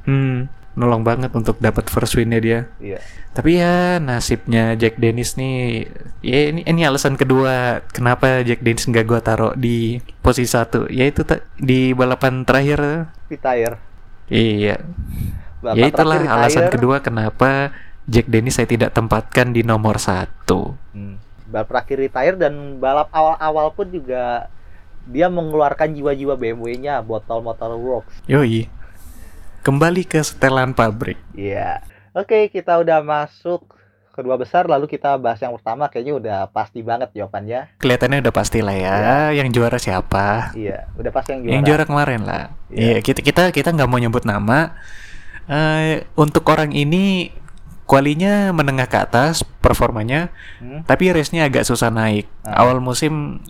Hmm, 0.07 0.47
nolong 0.79 1.03
banget 1.03 1.35
untuk 1.35 1.59
dapat 1.59 1.91
first 1.91 2.15
win-nya 2.15 2.39
dia. 2.39 2.59
Iya. 2.79 3.03
Tapi 3.35 3.59
ya 3.59 3.99
nasibnya 3.99 4.79
Jack 4.79 4.95
Dennis 4.95 5.35
nih, 5.35 5.91
ya 6.23 6.39
ini 6.55 6.63
ini 6.63 6.81
alasan 6.87 7.19
kedua 7.19 7.83
kenapa 7.91 8.45
Jack 8.47 8.63
Dennis 8.63 8.87
nggak 8.87 9.05
gua 9.05 9.19
taruh 9.19 9.53
di 9.59 9.99
posisi 10.23 10.55
satu, 10.55 10.87
yaitu 10.87 11.27
di 11.59 11.91
balapan 11.91 12.47
terakhir. 12.47 13.11
Retire. 13.27 13.75
Iya, 14.29 14.85
Bapak 15.59 15.75
ya 15.75 15.85
itulah 15.89 16.19
alasan 16.23 16.69
kedua 16.71 17.01
kenapa 17.01 17.73
Jack 18.07 18.29
Dennis 18.31 18.55
saya 18.55 18.69
tidak 18.69 18.95
tempatkan 18.95 19.51
di 19.51 19.65
nomor 19.65 19.99
satu. 19.99 20.77
Hmm. 20.95 21.19
Balap 21.49 21.67
terakhir 21.73 21.97
retire 21.97 22.35
dan 22.37 22.77
balap 22.77 23.09
awal-awal 23.09 23.73
pun 23.73 23.89
juga 23.89 24.47
dia 25.09 25.25
mengeluarkan 25.27 25.97
jiwa-jiwa 25.97 26.37
BMW-nya 26.37 27.01
botol 27.01 27.41
motor 27.41 27.73
works. 27.73 28.13
Yoi, 28.29 28.69
kembali 29.65 30.05
ke 30.05 30.21
setelan 30.21 30.77
pabrik. 30.77 31.17
Iya. 31.33 31.81
Oke, 32.13 32.53
kita 32.53 32.77
udah 32.77 33.01
masuk 33.01 33.65
kedua 34.19 34.35
besar 34.35 34.67
lalu 34.67 34.91
kita 34.91 35.15
bahas 35.15 35.39
yang 35.39 35.55
pertama 35.55 35.87
kayaknya 35.87 36.13
udah 36.19 36.39
pasti 36.51 36.83
banget 36.83 37.09
jawabannya. 37.15 37.79
Kelihatannya 37.79 38.19
udah 38.19 38.33
pasti 38.35 38.59
lah 38.59 38.75
ya, 38.75 38.99
yang 39.31 39.47
juara 39.49 39.79
siapa? 39.79 40.51
Iya, 40.53 40.91
udah 40.99 41.11
pasti 41.13 41.33
yang 41.33 41.41
juara. 41.47 41.53
Yang 41.55 41.63
juara 41.71 41.83
kemarin 41.87 42.21
lah. 42.27 42.43
Iya. 42.67 42.77
Iya, 42.77 42.97
kita 42.99 43.19
kita 43.23 43.43
kita 43.55 43.69
nggak 43.71 43.89
mau 43.89 43.97
nyebut 43.97 44.27
nama. 44.27 44.75
Eh, 45.49 46.05
untuk 46.13 46.45
orang 46.51 46.69
ini 46.75 47.33
kualinya 47.89 48.53
menengah 48.53 48.85
ke 48.85 49.01
atas 49.01 49.41
performanya, 49.41 50.29
Hmm? 50.61 50.85
tapi 50.85 51.09
race-nya 51.09 51.49
agak 51.49 51.65
susah 51.65 51.89
naik. 51.89 52.29
Ah. 52.45 52.61
Awal 52.61 52.77
musim 52.77 53.41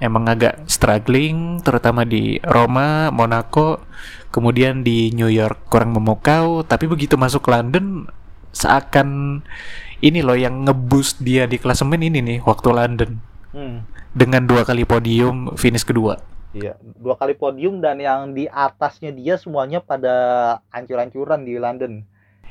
emang 0.00 0.24
agak 0.26 0.64
struggling, 0.64 1.60
terutama 1.60 2.08
di 2.08 2.40
Roma, 2.40 3.12
Monaco, 3.12 3.84
kemudian 4.32 4.80
di 4.80 5.12
New 5.12 5.28
York 5.28 5.68
kurang 5.68 5.92
memukau, 5.92 6.64
tapi 6.64 6.88
begitu 6.88 7.20
masuk 7.20 7.44
London 7.46 8.08
seakan 8.50 9.40
ini 10.00 10.24
loh 10.24 10.34
yang 10.34 10.64
ngeboost 10.64 11.20
dia 11.20 11.44
di 11.44 11.60
klasemen 11.60 12.00
ini 12.00 12.18
nih 12.18 12.38
waktu 12.42 12.68
London 12.72 13.20
Hmm. 13.52 13.84
dengan 14.16 14.48
dua 14.48 14.64
kali 14.64 14.88
podium 14.88 15.52
finish 15.54 15.84
kedua. 15.84 16.16
Iya, 16.52 16.76
dua 16.80 17.16
kali 17.16 17.32
podium 17.32 17.80
dan 17.80 17.96
yang 17.96 18.32
di 18.32 18.44
atasnya 18.44 19.08
dia 19.08 19.36
semuanya 19.36 19.80
pada 19.80 20.12
ancur-ancuran 20.68 21.44
di 21.44 21.56
London. 21.56 22.04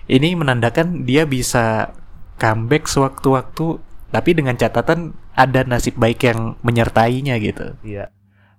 Ini 0.10 0.34
menandakan 0.34 1.06
dia 1.06 1.30
bisa 1.30 1.94
comeback 2.42 2.90
sewaktu-waktu, 2.90 3.78
tapi 4.10 4.30
dengan 4.34 4.58
catatan 4.58 5.14
ada 5.38 5.62
nasib 5.64 5.96
baik 5.96 6.26
yang 6.26 6.58
menyertainya 6.66 7.38
gitu. 7.38 7.78
Iya. 7.86 8.10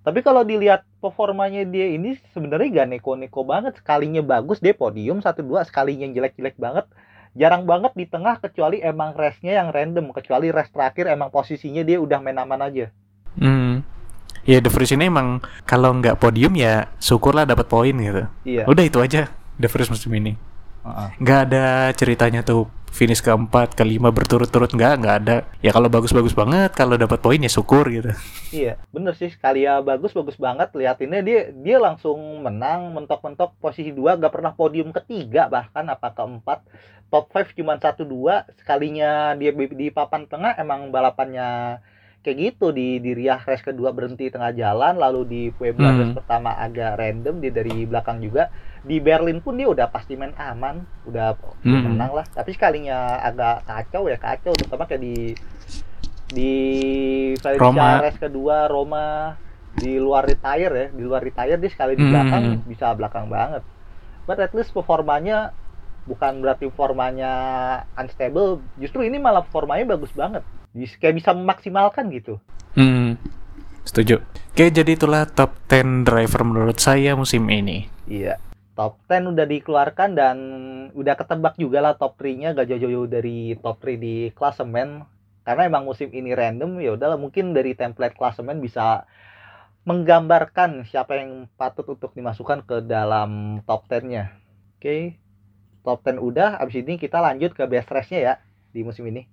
Tapi 0.02 0.18
kalau 0.26 0.42
dilihat 0.42 0.82
performanya 0.98 1.62
dia 1.62 1.94
ini 1.94 2.18
sebenarnya 2.34 2.82
gak 2.82 2.88
neko-neko 2.98 3.46
banget. 3.46 3.78
Sekalinya 3.78 4.18
bagus 4.18 4.58
dia 4.58 4.74
podium 4.74 5.22
satu 5.22 5.46
dua, 5.46 5.62
sekalinya 5.62 6.10
jelek-jelek 6.10 6.58
banget. 6.58 6.90
Jarang 7.38 7.64
banget 7.64 7.94
di 7.94 8.04
tengah 8.10 8.36
kecuali 8.42 8.82
emang 8.82 9.14
race-nya 9.14 9.62
yang 9.62 9.70
random. 9.70 10.10
Kecuali 10.10 10.50
race 10.50 10.74
terakhir 10.74 11.06
emang 11.06 11.30
posisinya 11.30 11.86
dia 11.86 12.02
udah 12.02 12.18
main 12.18 12.36
aman 12.36 12.66
aja. 12.66 12.90
Hmm. 13.38 13.86
Ya 14.42 14.58
The 14.58 14.74
Vries 14.74 14.90
ini 14.90 15.06
emang 15.06 15.38
kalau 15.70 15.94
nggak 15.94 16.18
podium 16.18 16.58
ya 16.58 16.90
syukurlah 16.98 17.46
dapat 17.46 17.70
poin 17.70 17.94
gitu. 17.94 18.26
Iya. 18.42 18.66
Udah 18.66 18.82
itu 18.82 18.98
aja 18.98 19.30
The 19.54 19.70
Vries 19.70 19.86
musim 19.86 20.10
ini. 20.18 20.34
Nggak 21.22 21.40
ada 21.50 21.90
ceritanya 21.94 22.40
tuh 22.42 22.66
finish 22.92 23.24
keempat, 23.24 23.72
kelima 23.72 24.12
berturut-turut 24.12 24.68
nggak 24.76 24.92
nggak 25.00 25.16
ada. 25.24 25.36
Ya 25.64 25.72
kalau 25.72 25.88
bagus-bagus 25.88 26.36
banget, 26.36 26.76
kalau 26.76 27.00
dapat 27.00 27.18
poin 27.24 27.40
ya 27.40 27.48
syukur 27.48 27.88
gitu. 27.88 28.12
Iya, 28.52 28.76
bener 28.92 29.16
sih. 29.16 29.32
Sekali 29.32 29.64
ya 29.64 29.80
bagus 29.80 30.12
bagus 30.12 30.36
banget. 30.36 30.68
Liatinnya 30.76 31.24
dia 31.24 31.48
dia 31.56 31.80
langsung 31.80 32.20
menang, 32.44 32.92
mentok-mentok 32.92 33.56
posisi 33.56 33.96
dua, 33.96 34.20
gak 34.20 34.28
pernah 34.34 34.52
podium 34.52 34.92
ketiga 34.92 35.48
bahkan 35.48 35.88
apa 35.88 36.12
keempat. 36.12 36.60
Top 37.08 37.28
5 37.32 37.52
cuma 37.56 37.76
satu 37.80 38.04
dua. 38.04 38.44
Sekalinya 38.60 39.32
dia 39.36 39.52
di, 39.52 39.88
papan 39.92 40.24
tengah 40.28 40.56
emang 40.60 40.88
balapannya 40.92 41.80
kayak 42.22 42.38
gitu 42.38 42.70
di 42.70 43.02
di 43.02 43.18
Riyah 43.18 43.42
race 43.42 43.66
kedua 43.66 43.90
berhenti 43.90 44.30
tengah 44.30 44.54
jalan, 44.54 44.94
lalu 45.00 45.20
di 45.26 45.42
Puebla 45.50 45.90
Hmm. 45.92 45.98
race 46.06 46.14
pertama 46.16 46.54
agak 46.56 46.96
random 47.00 47.40
dia 47.40 47.52
dari 47.52 47.84
belakang 47.88 48.20
juga. 48.22 48.48
Di 48.82 48.98
Berlin 48.98 49.38
pun 49.38 49.54
dia 49.54 49.70
udah 49.70 49.86
pasti 49.86 50.18
main 50.18 50.34
aman, 50.34 50.82
udah 51.06 51.38
Hmm. 51.62 51.94
menang 51.94 52.18
lah. 52.18 52.26
Tapi 52.26 52.50
sekalinya 52.50 53.22
agak 53.22 53.62
kacau 53.62 54.10
ya 54.10 54.18
kacau, 54.18 54.52
terutama 54.58 54.90
kayak 54.90 55.02
di 55.02 55.16
di 56.32 56.52
Valencia 57.38 58.10
kedua 58.18 58.66
Roma 58.66 59.36
di 59.72 59.96
luar 59.96 60.26
retire 60.26 60.72
ya, 60.72 60.86
di 60.90 61.02
luar 61.04 61.22
retire 61.22 61.56
dia 61.56 61.70
sekali 61.70 61.94
di 61.94 62.02
Hmm. 62.02 62.10
belakang 62.10 62.44
bisa 62.66 62.86
belakang 62.96 63.26
banget. 63.28 63.62
But 64.26 64.38
at 64.38 64.52
least 64.52 64.74
performanya 64.74 65.54
bukan 66.02 66.42
berarti 66.42 66.66
performanya 66.66 67.32
unstable, 67.94 68.58
justru 68.76 69.06
ini 69.06 69.22
malah 69.22 69.46
performanya 69.46 69.94
bagus 69.94 70.10
banget. 70.10 70.42
Kayak 70.98 71.22
bisa 71.22 71.30
memaksimalkan 71.30 72.10
gitu. 72.10 72.40
Hmm, 72.74 73.20
setuju. 73.84 74.24
Oke, 74.52 74.72
jadi 74.72 74.96
itulah 74.96 75.28
top 75.28 75.52
10 75.68 76.02
driver 76.02 76.42
menurut 76.44 76.80
saya 76.80 77.12
musim 77.12 77.46
ini. 77.48 77.86
Iya. 78.08 78.40
Top 78.72 79.04
10 79.04 79.36
udah 79.36 79.44
dikeluarkan 79.44 80.10
dan 80.16 80.36
udah 80.96 81.14
ketebak 81.16 81.60
juga 81.60 81.84
lah 81.84 81.94
top 82.00 82.16
3-nya 82.16 82.56
gak 82.56 82.72
jauh-jauh 82.72 83.04
dari 83.04 83.52
top 83.60 83.84
3 83.84 84.00
di 84.00 84.14
klasemen. 84.32 85.04
Karena 85.44 85.68
emang 85.68 85.84
musim 85.84 86.08
ini 86.14 86.32
random 86.32 86.80
ya 86.80 86.96
udahlah 86.96 87.20
mungkin 87.20 87.52
dari 87.52 87.76
template 87.76 88.16
klasemen 88.16 88.62
bisa 88.62 89.04
menggambarkan 89.82 90.86
siapa 90.86 91.18
yang 91.18 91.50
patut 91.58 91.84
untuk 91.90 92.14
dimasukkan 92.14 92.62
ke 92.64 92.76
dalam 92.86 93.60
top 93.66 93.90
10-nya. 93.90 94.32
Oke. 94.78 95.18
Top 95.82 96.06
10 96.06 96.22
udah, 96.22 96.62
abis 96.62 96.78
ini 96.78 96.94
kita 96.94 97.18
lanjut 97.18 97.58
ke 97.58 97.66
best 97.66 97.90
race-nya 97.90 98.20
ya 98.22 98.34
di 98.70 98.86
musim 98.86 99.02
ini. 99.10 99.26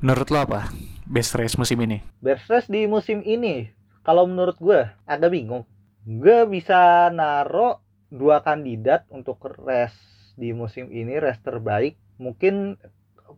Menurut 0.00 0.32
lo 0.32 0.38
apa? 0.48 0.72
Best 1.04 1.36
race 1.36 1.60
musim 1.60 1.76
ini? 1.84 2.00
Best 2.24 2.48
race 2.48 2.72
di 2.72 2.88
musim 2.88 3.20
ini, 3.20 3.68
kalau 4.00 4.24
menurut 4.24 4.56
gue 4.56 4.88
agak 5.04 5.28
bingung. 5.28 5.68
Gue 6.08 6.48
bisa 6.48 7.12
naro 7.12 7.83
dua 8.12 8.40
kandidat 8.44 9.04
untuk 9.08 9.40
race 9.62 9.96
di 10.34 10.50
musim 10.52 10.90
ini, 10.90 11.16
race 11.20 11.40
terbaik. 11.40 11.94
Mungkin 12.18 12.78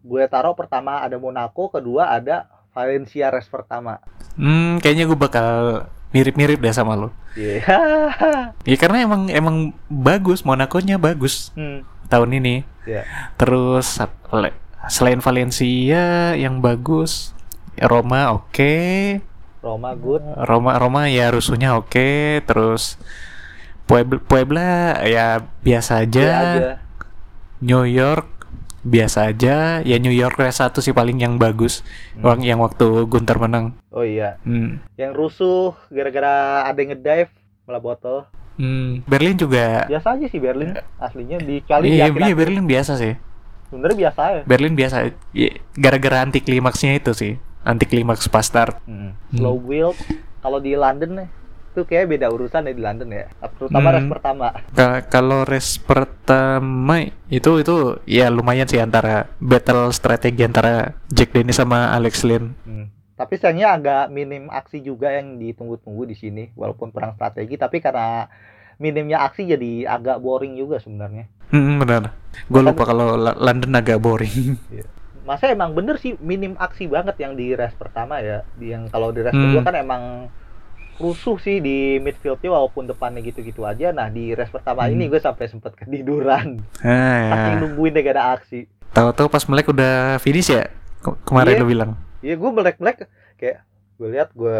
gue 0.02 0.22
taruh 0.28 0.54
pertama 0.54 1.02
ada 1.02 1.16
Monaco, 1.18 1.68
kedua 1.70 2.12
ada 2.12 2.48
Valencia 2.76 3.32
race 3.32 3.48
pertama. 3.48 3.98
Hmm, 4.36 4.76
kayaknya 4.84 5.08
gue 5.08 5.16
bakal 5.18 5.52
mirip-mirip 6.12 6.60
deh 6.60 6.72
sama 6.72 6.96
lo. 6.96 7.08
Iya. 7.36 7.60
Ya 8.66 8.76
karena 8.78 8.98
emang 9.06 9.30
emang 9.30 9.56
bagus, 9.86 10.42
Monaco-nya 10.42 10.98
bagus 10.98 11.54
Hmm, 11.54 11.86
tahun 12.10 12.34
ini. 12.42 12.54
Iya. 12.82 13.06
Terus 13.38 14.02
selain 14.90 15.22
Valencia 15.22 16.34
yang 16.34 16.58
bagus, 16.62 17.30
Roma 17.78 18.34
oke, 18.34 18.74
Roma 19.62 19.94
good. 19.94 20.22
Roma 20.46 20.78
Roma 20.78 21.02
ya 21.10 21.30
rusuhnya 21.30 21.78
oke, 21.78 22.42
terus 22.46 22.98
Puebla, 23.87 24.18
Puebla 24.18 24.68
ya 25.07 25.41
biasa 25.62 26.03
aja. 26.03 26.20
Iya 26.20 26.37
aja. 26.37 26.72
New 27.62 27.87
York 27.87 28.26
biasa 28.87 29.34
aja, 29.34 29.82
ya 29.82 29.97
New 29.99 30.14
York 30.14 30.39
race 30.39 30.62
satu 30.62 30.78
sih 30.78 30.95
paling 30.95 31.18
yang 31.18 31.43
bagus, 31.43 31.82
Hmm. 32.14 32.39
Yang 32.39 32.59
waktu 32.70 32.87
Gunter 33.11 33.37
menang. 33.43 33.74
Oh 33.91 34.07
iya. 34.07 34.39
Hmm. 34.47 34.78
Yang 34.95 35.12
rusuh 35.18 35.74
gara-gara 35.91 36.62
ada 36.62 36.78
yang 36.78 36.95
ngedive 36.95 37.30
malah 37.66 37.82
botol. 37.82 38.30
Hmm, 38.57 39.03
Berlin 39.05 39.34
juga. 39.37 39.84
Biasa 39.91 40.16
aja 40.16 40.26
sih 40.30 40.39
Berlin 40.39 40.78
aslinya 40.97 41.37
di 41.43 41.61
kali 41.66 41.99
Iya, 41.99 42.09
iya. 42.14 42.34
Berlin 42.34 42.64
biasa 42.64 42.95
sih. 42.95 43.18
Sebenarnya 43.68 43.99
biasa 44.07 44.20
ya. 44.30 44.43
Berlin 44.47 44.74
biasa. 44.78 44.97
Gara-gara 45.74 46.22
anti 46.22 46.39
klimaksnya 46.39 46.97
itu 46.97 47.11
sih, 47.12 47.32
anti 47.66 47.84
klimaks 47.91 48.30
pas 48.30 48.47
start. 48.47 48.78
Hmm. 48.87 49.18
Slow 49.34 49.59
build. 49.59 49.99
Kalau 50.41 50.62
di 50.62 50.78
London 50.78 51.26
nih, 51.26 51.28
itu 51.77 51.85
kayak 51.85 52.09
beda 52.09 52.27
urusan 52.27 52.64
ya 52.64 52.72
di 52.72 52.81
London 52.81 53.12
ya. 53.12 53.29
Terutama 53.55 53.87
Hmm. 53.87 53.95
race 53.95 54.09
pertama. 54.09 54.47
Ka- 54.72 55.05
Kalau 55.07 55.45
race 55.45 55.77
pertama 55.77 56.97
itu 57.27 57.51
itu 57.59 57.77
ya 58.05 58.27
lumayan 58.29 58.64
sih 58.64 58.79
antara 58.79 59.29
battle 59.37 59.93
strategi 59.93 60.41
antara 60.41 60.97
Jack 61.07 61.31
Dennis 61.31 61.57
sama 61.57 61.93
Alex 61.93 62.24
Lynn. 62.24 62.57
Hmm. 62.62 62.89
Tapi 63.12 63.37
sayangnya 63.37 63.72
agak 63.72 64.05
minim 64.09 64.49
aksi 64.49 64.81
juga 64.81 65.09
yang 65.11 65.37
ditunggu-tunggu 65.37 66.05
di 66.05 66.12
sini, 66.12 66.53
walaupun 66.53 66.89
perang 66.91 67.12
strategi. 67.12 67.55
Tapi 67.55 67.79
karena 67.79 68.29
minimnya 68.77 69.20
aksi 69.22 69.45
jadi 69.47 69.72
agak 69.87 70.16
boring 70.18 70.53
juga 70.55 70.77
sebenarnya. 70.77 71.24
Hmm, 71.49 71.77
benar. 71.79 72.12
Gue 72.45 72.61
lupa 72.61 72.85
kalau 72.85 73.14
La- 73.14 73.33
London 73.35 73.72
agak 73.74 73.97
boring. 73.99 74.57
Masa 75.24 75.49
emang 75.49 75.72
bener 75.72 75.97
sih 75.97 76.14
minim 76.18 76.55
aksi 76.55 76.87
banget 76.87 77.18
yang 77.18 77.35
di 77.35 77.51
race 77.51 77.74
pertama 77.74 78.20
ya. 78.20 78.45
Di 78.55 78.70
yang 78.70 78.87
kalau 78.87 79.11
di 79.11 79.20
race 79.20 79.33
Hmm. 79.33 79.49
kedua 79.51 79.62
kan 79.64 79.74
emang 79.74 80.03
rusuh 80.97 81.36
sih 81.36 81.59
di 81.59 81.76
midfieldnya 81.99 82.51
walaupun 82.51 82.84
depannya 82.84 83.20
gitu-gitu 83.20 83.62
aja. 83.62 83.90
Nah 83.90 84.09
di 84.09 84.32
race 84.32 84.49
pertama 84.49 84.84
Hmm. 84.84 84.92
ini 84.92 85.07
gue 85.07 85.18
sampai 85.18 85.47
sempet 85.47 85.74
ketiduran. 85.74 86.61
ah, 86.80 87.30
Saking 87.30 87.57
nungguin 87.62 87.92
deh 87.92 88.03
gak 88.03 88.14
ada 88.14 88.24
aksi. 88.34 88.64
Tahu-tahu 88.88 89.28
pas 89.28 89.44
melek 89.44 89.68
udah 89.68 89.94
finish 90.18 90.49
ya? 90.49 90.72
Ke- 90.99 91.18
kemarin 91.22 91.53
Iya. 91.53 91.61
lu 91.61 91.66
bilang. 91.66 91.90
Iya 92.18 92.34
gue 92.34 92.51
melek-melek 92.51 92.97
kayak 93.36 93.59
gue 93.94 94.09
lihat 94.11 94.28
gue 94.32 94.57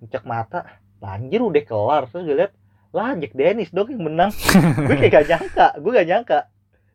ngecek 0.00 0.24
mata, 0.24 0.66
"Lah, 0.98 1.14
anjir 1.14 1.38
udah 1.38 1.62
kelar 1.62 2.02
terus 2.06 2.22
gue 2.24 2.36
lihat 2.36 2.52
lah 2.90 3.16
Jack 3.16 3.32
Dennis 3.32 3.70
dong 3.70 3.88
yang 3.88 4.04
menang. 4.04 4.30
gue 4.86 4.96
kayak 4.96 5.12
gak 5.12 5.26
nyangka, 5.28 5.66
gue 5.76 5.90
gak 5.92 6.06
nyangka 6.06 6.38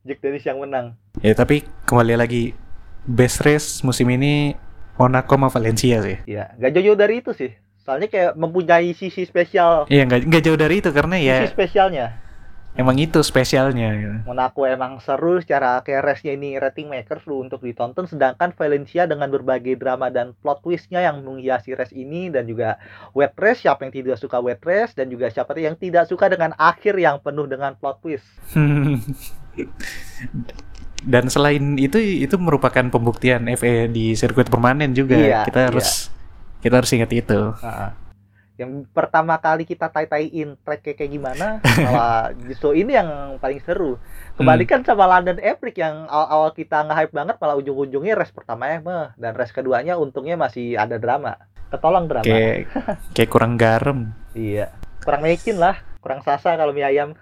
Jack 0.04 0.20
Dennis 0.20 0.43
yang 0.43 0.58
menang. 0.58 0.95
Ya 1.20 1.34
tapi 1.34 1.56
kembali 1.84 2.16
lagi 2.16 2.56
best 3.04 3.41
race 3.41 3.82
musim 3.82 4.08
ini 4.08 4.56
Monaco 4.95 5.30
sama 5.32 5.48
Valencia 5.48 6.00
sih. 6.00 6.18
Iya, 6.26 6.56
gak 6.56 6.72
jauh-jauh 6.72 6.95
dari 6.95 7.20
itu 7.20 7.32
sih. 7.32 7.52
Soalnya 7.88 8.12
kayak 8.12 8.36
mempunyai 8.36 8.92
sisi 8.92 9.24
spesial, 9.24 9.88
Iya 9.88 10.04
nggak 10.04 10.28
nggak 10.28 10.44
jauh 10.44 10.60
dari 10.60 10.84
itu 10.84 10.92
karena 10.92 11.16
ya 11.16 11.48
sisi 11.48 11.56
spesialnya. 11.56 12.20
emang 12.76 13.00
itu 13.00 13.24
spesialnya. 13.24 13.96
gitu. 13.96 14.28
Monaco 14.28 14.68
emang 14.68 15.00
seru 15.00 15.40
secara 15.40 15.80
kayak 15.88 16.04
race-nya 16.04 16.36
ini 16.36 16.60
rating 16.60 16.92
maker 16.92 17.24
seru 17.24 17.40
untuk 17.40 17.64
ditonton 17.64 18.04
sedangkan 18.04 18.52
Valencia 18.60 19.08
dengan 19.08 19.32
berbagai 19.32 19.80
drama 19.80 20.12
dan 20.12 20.36
plot 20.44 20.68
twistnya 20.68 21.00
yang 21.00 21.24
menghiasi 21.24 21.80
race 21.80 21.96
ini 21.96 22.28
dan 22.28 22.44
juga 22.44 22.76
wet 23.16 23.32
race 23.40 23.64
siapa 23.64 23.88
yang 23.88 23.96
tidak 23.96 24.20
suka 24.20 24.44
wet 24.44 24.60
race 24.68 24.92
dan 24.92 25.08
juga 25.08 25.32
siapa 25.32 25.56
yang 25.56 25.80
tidak 25.80 26.12
suka 26.12 26.28
dengan 26.28 26.52
akhir 26.60 27.00
yang 27.00 27.24
penuh 27.24 27.48
dengan 27.48 27.72
plot 27.80 28.04
twist 28.04 28.28
Dan 31.08 31.30
selain 31.30 31.78
itu 31.78 31.98
itu 32.02 32.36
merupakan 32.42 32.84
pembuktian 32.90 33.46
FA 33.54 33.86
di 33.88 34.18
sirkuit 34.18 34.50
permanen 34.50 34.98
juga. 34.98 35.16
Iya, 35.16 35.46
kita 35.46 35.70
iya. 35.70 36.16
Kita 36.62 36.82
harus 36.82 36.91
ingat 36.93 37.12
itu. 37.14 37.53
Heeh. 37.62 37.91
yang 38.58 38.89
pertama 38.89 39.38
kali 39.38 39.70
kita 39.70 39.86
tai-taiin 39.86 40.58
track 40.66 40.82
kayak 40.82 40.97
kayak 40.97 41.14
gimana 41.14 41.62
malah 41.86 42.34
justru 42.41 42.74
ini 42.74 42.97
yang 42.97 43.38
paling 43.38 43.62
seru 43.62 44.01
kebalikan 44.34 44.82
sama 44.82 45.05
London 45.05 45.38
Epic 45.38 45.78
yang 45.78 46.10
awal-awal 46.10 46.58
kita 46.58 46.82
nge-hype 46.89 47.14
banget 47.14 47.38
malah 47.38 47.53
ujung-ujungnya 47.62 48.18
race 48.18 48.34
pertamanya 48.34 48.82
mah 48.82 49.08
dan 49.14 49.38
race 49.38 49.53
keduanya 49.53 50.01
untungnya 50.01 50.41
masih 50.41 50.74
ada 50.74 50.97
drama 50.97 51.38
ketolong 51.70 52.05
drama 52.08 52.26
Kayak 52.26 52.72
kayak 53.16 53.30
kurang 53.30 53.53
garam. 53.60 54.16
Iya, 54.34 54.72
kurang 55.03 55.22
mecin 55.24 55.58
lah, 55.60 55.80
kurang 55.99 56.24
sasa 56.24 56.55
kalau 56.55 56.72
mie 56.72 56.88
ayam. 56.88 57.14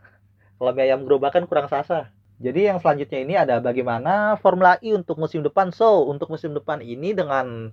Kalau 0.55 0.71
mie 0.71 0.87
ayam 0.87 1.03
gerobakan 1.03 1.49
kurang 1.49 1.67
sasa. 1.67 2.13
Jadi 2.35 2.67
yang 2.67 2.83
selanjutnya 2.83 3.19
ini 3.23 3.33
ada 3.39 3.63
bagaimana 3.63 4.35
Formula 4.43 4.75
E 4.83 4.91
untuk 4.91 5.15
musim 5.15 5.39
depan. 5.39 5.71
So, 5.71 6.03
untuk 6.11 6.27
musim 6.27 6.51
depan 6.51 6.83
ini 6.83 7.15
dengan 7.15 7.71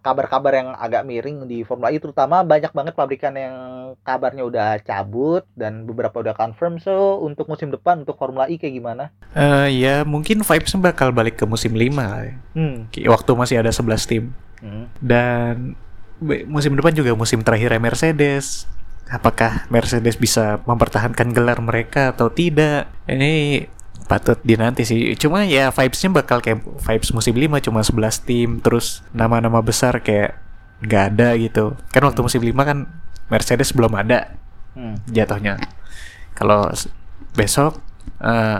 kabar-kabar 0.00 0.52
yang 0.54 0.68
agak 0.74 1.06
miring 1.06 1.46
di 1.46 1.62
Formula 1.62 1.92
E 1.92 2.00
terutama 2.00 2.42
banyak 2.42 2.72
banget 2.72 2.94
pabrikan 2.96 3.34
yang 3.36 3.56
kabarnya 4.02 4.42
udah 4.46 4.68
cabut 4.82 5.46
dan 5.54 5.86
beberapa 5.86 6.22
udah 6.22 6.34
confirm. 6.34 6.80
So, 6.82 7.20
untuk 7.22 7.46
musim 7.46 7.70
depan 7.70 8.02
untuk 8.02 8.18
Formula 8.18 8.50
E 8.50 8.58
kayak 8.58 8.74
gimana? 8.74 9.04
Eh 9.36 9.82
ya 9.84 10.02
mungkin 10.02 10.42
vibesnya 10.42 10.80
bakal 10.80 11.14
balik 11.14 11.38
ke 11.38 11.44
musim 11.44 11.76
5 11.76 11.94
lah 11.94 12.22
ya. 12.26 12.34
Hmm. 12.56 12.76
Waktu 12.90 13.30
masih 13.36 13.56
ada 13.60 13.70
11 13.70 14.10
tim. 14.10 14.24
Hmm. 14.64 14.88
Dan 14.98 15.76
musim 16.48 16.72
depan 16.74 16.96
juga 16.96 17.12
musim 17.12 17.44
terakhirnya 17.44 17.80
Mercedes. 17.82 18.64
Apakah 19.04 19.68
Mercedes 19.68 20.16
bisa 20.16 20.64
mempertahankan 20.64 21.36
gelar 21.36 21.60
mereka 21.60 22.16
atau 22.16 22.32
tidak? 22.32 22.88
Ini 23.04 23.68
patut 24.04 24.36
dinanti 24.40 24.82
sih. 24.82 25.12
Cuma 25.14 25.42
ya 25.42 25.68
vibesnya 25.68 26.10
bakal 26.10 26.38
kayak 26.38 26.60
vibes 26.62 27.10
musim 27.10 27.32
5 27.32 27.60
cuma 27.60 27.80
11 27.80 27.94
tim 28.20 28.58
terus 28.58 29.00
nama-nama 29.10 29.58
besar 29.58 29.98
kayak 29.98 30.36
nggak 30.80 31.04
ada 31.10 31.28
gitu. 31.36 31.64
Kan 31.88 32.02
waktu 32.02 32.20
musim 32.20 32.40
5 32.40 32.52
kan 32.60 32.78
Mercedes 33.26 33.70
belum 33.70 33.94
ada 33.94 34.36
Hmm. 34.72 34.98
jatuhnya. 35.06 35.56
Kalau 36.32 36.66
besok 37.32 37.78
eh, 38.18 38.58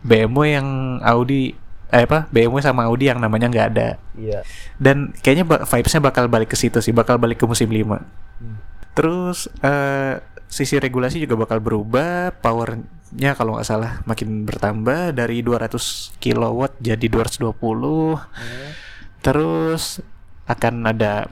BMW 0.00 0.54
yang 0.54 0.68
Audi 1.00 1.56
eh 1.88 2.02
apa 2.02 2.26
BMW 2.28 2.58
sama 2.58 2.84
Audi 2.84 3.06
yang 3.06 3.16
namanya 3.16 3.46
nggak 3.46 3.68
ada 3.70 3.88
Iya. 4.12 4.42
dan 4.76 5.14
kayaknya 5.16 5.44
ba- 5.44 5.62
vibesnya 5.62 6.00
bakal 6.00 6.26
balik 6.26 6.50
ke 6.50 6.56
situ 6.56 6.78
sih 6.78 6.90
bakal 6.90 7.16
balik 7.16 7.38
ke 7.38 7.46
musim 7.46 7.66
5 7.66 8.02
Hmm. 8.34 8.58
terus 8.92 9.46
eh, 9.60 10.18
sisi 10.46 10.76
regulasi 10.76 11.18
juga 11.18 11.38
bakal 11.38 11.58
berubah 11.58 12.34
powernya 13.14 13.38
kalau 13.38 13.54
nggak 13.54 13.68
salah 13.68 14.02
makin 14.04 14.42
bertambah 14.42 15.14
dari 15.14 15.38
200 15.40 15.70
kilowatt 16.18 16.74
jadi 16.80 17.06
220 17.06 17.54
Hmm. 17.54 18.70
terus 19.22 20.02
akan 20.44 20.84
ada 20.84 21.30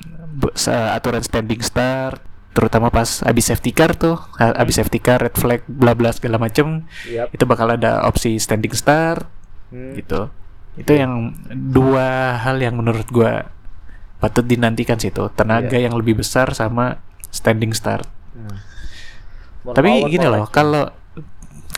aturan 0.89 1.21
standing 1.21 1.59
start 1.61 2.23
terutama 2.53 2.89
pas 2.89 3.21
habis 3.23 3.45
safety 3.45 3.73
car 3.73 3.93
tuh 3.93 4.15
ha- 4.39 4.55
habis 4.55 4.77
safety 4.77 4.97
car 4.99 5.19
red 5.19 5.35
flag 5.35 5.67
bla 5.67 5.93
bla 5.93 6.13
segala 6.13 6.39
macem 6.39 6.87
Yap. 7.05 7.35
itu 7.35 7.45
bakal 7.45 7.67
ada 7.69 8.07
opsi 8.07 8.39
standing 8.39 8.73
start 8.73 9.27
Hmm. 9.73 9.97
gitu 9.97 10.29
itu 10.77 10.93
yang 10.93 11.33
dua 11.51 12.37
hal 12.39 12.61
yang 12.61 12.77
menurut 12.77 13.09
gua 13.09 13.49
patut 14.19 14.45
dinantikan 14.45 14.97
sih 14.97 15.09
tuh 15.09 15.29
tenaga 15.31 15.75
Iya. 15.75 15.89
yang 15.89 15.97
lebih 15.97 16.15
besar 16.15 16.53
sama 16.53 17.01
standing 17.27 17.73
start 17.73 18.07
Hmm. 18.31 18.55
tapi 19.67 20.07
gini 20.07 20.25
loh 20.25 20.47
kalau 20.47 20.93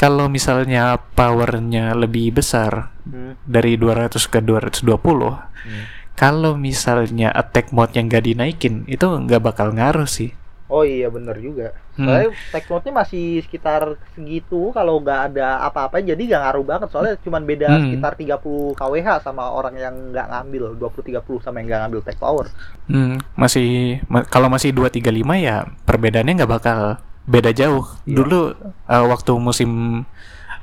kalau 0.05 0.29
misalnya 0.29 0.85
powernya 1.17 1.97
lebih 1.97 2.37
besar 2.37 2.93
Hmm. 3.03 3.41
dari 3.43 3.77
200 3.77 4.21
ke 4.27 4.39
220 4.39 5.33
Hmm. 5.65 5.85
kalau 6.15 6.53
misalnya 6.55 7.33
attack 7.33 7.69
mode 7.71 7.93
yang 7.93 8.07
nggak 8.07 8.25
dinaikin 8.27 8.85
itu 8.87 9.01
nggak 9.01 9.41
bakal 9.43 9.73
ngaruh 9.73 10.05
sih 10.07 10.37
Oh 10.67 10.81
iya 10.81 11.07
bener 11.07 11.37
juga. 11.39 11.77
Hmm. 11.95 12.09
Soalnya 12.09 12.29
tech 12.51 12.65
mode-nya 12.67 12.93
masih 12.97 13.25
sekitar 13.39 13.85
segitu 14.11 14.73
kalau 14.73 14.97
nggak 14.97 15.31
ada 15.31 15.61
apa-apa 15.63 16.01
jadi 16.01 16.17
nggak 16.19 16.43
ngaruh 16.43 16.65
banget 16.65 16.89
soalnya 16.89 17.15
cuma 17.21 17.37
beda 17.39 17.69
Hmm. 17.69 17.83
sekitar 17.85 18.13
30 18.17 18.41
kWh 18.73 19.21
sama 19.21 19.45
orang 19.51 19.77
yang 19.77 19.93
nggak 20.11 20.25
ngambil 20.25 20.73
20 20.75 21.05
30 21.05 21.39
sama 21.39 21.61
yang 21.61 21.69
nggak 21.69 21.81
ngambil 21.85 22.01
tech 22.03 22.17
power. 22.17 22.49
Hmm, 22.87 23.21
masih 23.35 23.69
ma- 24.07 24.25
kalau 24.25 24.49
masih 24.49 24.73
235 24.73 25.05
ya 25.37 25.57
perbedaannya 25.85 26.33
nggak 26.35 26.51
bakal 26.51 26.81
beda 27.25 27.51
jauh. 27.51 27.85
Iya. 28.05 28.17
Dulu 28.21 28.41
uh, 28.85 29.05
waktu 29.09 29.33
musim 29.37 30.03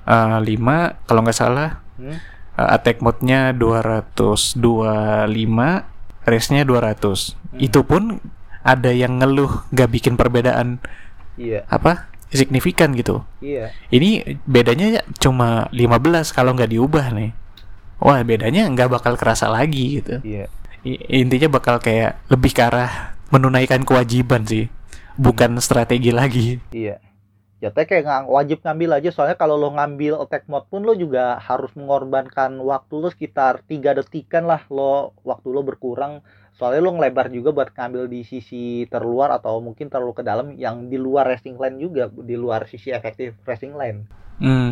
uh, 0.05 0.37
5 0.39 0.45
kalau 1.05 1.21
nggak 1.21 1.37
salah 1.37 1.81
Hmm? 2.01 2.17
uh, 2.57 2.69
attack 2.73 2.97
mode-nya 2.97 3.53
225, 3.53 4.65
race-nya 6.25 6.61
200. 6.65 7.37
Hmm. 7.45 7.59
Itu 7.61 7.85
pun 7.85 8.17
ada 8.61 8.89
yang 8.89 9.17
ngeluh 9.21 9.65
nggak 9.69 9.89
bikin 9.89 10.13
perbedaan 10.17 10.77
Iya, 11.37 11.65
apa 11.69 12.09
signifikan 12.29 12.93
gitu. 12.93 13.25
iya. 13.41 13.73
Ini 13.89 14.37
bedanya 14.45 15.01
cuma 15.17 15.65
15 15.73 16.29
kalau 16.31 16.53
nggak 16.53 16.69
diubah 16.69 17.09
nih. 17.13 17.31
Wah, 18.01 18.21
bedanya 18.21 18.65
nggak 18.65 18.89
bakal 18.89 19.13
kerasa 19.17 19.45
lagi 19.45 20.01
gitu. 20.01 20.21
Iya. 20.21 20.49
Intinya 21.09 21.49
bakal 21.53 21.77
kayak 21.77 22.17
lebih 22.29 22.51
ke 22.53 22.61
arah 22.65 23.13
menunaikan 23.29 23.85
kewajiban 23.85 24.43
sih 24.43 24.65
bukan 25.19 25.57
strategi 25.59 26.11
lagi 26.11 26.59
Iya. 26.71 26.99
Jatuhnya 27.61 27.85
kayak 27.85 28.03
nggak 28.09 28.23
wajib 28.25 28.57
ngambil 28.65 28.89
aja 28.97 29.09
soalnya 29.13 29.37
kalau 29.37 29.53
lo 29.53 29.69
ngambil 29.77 30.17
attack 30.25 30.49
mode 30.49 30.65
pun 30.65 30.81
lo 30.81 30.97
juga 30.97 31.37
harus 31.37 31.69
mengorbankan 31.77 32.57
waktu 32.57 32.93
lo 32.97 33.13
sekitar 33.13 33.61
tiga 33.69 33.93
detikan 33.93 34.49
lah 34.49 34.65
lo 34.73 35.13
waktu 35.21 35.45
lo 35.53 35.61
berkurang 35.61 36.25
soalnya 36.57 36.81
lo 36.81 36.97
ngelebar 36.97 37.29
juga 37.29 37.53
buat 37.53 37.69
ngambil 37.69 38.09
di 38.09 38.25
sisi 38.25 38.89
terluar 38.89 39.29
atau 39.29 39.61
mungkin 39.61 39.93
terlalu 39.93 40.17
ke 40.17 40.23
dalam 40.25 40.57
yang 40.57 40.89
di 40.89 40.97
luar 40.97 41.29
racing 41.29 41.61
line 41.61 41.77
juga 41.77 42.09
di 42.09 42.33
luar 42.33 42.65
sisi 42.65 42.89
efektif 42.89 43.37
racing 43.45 43.77
line. 43.77 44.09
hmm. 44.41 44.71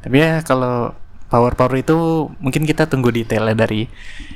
tapi 0.00 0.16
ya 0.16 0.40
kalau 0.40 0.96
power 1.30 1.54
power 1.54 1.78
itu 1.78 2.26
mungkin 2.42 2.66
kita 2.66 2.90
tunggu 2.90 3.14
detailnya 3.14 3.54
dari 3.54 3.86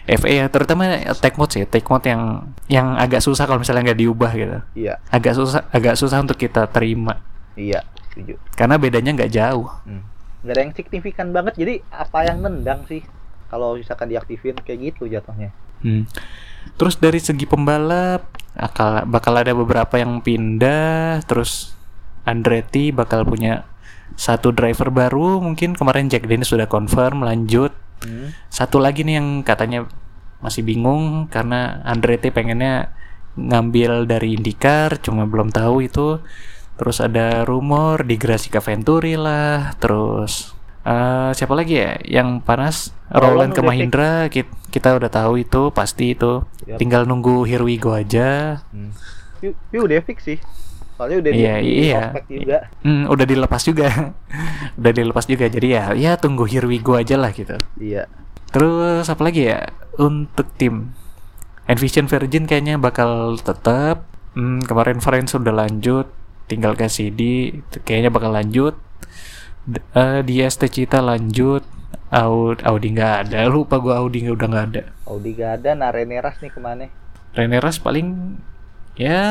FA 0.07 0.31
ya 0.31 0.47
terutama 0.47 0.95
attack 0.95 1.35
mode 1.35 1.53
sih 1.53 1.67
attack 1.67 1.85
mode 1.91 2.07
yang 2.07 2.23
yang 2.71 2.95
agak 2.95 3.21
susah 3.21 3.45
kalau 3.51 3.59
misalnya 3.59 3.91
nggak 3.91 4.01
diubah 4.01 4.31
gitu 4.33 4.59
Iya, 4.79 5.03
agak 5.11 5.35
susah 5.35 5.67
agak 5.75 5.99
susah 5.99 6.23
untuk 6.23 6.39
kita 6.39 6.71
terima 6.71 7.19
iya, 7.59 7.83
setuju. 8.09 8.39
karena 8.55 8.79
bedanya 8.79 9.11
nggak 9.13 9.33
jauh 9.35 9.69
Nggak 10.45 10.55
ada 10.55 10.61
yang 10.61 10.75
signifikan 10.77 11.29
banget 11.33 11.55
jadi 11.57 11.75
apa 11.89 12.29
yang 12.29 12.45
nendang 12.45 12.85
sih 12.85 13.01
kalau 13.49 13.79
misalkan 13.79 14.13
diaktifin 14.13 14.59
kayak 14.61 14.93
gitu 14.93 15.07
jatuhnya. 15.09 15.55
Hmm. 15.81 16.05
Terus 16.75 16.99
dari 16.99 17.23
segi 17.23 17.47
pembalap 17.47 18.27
akal 18.53 19.07
bakal 19.07 19.39
ada 19.39 19.55
beberapa 19.55 19.95
yang 19.95 20.21
pindah, 20.21 21.23
terus 21.25 21.73
Andretti 22.27 22.91
bakal 22.91 23.23
punya 23.23 23.63
satu 24.15 24.55
driver 24.55 24.93
baru, 24.95 25.43
mungkin 25.43 25.75
kemarin 25.75 26.07
Jack 26.07 26.31
Dennis 26.31 26.53
sudah 26.53 26.71
confirm 26.71 27.27
lanjut. 27.27 27.75
Hmm. 28.05 28.31
Satu 28.53 28.79
lagi 28.79 29.03
nih 29.03 29.19
yang 29.19 29.29
katanya 29.43 29.89
masih 30.45 30.61
bingung 30.61 31.27
karena 31.33 31.81
Andretti 31.89 32.29
pengennya 32.29 32.93
ngambil 33.35 34.07
dari 34.07 34.39
IndyCar, 34.39 35.03
cuma 35.03 35.27
belum 35.27 35.51
tahu 35.51 35.83
itu. 35.83 36.23
Terus 36.75 36.99
ada 36.99 37.47
rumor 37.47 38.03
di 38.03 38.19
Grasica 38.19 38.59
Venturi 38.59 39.15
lah, 39.15 39.79
terus 39.79 40.55
eh, 40.83 41.31
siapa 41.35 41.55
lagi 41.55 41.79
ya 41.79 41.99
yang 42.03 42.43
panas? 42.43 42.91
Roland 43.15 43.51
Roland 43.51 43.53
ke 43.55 43.63
Mahindra, 43.63 44.13
kita, 44.27 44.51
kita 44.75 44.89
udah 44.99 45.11
tahu 45.11 45.43
itu 45.43 45.71
pasti 45.71 46.19
itu. 46.19 46.43
Yap. 46.67 46.83
Tinggal 46.83 47.07
nunggu 47.07 47.47
Here 47.47 47.63
We 47.63 47.79
Go 47.79 47.95
aja. 47.95 48.59
Hmm. 48.75 48.91
Tapi 49.39 49.79
udah 49.79 50.03
fix 50.03 50.27
sih. 50.27 50.39
Soalnya 50.95 51.19
udah 51.27 51.33
Iya, 51.35 51.55
di, 51.59 51.71
iya. 51.91 52.03
juga. 52.31 52.59
Hmm, 52.87 53.11
udah 53.11 53.27
dilepas 53.27 53.63
juga. 53.67 53.89
udah 54.79 54.93
dilepas 54.95 55.25
juga. 55.27 55.45
Jadi 55.51 55.69
ya 55.75 55.85
ya 55.95 56.13
tunggu 56.15 56.47
Here 56.47 56.67
We 56.67 56.79
Go 56.79 56.95
aja 56.95 57.19
lah 57.19 57.35
gitu. 57.35 57.59
Iya. 57.79 58.07
Terus 58.55 59.11
apa 59.11 59.23
lagi 59.27 59.51
ya 59.51 59.67
untuk 59.99 60.47
tim 60.55 60.95
Envision 61.67 62.07
Virgin 62.07 62.47
kayaknya 62.47 62.79
bakal 62.79 63.35
tetap. 63.41 64.07
Hmm, 64.35 64.59
kemarin 64.63 64.99
Friends 64.99 65.31
sudah 65.31 65.55
lanjut, 65.55 66.11
tinggal 66.51 66.75
CD 66.91 67.55
itu 67.55 67.77
kayaknya 67.87 68.11
bakal 68.11 68.35
lanjut. 68.35 68.75
D- 69.65 69.83
eh, 69.95 70.21
di 70.27 70.43
ST 70.43 70.67
Cita 70.69 70.99
lanjut. 70.99 71.63
Audi, 72.15 72.63
Audi 72.63 72.89
nggak 72.95 73.15
ada, 73.27 73.51
lupa 73.51 73.83
gua 73.83 73.99
Audi 73.99 74.23
nggak 74.23 74.37
udah 74.39 74.49
nggak 74.51 74.67
ada. 74.71 74.83
Audi 75.11 75.31
gak 75.35 75.51
ada, 75.63 75.71
nah 75.75 75.91
Reneras 75.91 76.39
nih 76.39 76.51
ke 76.53 76.61
mana? 76.63 76.87
Reneras 77.35 77.83
paling 77.83 78.39
ya 78.95 79.23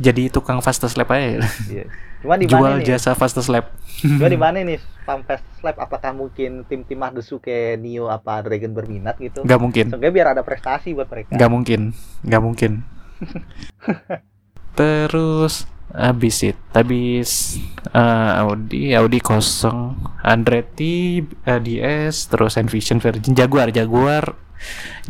jadi 0.00 0.32
tukang 0.32 0.64
fastest 0.64 0.96
lap 0.96 1.12
aja. 1.12 1.44
Iya. 1.68 1.84
Cuma 2.24 2.36
di 2.36 2.48
Jual 2.48 2.80
nih? 2.80 2.96
jasa 2.96 3.12
fastest 3.12 3.52
lap. 3.52 3.72
Cuma 4.00 4.28
di 4.28 4.40
mana 4.40 4.60
nih 4.60 4.76
Spam 4.80 5.24
Fast 5.24 5.44
Lab? 5.64 5.76
Apakah 5.80 6.12
mungkin 6.12 6.68
tim-tim 6.68 7.00
Mahdesu 7.00 7.40
kayak 7.40 7.80
Nio 7.80 8.12
apa 8.12 8.44
Dragon 8.44 8.76
berminat 8.76 9.16
gitu? 9.16 9.40
Nggak 9.40 9.60
mungkin. 9.60 9.84
Seenggaknya 9.88 10.12
biar 10.12 10.28
ada 10.36 10.42
prestasi 10.44 10.92
buat 10.92 11.08
mereka. 11.08 11.32
nggak 11.32 11.50
mungkin 11.52 11.80
nggak 12.24 12.42
mungkin 12.44 12.72
terus 14.78 15.64
habis 15.90 16.36
it 16.46 16.58
habis 16.70 17.58
eh, 17.90 18.32
Audi 18.40 18.94
Audi 18.94 19.18
kosong 19.18 19.98
Andretti 20.22 21.24
eh, 21.24 21.60
DS 21.60 22.30
terus 22.30 22.54
Envision 22.56 23.02
Virgin 23.02 23.34
Jaguar 23.34 23.74
Jaguar 23.74 24.36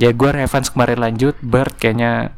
Jaguar 0.01 0.35
Evans 0.41 0.73
kemarin 0.73 0.99
lanjut 1.03 1.37
Bert 1.45 1.77
kayaknya 1.77 2.33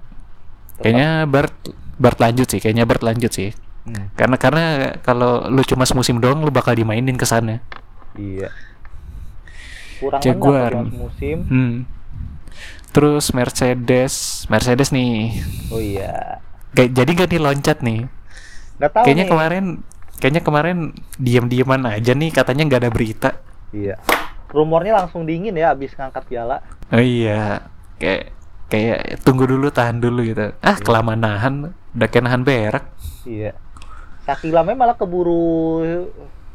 kayaknya 0.82 1.28
Bert 1.30 1.54
Bert 1.94 2.18
lanjut 2.18 2.46
sih 2.46 2.58
kayaknya 2.58 2.84
Bert 2.84 3.00
lanjut 3.00 3.30
sih 3.30 3.50
Hmm, 3.82 4.14
karena 4.14 4.36
karena 4.36 4.64
kalau 4.98 5.50
lu 5.50 5.58
cuma 5.62 5.82
semusim 5.82 6.16
doang 6.16 6.38
lu 6.38 6.50
bakal 6.50 6.70
dimainin 6.70 7.12
ke 7.12 7.26
sana 7.26 7.58
iya. 8.14 8.46
Kurang 9.98 10.22
Jaguar. 10.22 10.70
Jaguar. 10.70 10.86
musim. 10.88 11.38
hmm. 11.42 11.74
terus 12.90 13.32
Mercedes 13.32 14.14
Mercedes 14.46 14.90
nih 14.90 15.34
Oh 15.68 15.82
iya. 15.82 16.38
Kayak- 16.72 16.94
jadi 16.94 17.10
gak 17.12 17.28
nih 17.28 17.40
loncat 17.40 17.78
nih 17.80 18.00
Nggak 18.78 18.90
tahu 18.92 19.02
kayaknya 19.02 19.24
nih. 19.24 19.30
kemarin 19.30 19.64
kayaknya 20.16 20.42
kemarin 20.42 20.76
diam-diaman 21.16 21.82
aja 21.88 22.12
nih 22.12 22.30
katanya 22.30 22.62
nggak 22.64 22.80
ada 22.80 22.92
berita 22.92 23.30
Iya. 23.72 23.98
Rumornya 24.46 24.94
langsung 24.96 25.24
dingin 25.24 25.56
ya 25.56 25.72
abis 25.72 25.90
ngangkat 25.92 26.22
piala. 26.24 26.62
oh 26.86 27.00
iya 27.00 27.66
kayak 27.96 28.30
kayak 28.68 28.98
tunggu 29.20 29.42
dulu 29.44 29.68
tahan 29.68 29.98
dulu 29.98 30.22
gitu 30.22 30.54
ah 30.54 30.70
Iya. 30.70 30.78
kelamaan 30.78 31.18
nahan 31.18 31.54
udah 31.92 32.08
kayak 32.08 32.24
nahan 32.24 32.42
berak. 32.42 32.84
Iya. 33.24 33.52
Sakilamnya 34.22 34.76
malah 34.78 34.96
keburu 34.96 35.82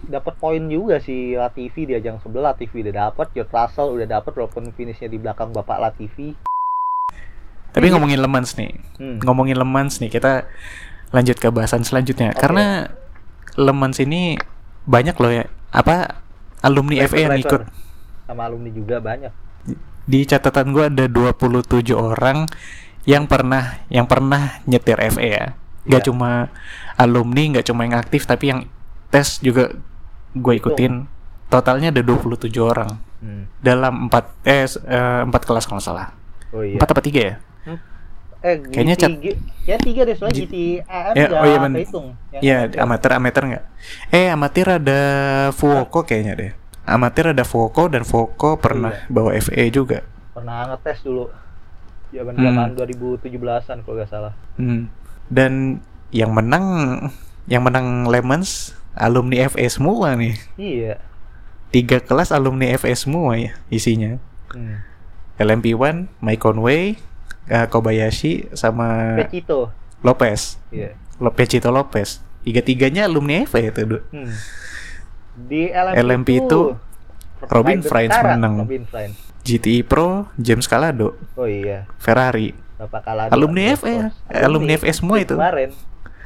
dapat 0.08 0.34
poin 0.38 0.62
juga 0.70 1.02
si 1.02 1.34
Latifi 1.34 1.90
di 1.90 1.94
ajang 1.98 2.22
sebelah. 2.22 2.54
Latifi 2.54 2.80
udah 2.82 3.12
dapat 3.12 3.28
George 3.34 3.52
Russell 3.52 3.94
udah 3.98 4.08
dapat 4.08 4.32
walaupun 4.34 4.72
finishnya 4.74 5.10
di 5.10 5.20
belakang 5.20 5.52
bapak 5.52 5.78
Latifi. 5.78 6.34
Tapi 7.74 7.86
Iya. 7.90 7.94
ngomongin 7.94 8.20
Le 8.24 8.30
Mans 8.30 8.52
nih. 8.58 8.72
Hmm. 8.98 9.18
ngomongin 9.22 9.58
Le 9.60 9.68
Mans 9.68 10.02
nih 10.02 10.10
kita 10.10 10.48
lanjut 11.14 11.38
ke 11.38 11.48
bahasan 11.54 11.86
selanjutnya. 11.86 12.34
Oke. 12.34 12.40
karena 12.42 12.90
Le 13.58 13.74
Mans 13.74 13.98
ini 14.00 14.38
banyak 14.88 15.18
loh 15.20 15.34
ya. 15.34 15.46
Apa 15.70 16.24
alumni 16.64 17.04
FA 17.06 17.28
yang 17.30 17.38
ikut? 17.38 17.62
Sama 18.26 18.48
alumni 18.48 18.72
juga 18.72 18.98
banyak. 19.04 19.30
Di 20.08 20.24
catatan 20.24 20.72
gua 20.72 20.88
ada 20.88 21.06
27 21.12 21.92
orang 21.92 22.48
yang 23.08 23.24
pernah 23.26 23.80
yang 23.88 24.04
pernah 24.04 24.60
nyetir 24.68 25.00
FA 25.10 25.24
ya. 25.24 25.46
Gak 25.88 26.04
Iya. 26.04 26.08
cuma 26.12 26.52
alumni, 26.94 27.56
nggak 27.56 27.66
cuma 27.66 27.88
yang 27.88 27.96
aktif 27.96 28.28
tapi 28.28 28.52
yang 28.52 28.68
tes 29.08 29.40
juga 29.40 29.72
gue 30.34 30.54
ikutin. 30.54 31.08
Totalnya 31.48 31.90
ada 31.90 32.04
27 32.04 32.52
orang 32.60 33.00
hmm. 33.18 33.44
dalam 33.58 34.06
empat 34.06 34.36
eh 34.44 34.68
eh, 34.68 35.22
empat 35.24 35.42
kelas 35.42 35.64
kalau 35.64 35.80
salah. 35.80 36.12
oh 36.52 36.60
iya 36.60 36.76
Empat 36.76 36.92
apa 36.92 37.00
tiga 37.00 37.22
ya? 37.24 37.36
eh 38.38 38.56
Kayaknya 38.62 38.96
cat- 38.96 39.18
ya 39.66 39.76
tiga 39.78 40.06
deh 40.06 40.14
soalnya 40.14 40.38
GT 40.38 40.56
AM 40.86 41.14
Ya, 41.16 41.26
oh 41.34 41.42
iya, 41.44 41.58
bener. 41.58 41.78
kehitung 41.82 42.08
Yang 42.30 42.42
Iya, 42.44 42.58
amatir. 42.78 43.10
amatir 43.12 43.42
nggak? 43.48 43.64
Eh 44.12 44.28
amatir 44.30 44.68
ada 44.70 45.00
Fuoco 45.52 46.00
kayaknya 46.04 46.34
deh. 46.36 46.52
Amatir 46.86 47.32
ada 47.32 47.42
Fuoco 47.42 47.88
dan 47.88 48.04
Fuoco 48.04 48.56
pernah 48.56 48.94
Iya. 48.94 49.08
bawa 49.08 49.32
FA 49.36 49.64
juga. 49.70 50.00
pernah 50.32 50.70
ngetes 50.70 51.02
dulu 51.02 51.32
zaman 52.10 52.34
Hmm. 52.34 52.46
zaman 52.46 52.70
2017an 52.74 53.78
kalau 53.82 53.96
nggak 53.96 54.08
salah 54.08 54.34
Hmm. 54.56 54.88
Dan 55.28 55.84
yang 56.10 56.32
menang 56.32 56.66
yang 57.46 57.62
menang 57.62 58.08
Le 58.08 58.20
Mans 58.22 58.72
alumni 58.94 59.46
FA 59.46 59.68
semua 59.68 60.16
nih. 60.16 60.36
iya 60.56 60.96
Tiga 61.68 62.00
kelas 62.00 62.32
alumni 62.32 62.72
FA 62.74 62.92
semua 62.94 63.36
ya 63.36 63.52
isinya. 63.68 64.16
hmm. 64.50 64.78
LMP1, 65.38 66.08
Mike 66.18 66.42
Conway, 66.42 66.96
eh, 67.46 67.66
Kobayashi 67.68 68.50
sama 68.54 69.20
Pecito 69.20 69.70
Lopez. 70.00 70.58
iya 70.70 70.96
Lopecito 71.18 71.70
Lopez. 71.70 72.24
Tiga-tiganya 72.42 73.06
alumni 73.06 73.44
FA 73.44 73.68
itu. 73.68 74.00
Hmm. 74.08 74.32
di 75.38 75.70
LMP, 75.70 76.02
LMP 76.02 76.30
itu 76.42 76.60
Robin 77.46 77.84
sekarang, 78.10 78.42
menang. 78.42 78.54
Robin 78.66 78.84
Frijns 78.88 79.18
GTI 79.48 79.82
Pro, 79.82 80.28
James 80.36 80.68
Calado, 80.68 81.16
Oh 81.34 81.48
iya, 81.48 81.88
Ferrari. 81.96 82.52
Bapak 82.78 83.02
Kalado. 83.02 83.32
Alumni 83.32 83.74
FE. 83.74 84.12
Alumni 84.30 84.76
FE 84.76 84.92
semua 84.92 85.18
itu. 85.18 85.34
Kemarin. 85.34 85.72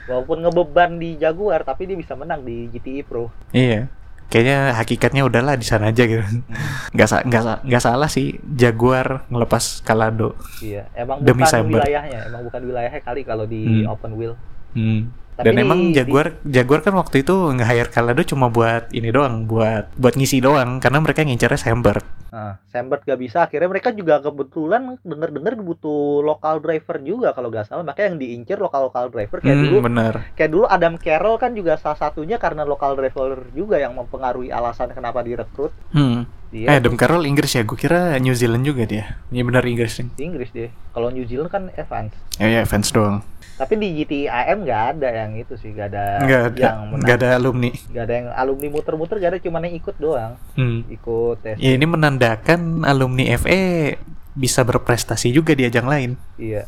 Walaupun 0.04 0.38
ngebeban 0.42 0.98
di 0.98 1.16
Jaguar, 1.16 1.62
tapi 1.62 1.86
dia 1.86 1.96
bisa 1.96 2.12
menang 2.12 2.42
di 2.42 2.68
GTI 2.68 3.02
Pro. 3.02 3.30
Iya. 3.52 3.88
Kayaknya 4.28 4.74
hakikatnya 4.74 5.22
udahlah 5.22 5.56
di 5.56 5.64
sana 5.64 5.92
aja 5.92 6.04
gitu. 6.04 6.20
Hmm. 6.20 6.44
Nggak 6.92 7.04
sa 7.06 7.18
nggak 7.22 7.42
sa- 7.42 7.62
nggak 7.62 7.84
salah 7.84 8.08
sih 8.08 8.40
Jaguar 8.42 9.28
ngelepas 9.28 9.80
Calado. 9.82 10.36
Iya, 10.60 10.88
emang 10.94 11.20
Demi 11.20 11.44
bukan 11.44 11.68
wilayahnya, 11.70 12.20
emang 12.28 12.42
bukan 12.48 12.62
wilayahnya 12.64 13.02
kali 13.02 13.22
kalau 13.24 13.44
di 13.44 13.84
Hmm. 13.84 13.92
open 13.92 14.12
wheel. 14.16 14.34
Hmm. 14.72 15.12
Tapi 15.32 15.46
Dan 15.48 15.54
di- 15.54 15.62
emang 15.62 15.80
di- 15.82 15.94
Jaguar 15.94 16.28
Jaguar 16.42 16.80
kan 16.80 16.94
waktu 16.94 17.22
itu 17.22 17.34
nge-hire 17.54 17.88
Calado 17.88 18.22
cuma 18.22 18.48
buat 18.48 18.92
ini 18.92 19.10
doang, 19.10 19.46
buat 19.46 19.90
buat 19.96 20.14
ngisi 20.14 20.38
doang 20.38 20.78
karena 20.78 21.00
mereka 21.00 21.22
ngincarnya 21.22 21.58
Sambert. 21.58 22.04
Nah, 22.30 22.64
Sambert 22.66 23.04
gak 23.04 23.18
bisa, 23.18 23.44
akhirnya 23.44 23.68
mereka 23.68 23.92
juga 23.92 24.20
kebetulan 24.20 24.96
denger-denger 25.02 25.60
butuh 25.60 26.20
lokal 26.22 26.60
driver 26.60 26.96
juga 26.98 27.32
kalau 27.32 27.48
nggak 27.48 27.66
salah, 27.66 27.84
makanya 27.84 28.08
yang 28.08 28.20
diincer 28.20 28.56
lokal-lokal 28.56 29.08
driver 29.08 29.38
kayak 29.38 29.52
Hmm, 29.54 29.66
dulu 29.66 29.78
bener. 29.84 30.14
kayak 30.34 30.48
dulu 30.50 30.64
Adam 30.66 30.96
Carroll 30.96 31.36
kan 31.36 31.52
juga 31.52 31.76
salah 31.76 32.00
satunya 32.00 32.36
karena 32.38 32.64
lokal 32.64 32.96
driver 32.96 33.52
juga 33.52 33.76
yang 33.78 33.92
mempengaruhi 33.94 34.48
alasan 34.48 34.88
kenapa 34.90 35.20
direkrut 35.20 35.76
Hmm. 35.92 36.24
dia 36.48 36.68
Eh, 36.70 36.78
Adam 36.78 36.96
Carroll 36.96 37.24
Inggris 37.26 37.52
ya? 37.52 37.64
Gue 37.64 37.76
kira 37.78 38.16
New 38.18 38.32
Zealand 38.32 38.64
juga 38.64 38.84
dia. 38.86 39.20
Iya 39.28 39.44
benar 39.44 39.64
Inggris. 39.64 39.96
nih. 39.98 40.08
Inggris 40.22 40.50
dia 40.50 40.68
kalau 40.90 41.08
New 41.10 41.24
Zealand 41.24 41.48
kan 41.48 41.68
Evans 41.74 42.16
Ya 42.38 42.48
ya 42.50 42.64
fans 42.64 42.88
doang. 42.90 43.24
Tapi 43.62 43.78
di 43.78 43.94
GTI 43.94 44.26
AM 44.26 44.66
nggak 44.66 44.82
ada 44.92 45.10
yang 45.14 45.38
itu 45.38 45.54
sih 45.54 45.70
nggak 45.70 45.88
ada 45.88 46.06
Nggak 46.20 46.42
ada, 46.50 46.58
yang 46.60 46.78
menang 46.90 47.06
nggak 47.06 47.16
ada 47.16 47.30
alumni. 47.38 47.70
nggak 47.70 48.04
ada 48.04 48.14
yang 48.16 48.28
alumni 48.34 48.68
muter-muter 48.70 49.16
nggak 49.16 49.32
ada 49.32 49.40
cuma 49.40 49.62
yang 49.62 49.78
ikut 49.78 49.96
doang 49.98 50.34
Hmm. 50.58 50.82
ikut 50.90 51.36
tes 51.40 51.56
Ya 51.56 51.72
ini 51.72 51.86
menandakan 51.86 52.62
alumni 52.84 53.38
FE 53.38 53.62
bisa 54.34 54.64
berprestasi 54.64 55.30
juga 55.30 55.54
di 55.54 55.64
ajang 55.64 55.86
lain. 55.86 56.12
iya 56.36 56.66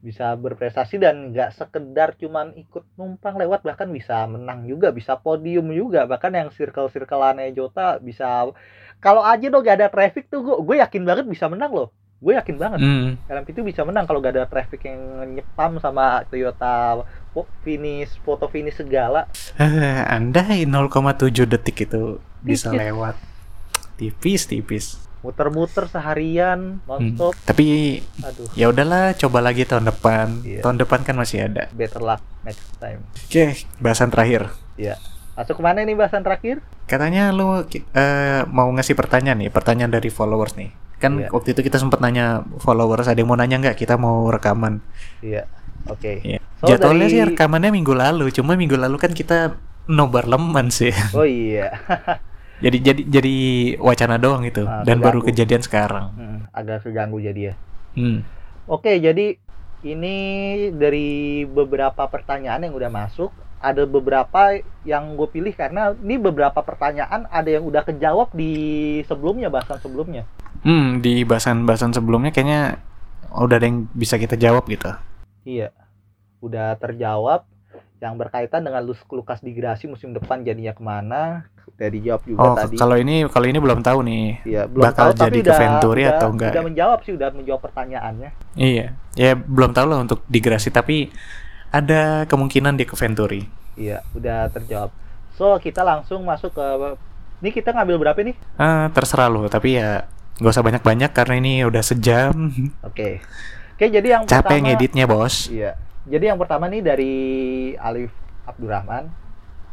bisa 0.00 0.32
berprestasi 0.32 0.96
dan 0.96 1.28
nggak 1.28 1.52
sekedar 1.52 2.16
cuman 2.16 2.56
ikut 2.56 2.88
numpang 2.96 3.36
lewat 3.36 3.60
bahkan 3.60 3.84
bisa 3.86 4.24
menang 4.24 4.64
juga 4.64 4.88
bisa 4.90 5.12
podium 5.14 5.68
juga 5.68 6.08
bahkan 6.08 6.32
yang 6.32 6.48
circle 6.48 6.88
circleannya 6.88 7.52
Jota 7.52 8.00
bisa 8.00 8.48
kalau 8.96 9.20
aja 9.20 9.46
dong 9.46 9.60
gak 9.60 9.76
ada 9.76 9.88
traffic 9.88 10.24
tuh 10.26 10.40
gue 10.40 10.56
gue 10.58 10.76
yakin 10.80 11.04
banget 11.04 11.28
bisa 11.28 11.52
menang 11.52 11.68
loh 11.70 11.92
gue 12.20 12.32
yakin 12.34 12.56
banget 12.56 12.78
Hmm. 12.78 13.16
LMP 13.26 13.48
itu 13.50 13.62
bisa 13.62 13.80
menang 13.80 14.04
kalau 14.04 14.18
gak 14.18 14.34
ada 14.34 14.44
traffic 14.44 14.84
yang 14.84 15.00
nyepam 15.30 15.76
sama 15.76 16.20
Toyota 16.26 17.00
finish 17.60 18.12
foto 18.20 18.44
finish 18.44 18.76
segala 18.76 19.24
Eh, 19.56 19.68
Andai 20.04 20.64
0,7 20.64 20.92
detik 21.46 21.82
itu 21.82 22.20
bisa 22.38 22.68
Tipis. 22.68 22.80
lewat. 22.82 23.14
Tipis, 23.96 24.42
tipis. 24.44 24.86
muter-muter 25.20 25.84
seharian 25.84 26.80
Hmm. 26.80 26.88
nonstop 27.12 27.36
Tapi 27.42 28.00
aduh 28.18 28.48
ya 28.54 28.68
udahlah, 28.68 29.12
coba 29.14 29.40
lagi 29.42 29.64
tahun 29.64 29.84
depan. 29.86 30.40
Iya. 30.42 30.60
Tahun 30.60 30.76
depan 30.76 31.00
kan 31.02 31.12
masih 31.14 31.44
ada. 31.44 31.68
better 31.70 32.00
luck 32.00 32.20
next 32.42 32.64
time 32.76 33.04
Oke, 33.22 33.52
bahasan 33.76 34.08
terakhir. 34.08 34.48
masuk 35.30 35.56
ke 35.56 35.62
mana 35.62 35.80
nih 35.80 35.92
bahasan 35.94 36.20
terakhir 36.20 36.60
Katanya 36.84 37.30
lu 37.30 37.64
eh, 37.92 38.42
mau 38.46 38.68
ngasih 38.70 38.92
pertanyaan 38.92 39.38
nih, 39.38 39.48
pertanyaan 39.48 39.88
dari 39.90 40.08
followers 40.08 40.52
nih. 40.54 40.72
Kan 41.00 41.16
Iya. 41.18 41.28
waktu 41.30 41.48
itu 41.50 41.60
kita 41.62 41.76
sempat 41.76 41.98
nanya 41.98 42.44
followers 42.56 43.08
ada 43.08 43.16
yang 43.16 43.26
mau 43.26 43.34
nanya 43.34 43.56
nggak 43.58 43.74
kita 43.74 43.96
mau 43.96 44.28
rekaman. 44.28 44.84
iya 45.20 45.48
oke 45.86 46.20
Iya. 46.22 46.38
So, 46.56 46.68
Jadwalnya 46.68 47.08
sih 47.08 47.16
dari- 47.16 47.32
rekamannya 47.32 47.72
minggu 47.72 47.94
lalu, 47.94 48.28
cuma 48.30 48.52
minggu 48.52 48.76
lalu 48.76 48.96
kan 48.96 49.10
kita 49.10 49.56
nobar 49.86 50.24
leman 50.24 50.68
sih. 50.68 50.92
oh 51.16 51.24
iya 51.24 51.72
jadi 52.60 52.76
jadi 52.78 53.02
jadi 53.10 53.34
wacana 53.80 54.14
doang 54.14 54.44
itu 54.44 54.60
Ah, 54.62 54.84
dan 54.84 55.00
baru 55.00 55.18
keganggu. 55.18 55.28
kejadian 55.32 55.62
sekarang. 55.62 56.04
Hmm, 56.12 56.38
agak 56.52 56.84
keganggu 56.84 57.16
jadi 57.18 57.40
ya 57.42 57.54
Hmm. 57.90 58.20
Oke, 58.66 58.94
jadi 58.96 59.34
ini 59.82 60.16
dari 60.70 61.08
beberapa 61.42 62.04
pertanyaan 62.06 62.62
yang 62.62 62.70
udah 62.72 62.86
masuk, 62.88 63.32
ada 63.58 63.82
beberapa 63.82 64.54
yang 64.84 65.16
gue 65.16 65.26
pilih 65.26 65.50
karena 65.50 65.90
ini 65.94 66.14
beberapa 66.16 66.60
pertanyaan 66.60 67.26
ada 67.26 67.50
yang 67.50 67.64
udah 67.64 67.82
kejawab 67.82 68.30
di 68.30 68.52
sebelumnya 69.02 69.48
bahasan 69.48 69.80
sebelumnya. 69.80 70.22
Hmm, 70.60 71.00
di 71.00 71.24
bahasan-bahasan 71.24 71.96
sebelumnya 71.96 72.30
kayaknya 72.30 72.80
udah 73.32 73.56
ada 73.56 73.66
yang 73.66 73.88
bisa 73.92 74.20
kita 74.20 74.36
jawab 74.36 74.68
gitu. 74.68 74.92
Iya, 75.46 75.72
udah 76.44 76.76
terjawab 76.76 77.48
yang 78.00 78.16
berkaitan 78.16 78.64
dengan 78.64 78.84
Lus 78.84 79.00
Lukas 79.08 79.40
di 79.40 79.52
Grasi 79.52 79.88
musim 79.88 80.12
depan 80.12 80.44
jadinya 80.44 80.72
ke 80.72 80.82
mana? 80.84 81.48
Udah 81.64 81.88
dijawab 81.88 82.22
juga 82.28 82.40
Oh, 82.44 82.54
tadi. 82.56 82.76
kalau 82.76 82.96
ini 83.00 83.24
kalau 83.28 83.46
ini 83.48 83.56
belum 83.56 83.80
tahu 83.80 83.98
nih. 84.04 84.26
Iya, 84.44 84.62
belum 84.68 84.84
bakal 84.84 85.12
tahu, 85.12 85.16
tapi 85.16 85.24
jadi 85.24 85.38
ke 85.40 85.44
udah, 85.48 85.58
Venturi 85.60 86.02
udah- 86.04 86.12
atau 86.12 86.28
enggak. 86.28 86.52
Udah 86.52 86.64
menjawab 86.68 86.98
sih, 87.04 87.12
udah 87.16 87.28
menjawab 87.32 87.60
pertanyaannya. 87.64 88.30
Iya, 88.52 88.86
ya 89.16 89.32
belum 89.36 89.70
tahu 89.72 89.86
lah 89.88 89.98
untuk 90.04 90.20
digrasi 90.28 90.68
tapi 90.68 91.08
ada 91.72 92.28
kemungkinan 92.28 92.76
dia 92.76 92.84
ke 92.84 92.96
Venturi. 93.00 93.48
Iya, 93.80 94.04
udah 94.12 94.52
terjawab. 94.52 94.92
So 95.40 95.56
kita 95.56 95.80
langsung 95.80 96.20
masuk 96.28 96.52
ke. 96.52 96.66
Ini 97.40 97.48
kita 97.48 97.72
ngambil 97.72 97.96
berapa 97.96 98.20
nih? 98.20 98.36
Ah, 98.60 98.92
terserah 98.92 99.32
lo, 99.32 99.48
tapi 99.48 99.80
ya 99.80 100.04
nggak 100.36 100.52
usah 100.52 100.62
banyak-banyak 100.62 101.10
karena 101.10 101.34
ini 101.36 101.52
udah 101.62 101.80
sejam. 101.80 102.52
Oke. 102.80 103.18
Oke, 103.72 103.88
jadi 103.88 104.06
yang 104.12 104.22
Capek 104.24 104.44
pertama 104.52 104.64
ngeditnya, 104.68 105.04
Bos. 105.04 105.48
Iya. 105.48 105.74
Jadi 106.02 106.24
yang 106.26 106.36
pertama 106.36 106.64
nih 106.66 106.80
dari 106.80 107.14
Alif 107.74 108.12
Abdurrahman. 108.44 109.08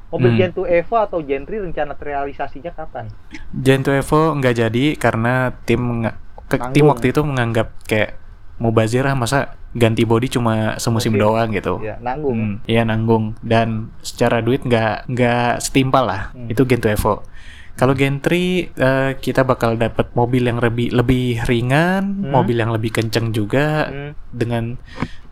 Mobil 0.08 0.30
Hmm. 0.30 0.40
Gen 0.40 0.52
2 0.54 0.64
Evo 0.74 0.96
atau 0.98 1.20
Gen 1.20 1.44
3 1.44 1.60
rencana 1.62 1.92
realisasinya 1.94 2.72
kapan? 2.72 3.12
Gen 3.54 3.84
2 3.84 4.00
Evo 4.00 4.32
nggak 4.34 4.56
jadi 4.58 4.86
karena 4.96 5.34
tim 5.62 6.08
ke- 6.48 6.72
tim 6.72 6.86
waktu 6.86 7.12
itu 7.12 7.20
menganggap 7.22 7.76
kayak 7.84 8.16
mubazir 8.58 9.04
ah 9.04 9.14
masa 9.14 9.52
ganti 9.70 10.02
body 10.02 10.28
cuma 10.30 10.54
semusim 10.78 11.12
Musim. 11.12 11.22
doang 11.22 11.52
gitu. 11.52 11.78
Ya, 11.82 12.00
nanggung. 12.00 12.40
Hmm, 12.40 12.56
Iya 12.66 12.82
nanggung 12.82 13.36
dan 13.42 13.92
secara 14.00 14.40
duit 14.40 14.64
nggak 14.64 15.06
nggak 15.08 15.60
setimpal 15.60 16.04
lah 16.04 16.22
Hmm. 16.32 16.48
itu 16.48 16.64
Gen 16.64 16.80
2 16.80 16.92
Evo. 16.94 17.28
Kalau 17.78 17.94
Gen 17.94 18.18
3 18.18 18.74
eh, 18.74 19.12
kita 19.16 19.46
bakal 19.46 19.78
dapat 19.78 20.10
mobil 20.18 20.50
yang 20.50 20.58
lebih 20.58 20.90
lebih 20.90 21.46
ringan, 21.46 22.26
Hmm. 22.26 22.34
mobil 22.34 22.58
yang 22.58 22.74
lebih 22.74 22.90
kenceng 22.90 23.30
juga 23.30 23.86
Hmm. 23.86 24.12
dengan 24.34 24.82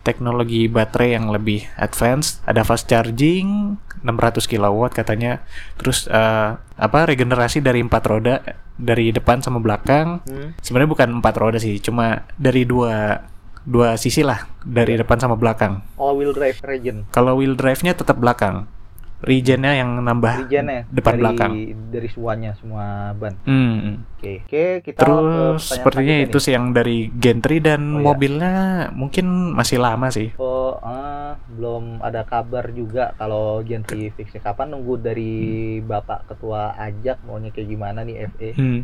teknologi 0.06 0.70
baterai 0.70 1.18
yang 1.18 1.34
lebih 1.34 1.66
advance, 1.76 2.38
ada 2.46 2.62
fast 2.62 2.86
charging 2.86 3.82
600 4.06 4.46
kW 4.46 4.93
katanya. 4.93 5.41
Terus 5.82 6.06
eh, 6.06 6.50
apa 6.62 7.00
regenerasi 7.10 7.66
dari 7.66 7.82
empat 7.82 8.04
roda 8.06 8.46
dari 8.78 9.10
depan 9.10 9.41
sama 9.41 9.58
belakang. 9.58 10.22
Hmm. 10.22 10.54
Sebenarnya 10.62 10.91
bukan 10.93 11.10
empat 11.20 11.36
roda 11.41 11.58
sih, 11.58 11.82
cuma 11.82 12.30
dari 12.38 12.62
dua 12.62 13.26
dua 13.66 13.98
sisi 13.98 14.22
lah, 14.22 14.46
dari 14.62 14.93
depan 14.93 15.18
sama 15.18 15.34
belakang. 15.34 15.82
All 15.98 16.14
wheel 16.14 16.38
drive 16.38 16.62
regen. 16.62 17.10
Kalau 17.10 17.41
wheel 17.41 17.58
drive-nya 17.58 17.98
tetap 17.98 18.22
belakang. 18.22 18.70
Regennya 19.16 19.80
yang 19.80 20.03
nambah 20.03 20.45
Regennya 20.45 20.84
depan 20.91 21.13
dari, 21.16 21.22
belakang. 21.24 21.51
dari 21.88 22.07
semuanya 22.11 22.51
semua 22.59 23.16
ban. 23.16 23.34
Hmm. 23.47 24.03
Oke. 24.20 24.43
Oke, 24.43 24.66
kita 24.84 24.97
ke 24.97 25.01
Terus 25.01 25.16
pertanyaan 25.16 25.57
sepertinya 25.61 26.16
itu 26.20 26.38
sih 26.38 26.51
yang 26.51 26.66
dari 26.72 26.97
Gen 27.09 27.39
3 27.39 27.57
dan 27.57 27.82
Oh, 27.82 27.99
iya. 27.99 28.03
mobilnya 28.03 28.53
mungkin 28.91 29.26
masih 29.55 29.80
lama 29.80 30.11
sih. 30.11 30.36
Oh, 30.36 30.78
ah, 30.80 31.39
belum 31.47 32.03
ada 32.03 32.22
kabar 32.22 32.70
juga 32.70 33.16
kalau 33.16 33.63
Gen 33.63 33.82
3 33.82 34.11
fixnya 34.11 34.43
kapan 34.43 34.76
nunggu 34.76 34.99
dari 34.99 35.34
Bapak 35.80 36.28
Ketua 36.28 36.76
Ajak 36.76 37.24
maunya 37.24 37.49
kayak 37.49 37.68
gimana 37.68 38.03
nih 38.03 38.28
FE. 38.30 38.49
Hmm. 38.53 38.80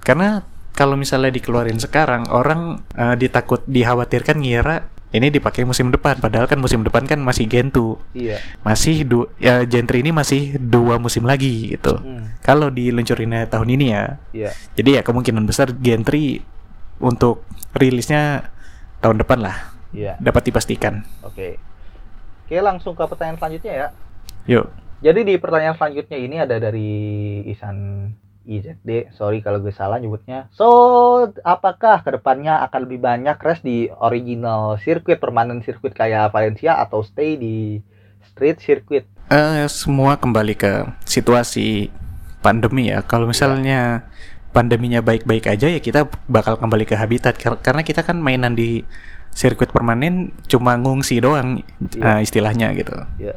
Karena 0.00 0.44
kalau 0.70 0.94
misalnya 0.94 1.30
dikeluarin 1.30 1.78
sekarang 1.78 2.28
orang 2.28 2.82
eh, 2.92 3.16
ditakut 3.16 3.64
dikhawatirkan 3.64 4.38
ngira 4.38 4.92
ini 5.14 5.30
dipakai 5.30 5.62
musim 5.62 5.94
depan 5.94 6.18
padahal 6.18 6.44
kan 6.44 6.58
musim 6.58 6.82
depan 6.82 7.06
kan 7.06 7.22
masih 7.22 7.46
Gen 7.46 7.70
2. 7.70 8.18
Iya. 8.18 8.42
Masih 8.60 9.06
du 9.06 9.30
ya 9.38 9.62
Gen 9.62 9.86
3 9.86 10.02
ini 10.02 10.10
masih 10.10 10.58
dua 10.58 10.98
musim 10.98 11.22
lagi 11.22 11.70
gitu. 11.70 11.94
Hmm, 11.94 12.34
Kalau 12.42 12.66
diluncurinnya 12.68 13.46
tahun 13.46 13.70
ini 13.70 13.86
ya. 13.88 14.18
iya. 14.34 14.50
Jadi 14.74 14.98
ya 14.98 15.06
kemungkinan 15.06 15.46
besar 15.46 15.70
Gen 15.72 16.02
3 16.02 16.42
untuk 16.98 17.46
rilisnya 17.72 18.50
tahun 18.98 19.22
depan 19.22 19.38
lah 19.38 19.56
Iya. 19.94 20.18
dapat 20.18 20.50
dipastikan. 20.50 21.06
Oke. 21.22 21.62
Oke, 22.44 22.58
langsung 22.58 22.92
ke 22.92 23.06
pertanyaan 23.06 23.38
selanjutnya 23.38 23.72
ya. 23.72 23.88
Yuk. 24.50 24.66
Jadi 24.98 25.20
di 25.22 25.34
pertanyaan 25.38 25.78
selanjutnya 25.78 26.18
ini 26.18 26.36
ada 26.36 26.56
dari 26.58 26.90
Isan 27.46 28.08
IZD, 28.44 29.12
sorry 29.12 29.40
kalau 29.40 29.58
gue 29.58 29.72
salah 29.72 29.96
nyebutnya. 29.96 30.52
So, 30.52 30.68
apakah 31.42 32.00
ke 32.00 32.12
depannya 32.12 32.60
akan 32.62 32.80
lebih 32.84 33.00
banyak 33.00 33.36
race 33.36 33.60
di 33.60 33.88
original 33.90 34.76
sirkuit, 34.78 35.18
permanen 35.18 35.60
sirkuit 35.60 35.92
kayak 35.92 36.30
Valencia 36.30 36.76
atau 36.76 37.00
stay 37.00 37.34
di 37.34 37.80
street 38.30 38.60
circuit? 38.60 39.04
Eh, 39.28 39.64
semua 39.66 40.20
kembali 40.20 40.54
ke 40.54 40.72
situasi 41.04 41.88
pandemi 42.40 42.92
ya. 42.92 43.00
Kalau 43.00 43.24
misalnya 43.24 44.04
pandeminya 44.52 45.02
baik-baik 45.02 45.50
aja 45.50 45.66
ya 45.66 45.82
kita 45.82 46.06
bakal 46.30 46.54
kembali 46.54 46.86
ke 46.86 46.94
habitat 46.94 47.34
Kar- 47.34 47.58
karena 47.58 47.82
kita 47.82 48.06
kan 48.06 48.22
mainan 48.22 48.54
di 48.54 48.86
sirkuit 49.34 49.74
permanen 49.74 50.30
cuma 50.46 50.78
ngungsi 50.78 51.18
doang 51.18 51.58
Iya. 51.90 52.20
eh, 52.20 52.20
istilahnya 52.22 52.70
gitu. 52.78 52.94
Ya. 53.18 53.34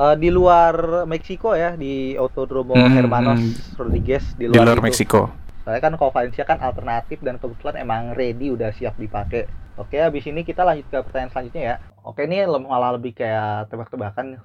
Eh, 0.00 0.14
di 0.22 0.28
luar 0.32 1.04
Meksiko 1.12 1.50
ya, 1.62 1.70
di 1.82 2.16
Autodromo 2.22 2.74
Hmm, 2.74 2.94
Hermanos 2.96 3.42
hmm. 3.42 3.76
Rodriguez 3.78 4.24
di 4.40 4.46
Di 4.52 4.58
luar, 4.58 4.66
luar 4.66 4.78
itu. 4.78 4.84
Meksiko. 4.84 5.22
soalnya 5.64 5.82
kan 5.86 5.94
Valencia 6.00 6.44
kan 6.48 6.58
alternatif 6.68 7.18
dan 7.26 7.36
kebetulan 7.42 7.76
emang 7.84 8.02
ready 8.16 8.48
udah 8.56 8.72
siap 8.72 8.96
dipakai 8.96 9.42
oke 9.76 9.92
habis 9.96 10.24
ini 10.30 10.40
kita 10.42 10.62
lanjut 10.64 10.86
ke 10.88 10.98
pertanyaan 11.06 11.30
selanjutnya 11.32 11.62
ya 11.62 11.76
oke 12.02 12.20
ini 12.24 12.36
malah 12.64 12.96
lebih 12.96 13.12
kayak 13.20 13.68
tebak-tebakan 13.70 14.40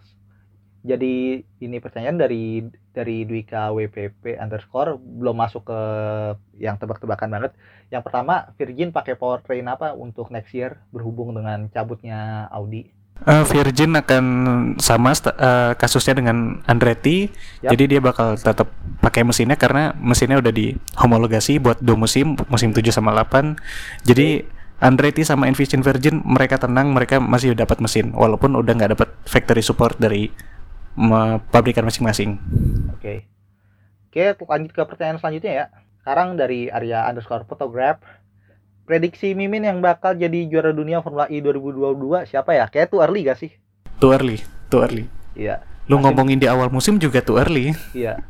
jadi 0.85 1.15
ini 1.65 1.77
pertanyaan 1.81 2.17
dari 2.21 2.43
dari 2.93 3.25
Dwika 3.25 3.73
WPP 3.73 4.37
underscore 4.37 4.99
belum 5.01 5.35
masuk 5.39 5.65
ke 5.71 5.79
yang 6.61 6.77
tebak-tebakan 6.77 7.29
banget 7.31 7.51
yang 7.89 8.03
pertama 8.05 8.51
Virgin 8.59 8.93
pakai 8.93 9.17
powertrain 9.17 9.65
apa 9.65 9.95
untuk 9.97 10.29
next 10.29 10.53
year 10.53 10.77
berhubung 10.93 11.33
dengan 11.33 11.65
cabutnya 11.73 12.45
Audi 12.53 12.91
Eh, 13.23 13.45
Virgin 13.47 13.95
akan 13.95 14.25
sama 14.77 15.15
eh, 15.15 15.73
kasusnya 15.79 16.19
dengan 16.19 16.61
Andretti, 16.67 17.31
Yap. 17.63 17.73
jadi 17.73 17.83
dia 17.97 17.99
bakal 18.03 18.35
tetap 18.35 18.69
pakai 19.01 19.23
mesinnya 19.23 19.55
karena 19.55 19.95
mesinnya 19.97 20.37
udah 20.37 20.53
di 20.53 20.75
homologasi 20.99 21.57
buat 21.57 21.81
dua 21.81 21.95
musim, 21.95 22.37
musim 22.51 22.75
7 22.75 22.91
sama 22.93 23.15
8. 23.15 23.55
Jadi 24.05 24.45
Andretti 24.77 25.23
sama 25.25 25.47
Envision 25.49 25.81
Virgin 25.81 26.21
mereka 26.21 26.59
tenang, 26.59 26.91
mereka 26.91 27.17
masih 27.23 27.55
dapat 27.57 27.81
mesin 27.81 28.11
walaupun 28.11 28.53
udah 28.59 28.73
nggak 28.75 28.91
dapat 28.99 29.09
factory 29.25 29.63
support 29.63 29.97
dari 29.97 30.29
pabrikan 31.49 31.87
masing-masing. 31.87 32.37
Oke. 32.93 33.25
Oke, 34.11 34.37
lanjut 34.37 34.71
ke 34.71 34.81
pertanyaan 34.85 35.17
selanjutnya 35.17 35.51
ya. 35.51 35.65
Sekarang 36.03 36.37
dari 36.37 36.69
Arya 36.69 37.09
underscore 37.09 37.47
photograph. 37.49 37.97
Prediksi 38.85 39.33
Mimin 39.33 39.65
yang 39.65 39.81
bakal 39.81 40.13
jadi 40.13 40.45
juara 40.45 40.69
dunia 40.69 41.01
Formula 41.01 41.25
E 41.25 41.41
2022 41.41 42.29
siapa 42.29 42.53
ya? 42.53 42.69
Kayak 42.69 42.87
too 42.87 43.01
early 43.01 43.25
gak 43.25 43.41
sih? 43.41 43.49
Too 43.97 44.13
early, 44.13 44.37
too 44.69 44.79
early. 44.79 45.09
Iya. 45.33 45.65
Lu 45.85 45.97
Masih- 45.97 46.03
ngomongin 46.05 46.37
di 46.37 46.45
awal 46.45 46.69
musim 46.69 46.95
juga 46.95 47.17
too 47.19 47.35
early. 47.35 47.73
Iya. 47.91 48.21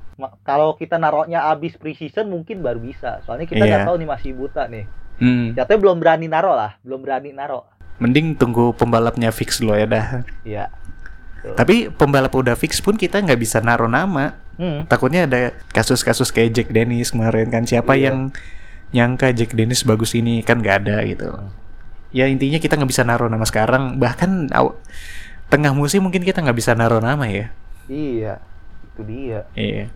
Kalau 0.41 0.73
kita 0.73 0.95
naruhnya 0.95 1.43
abis 1.45 1.75
preseason 1.75 2.25
mungkin 2.25 2.63
baru 2.63 2.79
bisa. 2.79 3.19
Soalnya 3.21 3.45
kita 3.45 3.61
nggak 3.61 3.81
Iya. 3.83 3.87
tahu 3.87 3.95
nih 3.99 4.09
masih 4.09 4.31
buta 4.31 4.63
nih. 4.65 4.87
Hmm. 5.15 5.51
Jatuhnya 5.51 5.79
belum 5.81 5.97
berani 5.99 6.27
naro 6.27 6.51
lah, 6.51 6.79
belum 6.81 6.99
berani 6.99 7.31
naro. 7.31 7.67
Mending 7.97 8.35
tunggu 8.35 8.71
pembalapnya 8.71 9.31
fix 9.31 9.59
dulu 9.59 9.75
ya 9.75 9.83
dah. 9.85 10.05
Iya. 10.43 10.71
Tuh. 11.41 11.51
Tapi 11.53 11.87
pembalap 11.89 12.31
udah 12.31 12.55
fix 12.55 12.79
pun 12.79 12.95
kita 12.95 13.19
nggak 13.19 13.37
bisa 13.37 13.59
naruh 13.59 13.91
nama. 13.91 14.39
Hmm. 14.55 14.87
takutnya 14.87 15.27
ada 15.27 15.51
kasus-kasus 15.67 16.31
kayak 16.31 16.55
Jack 16.55 16.69
Dennis 16.71 17.11
kemarin 17.11 17.51
kan 17.51 17.67
siapa 17.67 17.91
Iya. 17.91 18.07
yang 18.07 18.31
nyangka 18.95 19.35
Jack 19.35 19.51
Dennis 19.51 19.83
bagus 19.83 20.15
ini 20.15 20.39
kan 20.39 20.63
nggak 20.63 20.75
ada 20.87 21.03
gitu. 21.03 21.27
Hmm. 21.27 21.51
ya 22.15 22.31
intinya 22.31 22.55
kita 22.63 22.79
nggak 22.79 22.87
bisa 22.95 23.03
naruh 23.03 23.27
nama 23.27 23.43
sekarang. 23.43 23.99
Bahkan 23.99 24.55
aw- 24.55 24.79
tengah 25.51 25.75
musim 25.75 26.07
mungkin 26.07 26.23
kita 26.23 26.39
nggak 26.39 26.55
bisa 26.55 26.71
naruh 26.71 27.03
nama 27.03 27.27
ya. 27.27 27.51
Iya. 27.91 28.39
Itu 28.95 29.03
dia. 29.03 29.43
iya. 29.59 29.91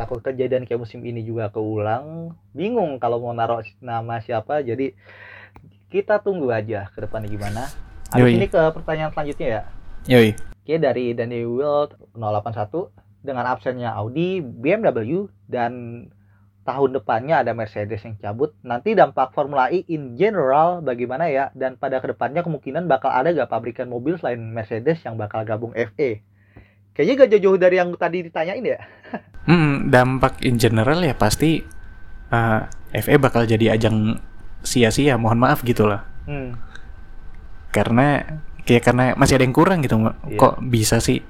Takut 0.00 0.24
kejadian 0.24 0.64
kayak 0.64 0.80
musim 0.80 1.04
ini 1.04 1.20
juga 1.20 1.52
keulang. 1.52 2.32
Bingung 2.56 2.96
kalau 2.96 3.20
mau 3.20 3.36
naruh 3.36 3.60
nama 3.84 4.24
siapa. 4.24 4.64
Jadi 4.64 4.96
kita 5.92 6.24
tunggu 6.24 6.48
aja 6.48 6.88
ke 6.88 7.04
depannya 7.04 7.28
gimana. 7.28 7.68
Habis 8.10 8.24
Yoi. 8.24 8.32
ini 8.40 8.46
ke 8.48 8.60
pertanyaan 8.72 9.12
selanjutnya 9.12 9.46
ya. 9.46 9.62
Yoi. 10.08 10.30
Oke 10.64 10.74
dari 10.80 11.12
Danny 11.12 11.44
Wild 11.44 12.00
081 12.16 12.88
dengan 13.20 13.44
absennya 13.44 13.92
Audi, 13.92 14.40
BMW 14.40 15.28
dan 15.44 16.06
tahun 16.70 16.94
depannya 16.94 17.42
ada 17.42 17.50
Mercedes 17.50 18.00
yang 18.00 18.14
cabut. 18.16 18.54
Nanti 18.62 18.94
dampak 18.94 19.34
Formula 19.34 19.66
E 19.68 19.82
in 19.86 20.14
general 20.14 20.78
bagaimana 20.80 21.26
ya? 21.26 21.50
Dan 21.52 21.74
pada 21.74 21.98
ke 21.98 22.08
depannya 22.08 22.40
kemungkinan 22.40 22.86
bakal 22.86 23.10
ada 23.10 23.34
gak 23.34 23.50
pabrikan 23.50 23.90
mobil 23.90 24.14
selain 24.14 24.38
Mercedes 24.38 25.02
yang 25.02 25.18
bakal 25.18 25.42
gabung 25.42 25.74
FE? 25.74 26.22
Kayaknya 26.90 27.14
gak 27.16 27.30
jauh-jauh 27.32 27.58
dari 27.58 27.76
yang 27.76 27.90
tadi 27.94 28.22
ditanyain 28.22 28.62
ya. 28.64 28.78
Hmm, 29.40 29.88
dampak 29.88 30.44
in 30.44 30.60
general 30.60 31.00
ya 31.00 31.16
pasti 31.16 31.64
uh, 32.28 32.60
FE 32.92 33.16
bakal 33.16 33.48
jadi 33.48 33.72
ajang 33.72 34.20
sia-sia 34.60 35.16
mohon 35.16 35.40
maaf 35.40 35.64
gitu 35.64 35.88
lah 35.88 36.04
Hmm. 36.28 36.60
karena 37.72 38.22
kayak 38.62 38.84
karena 38.84 39.04
masih 39.16 39.40
ada 39.40 39.48
yang 39.48 39.56
kurang 39.56 39.80
gitu 39.80 39.96
Iya. 39.96 40.36
kok 40.36 40.54
bisa 40.60 41.00
sih 41.00 41.24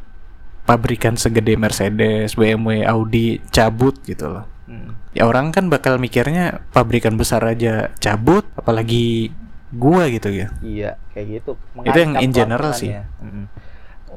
pabrikan 0.67 1.15
segede 1.15 1.55
Mercedes, 1.55 2.35
BMW, 2.35 2.83
Audi 2.85 3.39
cabut 3.55 3.95
gitu 4.03 4.27
loh 4.29 4.45
Hmm. 4.71 4.95
ya 5.11 5.27
orang 5.27 5.51
kan 5.51 5.67
bakal 5.67 5.99
mikirnya 5.99 6.63
pabrikan 6.71 7.19
besar 7.19 7.43
aja 7.43 7.91
cabut 7.99 8.47
apalagi 8.55 9.35
gua 9.71 10.07
gitu 10.07 10.31
ya 10.31 10.55
Iya, 10.63 10.95
kayak 11.11 11.27
gitu. 11.27 11.53
Itu 11.83 11.99
yang 11.99 12.15
in 12.19 12.31
general 12.31 12.71
sih. 12.71 12.95
Mm-mm. 12.95 13.51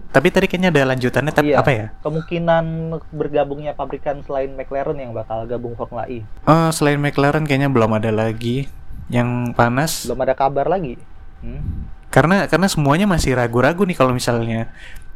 tapi 0.09 0.29
tadi 0.29 0.45
kayaknya 0.45 0.69
ada 0.69 0.93
lanjutannya 0.93 1.33
tapi 1.33 1.53
Iya. 1.53 1.57
apa 1.57 1.71
ya 1.73 1.87
Kemungkinan 2.01 2.65
bergabungnya 3.09 3.73
pabrikan 3.73 4.21
selain 4.21 4.53
McLaren 4.53 4.93
yang 4.93 5.09
bakal 5.09 5.41
gabung 5.45 5.73
Formula 5.73 6.05
E. 6.05 6.21
oh 6.45 6.69
selain 6.69 7.01
McLaren 7.01 7.45
kayaknya 7.45 7.69
belum 7.69 7.97
ada 7.97 8.13
lagi 8.13 8.69
yang 9.09 9.53
panas 9.53 10.05
Belum 10.05 10.21
ada 10.21 10.37
kabar 10.37 10.69
lagi. 10.69 11.01
Hmm. 11.41 11.89
karena 12.07 12.45
karena 12.45 12.69
semuanya 12.69 13.09
masih 13.09 13.33
ragu-ragu 13.33 13.83
nih 13.83 13.97
kalau 13.97 14.13
misalnya 14.13 14.69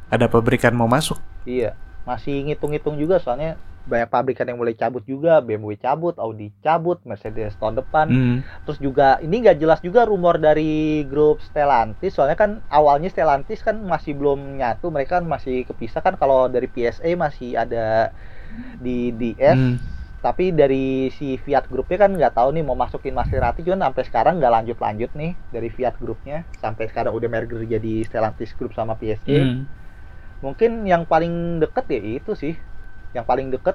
ada 0.09 0.25
pabrikan 0.25 0.73
mau 0.73 0.89
masuk 0.89 1.21
Iya, 1.45 1.77
masih 2.03 2.41
ngitung-ngitung 2.49 2.97
juga 2.97 3.21
soalnya 3.21 3.53
banyak 3.88 4.11
pabrikan 4.11 4.45
yang 4.45 4.59
mulai 4.59 4.75
cabut 4.75 5.01
juga, 5.07 5.39
BMW 5.39 5.79
cabut, 5.79 6.13
Audi 6.19 6.51
cabut, 6.59 6.99
Mercedes 7.07 7.55
tahun 7.55 7.79
depan. 7.79 8.07
Hmm. 8.11 8.38
Terus 8.67 8.79
juga 8.83 9.17
ini 9.23 9.41
nggak 9.41 9.57
jelas 9.57 9.79
juga 9.79 10.03
rumor 10.03 10.38
dari 10.38 11.07
grup 11.07 11.39
Stellantis, 11.39 12.13
soalnya 12.13 12.35
kan 12.35 12.59
awalnya 12.67 13.07
Stellantis 13.07 13.63
kan 13.63 13.79
masih 13.79 14.13
belum 14.13 14.59
nyatu, 14.59 14.91
mereka 14.91 15.23
kan 15.23 15.25
masih 15.25 15.63
kepisah 15.63 16.03
kan 16.03 16.19
kalau 16.19 16.51
dari 16.51 16.67
PSA 16.67 17.15
masih 17.15 17.55
ada 17.55 18.11
di 18.77 19.15
DS. 19.15 19.57
Hmm. 19.57 19.77
Tapi 20.17 20.49
dari 20.51 21.07
si 21.13 21.38
Fiat 21.39 21.69
grupnya 21.71 22.03
kan 22.03 22.11
nggak 22.11 22.35
tahu 22.35 22.49
nih 22.51 22.65
mau 22.65 22.75
masukin 22.75 23.13
Maserati 23.15 23.61
cuman 23.63 23.88
sampai 23.88 24.03
sekarang 24.03 24.41
nggak 24.41 24.53
lanjut-lanjut 24.59 25.13
nih 25.13 25.38
dari 25.53 25.69
Fiat 25.71 25.95
grupnya 26.01 26.43
sampai 26.57 26.89
sekarang 26.89 27.13
udah 27.15 27.29
merger 27.29 27.63
jadi 27.63 28.03
Stellantis 28.03 28.51
Group 28.57 28.75
sama 28.75 28.97
PSA. 28.99 29.38
Hmm. 29.39 29.69
Mungkin 30.41 30.85
yang 30.85 31.05
paling 31.05 31.61
deket 31.61 31.85
ya 31.89 32.01
itu 32.21 32.33
sih, 32.38 32.53
yang 33.18 33.26
paling 33.26 33.49
deket 33.49 33.74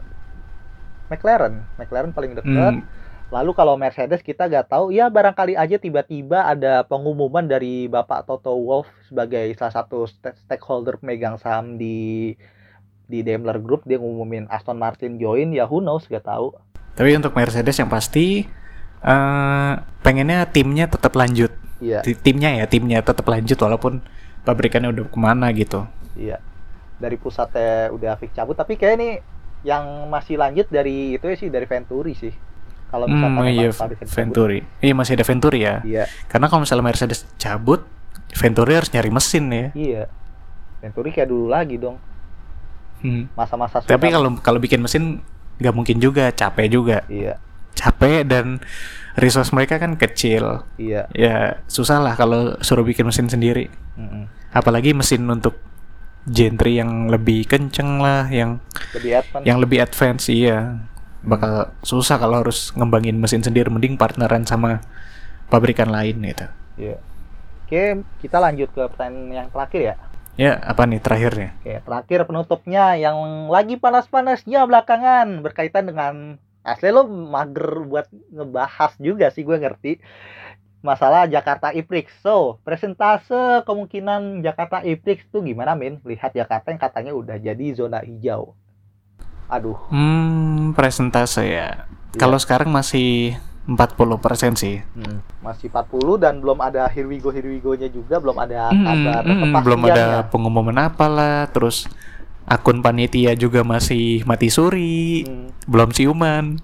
McLaren, 1.10 1.66
McLaren 1.76 2.14
paling 2.14 2.32
deket. 2.32 2.74
Hmm. 2.78 2.86
Lalu 3.32 3.50
kalau 3.52 3.74
Mercedes 3.74 4.20
kita 4.20 4.44
nggak 4.44 4.68
tahu, 4.68 4.92
ya 4.92 5.08
barangkali 5.08 5.56
aja 5.56 5.76
tiba-tiba 5.76 6.44
ada 6.44 6.84
pengumuman 6.84 7.40
dari 7.42 7.88
Bapak 7.88 8.28
Toto 8.28 8.52
Wolff 8.52 8.88
sebagai 9.08 9.56
salah 9.56 9.72
satu 9.72 10.04
st- 10.04 10.36
stakeholder 10.44 11.00
pemegang 11.00 11.36
saham 11.36 11.76
di 11.76 12.32
di 13.02 13.20
Daimler 13.20 13.56
Group 13.56 13.84
dia 13.84 13.96
ngumumin 13.96 14.48
Aston 14.48 14.76
Martin 14.76 15.16
join, 15.16 15.52
ya 15.52 15.64
who 15.64 15.80
knows 15.80 16.04
nggak 16.06 16.24
tahu. 16.24 16.52
Tapi 16.92 17.16
untuk 17.16 17.32
Mercedes 17.32 17.76
yang 17.76 17.88
pasti 17.88 18.44
eh 19.02 19.72
pengennya 20.04 20.44
timnya 20.46 20.86
tetap 20.86 21.16
lanjut. 21.16 21.52
Ti- 22.04 22.14
Timnya 22.14 22.52
ya, 22.52 22.68
timnya 22.68 23.00
tetap 23.02 23.24
lanjut 23.26 23.56
walaupun 23.58 24.04
pabrikannya 24.44 24.92
udah 24.92 25.04
ke 25.08 25.18
mana 25.18 25.48
gitu. 25.52 25.88
iya. 26.14 26.36
Dari 27.02 27.16
pusatnya 27.16 27.90
udah 27.90 28.14
fix 28.14 28.30
cabut, 28.32 28.54
tapi 28.54 28.78
kayak 28.78 28.96
nih 28.96 29.12
yang 29.62 29.82
masih 30.06 30.38
lanjut 30.38 30.66
dari 30.68 31.14
itu 31.14 31.24
ya 31.24 31.36
sih 31.36 31.48
dari 31.48 31.66
Venturi 31.66 32.14
sih. 32.14 32.30
Kalau 32.88 33.08
misalkan 33.08 33.42
Hmm, 33.42 33.50
iya 33.50 33.70
cabut. 33.70 33.98
Venturi. 34.06 34.58
Iya 34.78 34.92
masih 34.92 35.12
ada 35.14 35.24
Venturi 35.24 35.58
ya. 35.60 35.80
Iya, 35.82 36.04
Karena 36.26 36.46
kalau 36.46 36.62
misalnya 36.62 36.84
Mercedes 36.84 37.24
cabut, 37.34 37.82
Venturi 38.32 38.72
harus 38.72 38.90
nyari 38.90 39.10
mesin 39.10 39.44
ya. 39.48 39.66
iya. 39.74 40.04
Venturi 40.78 41.10
kayak 41.10 41.26
dulu 41.26 41.46
lagi 41.46 41.74
dong. 41.76 41.96
Hmm. 43.00 43.26
Masa-masa 43.32 43.80
Tapi 43.80 44.06
suram. 44.08 44.14
kalau 44.14 44.28
kalau 44.38 44.58
bikin 44.58 44.78
mesin 44.78 45.22
nggak 45.56 45.72
mungkin 45.72 45.98
juga, 45.98 46.30
capek 46.30 46.66
juga. 46.68 46.98
iya, 47.06 47.38
Capek 47.72 48.22
dan 48.22 48.60
resource 49.14 49.50
mereka 49.50 49.78
kan 49.78 49.96
kecil. 49.96 50.62
iya. 50.76 51.06
Ya 51.10 51.64
susah 51.66 51.98
lah 51.98 52.14
kalau 52.14 52.58
suruh 52.60 52.82
bikin 52.82 53.06
mesin 53.06 53.26
sendiri. 53.26 53.70
Mm-mm. 53.96 54.26
Apalagi 54.50 54.92
mesin 54.92 55.24
untuk 55.24 55.56
gentry 56.26 56.78
yang 56.78 57.10
lebih 57.10 57.44
kenceng 57.46 57.98
lah, 57.98 58.30
yang 58.30 58.62
Lebih 58.94 59.12
advance. 59.18 59.44
yang 59.46 59.58
lebih 59.58 59.78
advance 59.82 60.24
iya. 60.28 60.86
Bakal 61.22 61.70
susah 61.82 62.18
kalau 62.18 62.42
harus 62.42 62.74
ngembangin 62.74 63.18
mesin 63.18 63.42
sendiri 63.42 63.70
mending 63.70 63.94
partneran 63.94 64.42
sama 64.42 64.82
pabrikan 65.46 65.90
lain 65.90 66.18
gitu. 66.22 66.46
Iya. 66.78 66.96
Oke, 67.66 67.82
kita 68.20 68.36
lanjut 68.36 68.68
ke 68.70 68.82
pertanyaan 68.84 69.46
yang 69.46 69.48
terakhir 69.48 69.80
ya. 69.80 69.94
Ya, 70.32 70.52
apa 70.58 70.88
nih 70.88 71.00
terakhirnya? 71.00 71.52
Oke, 71.60 71.74
terakhir 71.84 72.20
penutupnya 72.24 72.96
yang 72.96 73.16
lagi 73.52 73.76
panas-panasnya 73.76 74.64
belakangan 74.64 75.44
berkaitan 75.44 75.84
dengan 75.88 76.14
asli 76.62 76.88
lo 76.88 77.04
mager 77.06 77.82
buat 77.84 78.06
ngebahas 78.30 78.94
juga 78.96 79.28
sih 79.28 79.42
gue 79.42 79.58
ngerti 79.58 79.92
masalah 80.82 81.24
Jakarta 81.24 81.70
E-Prix. 81.70 82.10
So, 82.20 82.58
presentase 82.60 83.32
kemungkinan 83.62 84.42
Jakarta 84.42 84.82
E-Prix 84.82 85.24
tuh 85.28 85.40
gimana, 85.40 85.72
Min? 85.72 86.02
Lihat 86.02 86.30
Jakarta 86.32 86.68
yang 86.68 86.78
katanya 86.78 87.12
udah 87.12 87.36
jadi 87.36 87.66
zona 87.72 88.02
hijau. 88.02 88.52
Aduh, 89.48 89.78
Hmm, 89.88 90.72
presentase 90.72 91.40
ya. 91.40 91.46
Iya. 91.46 91.68
Kalau 92.14 92.36
sekarang 92.36 92.68
masih 92.68 93.38
40% 93.62 93.78
sih. 94.54 94.82
hmm, 94.82 95.22
masih 95.40 95.70
40 95.70 96.18
dan 96.18 96.34
belum 96.36 96.58
ada 96.58 96.84
here 96.86 97.06
we 97.06 97.16
go 97.16 97.30
here 97.30 97.46
we 97.46 97.56
go-nya 97.56 97.86
juga, 97.86 98.18
belum 98.18 98.34
ada 98.36 98.68
Hmm, 98.68 98.82
kabar 98.82 99.22
hmm, 99.22 99.54
belum 99.56 99.80
ada 99.82 99.94
kepastiannya. 99.94 100.28
pengumuman 100.28 100.78
apalah, 100.82 101.46
terus 101.46 101.86
akun 102.42 102.82
panitia 102.82 103.32
juga 103.34 103.62
masih 103.62 104.24
mati 104.24 104.48
suri, 104.48 105.22
Hmm. 105.22 105.54
belum 105.64 105.94
ciuman. 105.94 106.58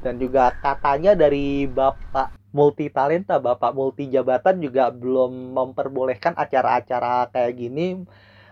Dan 0.00 0.16
juga 0.16 0.50
katanya 0.54 1.12
dari 1.12 1.68
Bapak 1.68 2.39
multi 2.50 2.88
talenta, 2.88 3.38
Bapak 3.38 3.72
multi 3.72 4.06
jabatan 4.06 4.58
juga 4.58 4.90
belum 4.90 5.54
memperbolehkan 5.54 6.34
acara-acara 6.34 7.30
kayak 7.30 7.52
gini 7.54 8.02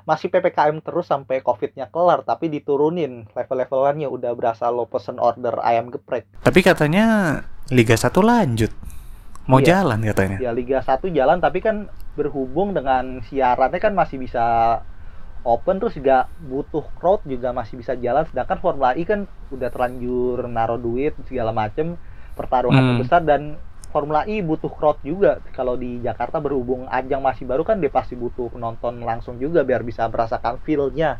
masih 0.03 0.33
PPKM 0.33 0.81
terus 0.81 1.05
sampai 1.05 1.45
COVID-nya 1.45 1.93
kelar, 1.93 2.25
tapi 2.25 2.49
diturunin 2.49 3.29
level-levelannya 3.29 4.09
udah 4.09 4.33
berasa 4.33 4.73
lo 4.73 4.89
pesen 4.89 5.21
order 5.21 5.61
ayam 5.61 5.93
geprek. 5.93 6.25
Tapi 6.41 6.65
katanya 6.65 7.37
Liga 7.69 7.93
1 7.93 8.25
lanjut. 8.25 8.73
Mau 9.45 9.61
Iya. 9.61 9.85
jalan 9.85 10.01
katanya. 10.01 10.41
Ya 10.41 10.49
Liga 10.49 10.81
1 10.81 11.13
jalan 11.13 11.41
tapi 11.41 11.61
kan 11.61 11.93
berhubung 12.17 12.73
dengan 12.73 13.21
siarannya 13.23 13.77
kan 13.77 13.93
masih 13.93 14.17
bisa 14.17 14.81
open 15.45 15.77
terus 15.77 15.93
juga 15.93 16.27
butuh 16.41 16.89
crowd 16.97 17.23
juga 17.25 17.53
masih 17.53 17.77
bisa 17.77 17.93
jalan 17.95 18.25
sedangkan 18.27 18.59
Formula 18.59 18.93
E 18.93 19.05
kan 19.05 19.29
udah 19.49 19.69
terlanjur 19.69 20.49
naruh 20.49 20.77
duit 20.77 21.15
segala 21.29 21.53
macem 21.53 21.95
pertaruhannya 22.33 22.97
Hmm. 22.97 23.01
besar 23.01 23.21
dan 23.23 23.61
Formula 23.89 24.29
E 24.29 24.45
butuh 24.45 24.69
crowd 24.69 25.01
juga 25.01 25.41
kalau 25.57 25.75
di 25.75 25.99
Jakarta 26.05 26.39
berhubung 26.39 26.85
ajang 26.89 27.25
masih 27.25 27.49
baru 27.49 27.65
kan 27.65 27.81
dia 27.81 27.89
pasti 27.89 28.13
butuh 28.13 28.53
penonton 28.53 29.01
langsung 29.01 29.41
juga 29.41 29.65
biar 29.65 29.81
bisa 29.81 30.05
merasakan 30.09 30.61
feel-nya 30.63 31.17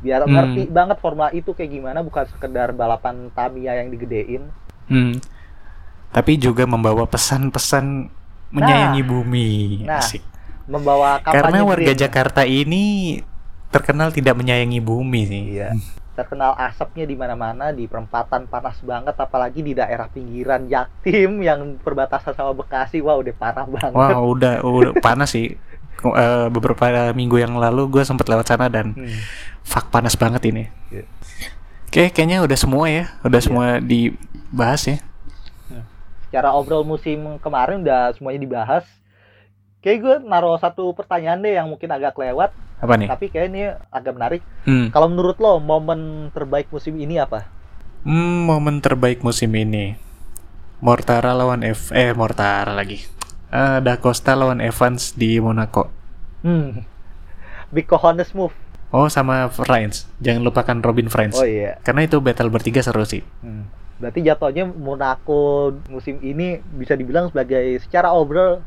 biar 0.00 0.24
Hmm. 0.24 0.32
ngerti 0.32 0.62
banget 0.68 0.96
Formula 1.00 1.28
E 1.32 1.40
itu 1.40 1.52
kayak 1.52 1.70
gimana 1.72 2.00
bukan 2.00 2.24
sekedar 2.28 2.72
balapan 2.72 3.28
Tamiya 3.32 3.80
yang 3.80 3.88
digedein 3.88 4.48
Hmm. 4.86 5.18
Tapi 6.14 6.38
juga 6.38 6.62
membawa 6.64 7.04
pesan-pesan 7.10 8.06
menyayangi 8.54 9.02
bumi. 9.02 9.82
Nah, 9.84 9.98
Asik. 9.98 10.22
membawa 10.70 11.18
kampanye 11.18 11.34
Karena 11.42 11.58
warga 11.66 11.92
green. 11.92 11.98
Jakarta 11.98 12.42
ini 12.46 12.84
terkenal 13.68 14.14
tidak 14.14 14.38
menyayangi 14.38 14.78
bumi 14.78 15.20
sih. 15.26 15.42
Iya. 15.58 15.74
Terkenal 16.16 16.56
asapnya 16.56 17.04
di 17.04 17.12
mana-mana 17.12 17.70
di 17.70 17.84
perempatan 17.84 18.48
panas 18.48 18.80
banget 18.80 19.12
apalagi 19.14 19.60
di 19.60 19.76
daerah 19.76 20.08
pinggiran 20.08 20.64
Jaktim 20.64 21.38
yang 21.48 21.76
perbatasan 21.76 22.32
sama 22.32 22.50
Bekasi. 22.50 22.98
Wah, 22.98 23.20
udah 23.20 23.34
parah 23.36 23.68
banget. 23.68 23.92
Wah, 23.92 24.16
udah 24.18 24.54
udah 24.60 24.92
panas 24.98 25.30
sih. 25.30 25.54
Eh, 25.96 26.46
beberapa 26.48 26.88
minggu 27.12 27.36
yang 27.36 27.56
lalu 27.56 27.88
gue 27.90 28.02
sempat 28.02 28.24
lewat 28.26 28.46
sana 28.46 28.68
dan 28.68 28.92
Hmm. 28.92 29.12
fuck 29.60 29.88
panas 29.88 30.16
banget 30.16 30.42
ini. 30.46 30.64
Iya. 30.88 31.04
Oke, 31.86 32.02
kayaknya 32.10 32.40
udah 32.40 32.58
semua 32.58 32.88
ya. 32.88 33.04
Udah 33.20 33.36
Iya. 33.36 33.46
semua 33.46 33.66
dibahas 33.78 34.82
ya. 34.86 34.98
Secara 36.26 36.52
overall 36.52 36.82
musim 36.82 37.36
kemarin 37.38 37.80
udah 37.80 38.12
semuanya 38.12 38.40
dibahas. 38.40 38.84
Kayak 39.80 39.98
gue 40.02 40.14
naruh 40.26 40.58
satu 40.58 40.90
pertanyaan 40.92 41.38
deh 41.38 41.54
yang 41.54 41.70
mungkin 41.70 41.86
agak 41.88 42.12
kelewat, 42.12 42.50
Apa 42.76 43.00
nih? 43.00 43.08
tapi 43.08 43.32
kayak 43.32 43.46
ini 43.48 43.72
agak 43.88 44.12
menarik. 44.12 44.42
Hmm. 44.68 44.92
Kalau 44.92 45.08
menurut 45.08 45.40
lo 45.40 45.56
momen 45.58 46.28
terbaik 46.36 46.68
musim 46.68 47.00
ini 47.00 47.16
apa? 47.16 47.48
Hmm, 48.04 48.44
momen 48.44 48.84
terbaik 48.84 49.24
musim 49.24 49.50
ini. 49.56 49.96
Mortara 50.84 51.32
lawan 51.32 51.64
F 51.64 51.90
eh 51.96 52.12
Mortara 52.12 52.76
lagi. 52.76 53.00
Eh 53.48 53.80
Da 53.80 53.96
Costa 53.96 54.36
lawan 54.36 54.60
Evans 54.60 55.16
di 55.16 55.40
Monaco. 55.40 55.88
Hmm. 56.44 56.84
Big 57.72 57.88
cojones 57.88 58.30
move. 58.36 58.52
Oh, 58.94 59.10
sama 59.10 59.50
Friends. 59.50 60.06
Jangan 60.22 60.46
lupakan 60.46 60.78
Robin 60.78 61.10
Friends. 61.10 61.34
Oh 61.40 61.48
iya. 61.48 61.80
Karena 61.82 62.06
itu 62.06 62.22
battle 62.22 62.52
bertiga 62.52 62.84
seru 62.84 63.02
sih. 63.02 63.24
Hmm. 63.42 63.66
Berarti 63.98 64.20
jatuhnya 64.22 64.68
Monaco 64.68 65.72
musim 65.88 66.20
ini 66.20 66.60
bisa 66.76 66.92
dibilang 66.94 67.32
sebagai 67.32 67.80
secara 67.80 68.12
overall 68.12 68.60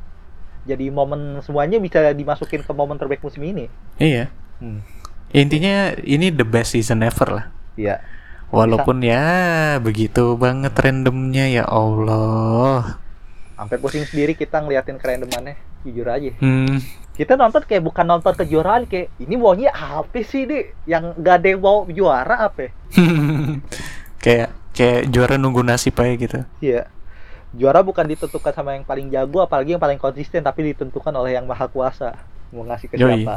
jadi 0.67 0.91
momen 0.91 1.39
semuanya 1.45 1.79
bisa 1.79 2.01
dimasukin 2.11 2.61
ke 2.63 2.71
momen 2.75 2.99
terbaik 2.99 3.23
musim 3.23 3.43
ini. 3.43 3.71
Iya. 3.99 4.31
Hmm. 4.59 4.83
Intinya 5.29 5.93
ini 6.01 6.33
the 6.33 6.43
best 6.43 6.73
season 6.73 7.05
ever 7.05 7.29
lah. 7.29 7.45
Iya. 7.77 8.01
Walaupun 8.49 9.05
ya 9.05 9.77
begitu 9.77 10.33
banget 10.35 10.73
randomnya 10.73 11.45
ya 11.45 11.63
Allah. 11.69 12.97
Sampai 13.53 13.77
pusing 13.77 14.09
sendiri 14.09 14.33
kita 14.33 14.59
ngeliatin 14.65 14.97
kerendemannya. 14.97 15.55
Jujur 15.85 16.09
aja. 16.09 16.33
Hmm. 16.41 16.81
Kita 17.13 17.37
nonton 17.37 17.61
kayak 17.67 17.83
bukan 17.83 18.05
nonton 18.07 18.33
kejuaraan 18.33 18.89
kayak 18.89 19.13
ini 19.21 19.35
maunya 19.37 19.69
apa 19.69 20.23
sih 20.25 20.49
nih? 20.49 20.73
Yang 20.89 21.03
gak 21.21 21.35
ada 21.43 21.47
yang 21.51 21.61
mau 21.61 21.85
juara 21.85 22.35
apa? 22.49 22.73
kayak 24.23 24.49
kayak 24.73 25.01
juara 25.13 25.35
nunggu 25.37 25.61
nasib 25.61 25.99
aja 25.99 26.13
gitu. 26.17 26.39
Iya. 26.63 26.89
Juara 27.51 27.81
bukan 27.81 28.05
ditentukan 28.05 28.51
sama 28.51 28.73
yang 28.73 28.83
paling 28.83 29.09
jago 29.09 29.41
apalagi 29.41 29.73
yang 29.73 29.81
paling 29.81 29.97
konsisten 29.97 30.39
tapi 30.39 30.69
ditentukan 30.69 31.09
oleh 31.11 31.33
yang 31.33 31.43
maha 31.43 31.65
kuasa. 31.65 32.13
Mau 32.49 32.61
ngasih 32.63 32.87
ke 32.87 32.95
Yoi. 32.95 33.23
siapa? 33.23 33.35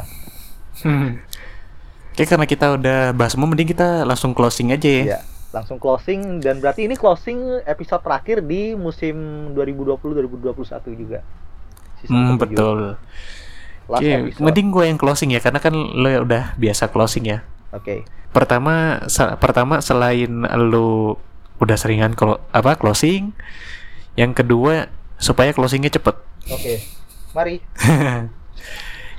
Oke 2.09 2.23
karena 2.23 2.45
kita 2.45 2.65
udah 2.71 2.99
bahas 3.11 3.33
semua 3.33 3.49
mending 3.49 3.65
kita 3.67 4.05
langsung 4.05 4.31
closing 4.31 4.69
aja 4.69 4.85
ya. 4.85 5.03
Iya, 5.03 5.19
langsung 5.51 5.77
closing 5.77 6.37
dan 6.39 6.61
berarti 6.61 6.85
ini 6.85 6.93
closing 6.93 7.37
episode 7.63 8.01
terakhir 8.01 8.41
di 8.41 8.73
musim 8.73 9.17
2020-2021 9.51 10.93
juga. 10.93 11.19
Season 11.97 12.13
Hmm, 12.13 12.37
betul. 12.37 12.93
Last 13.83 13.99
Oke, 13.99 14.13
episode. 14.29 14.43
mending 14.45 14.69
gue 14.69 14.85
yang 14.85 14.95
closing 14.95 15.29
ya 15.29 15.41
karena 15.41 15.57
kan 15.57 15.73
lo 15.73 16.09
udah 16.21 16.53
biasa 16.55 16.87
closing 16.87 17.25
ya. 17.27 17.41
Oke. 17.71 18.05
Pertama 18.29 19.01
sa- 19.07 19.33
pertama 19.35 19.81
selain 19.81 20.29
lo 20.69 21.17
udah 21.57 21.77
seringan 21.77 22.13
kalau 22.13 22.37
apa 22.49 22.77
closing, 22.77 23.33
yang 24.13 24.35
kedua 24.35 24.91
supaya 25.17 25.53
closingnya 25.53 25.93
cepet. 25.93 26.15
Oke. 26.51 26.83
Mari. 27.33 27.55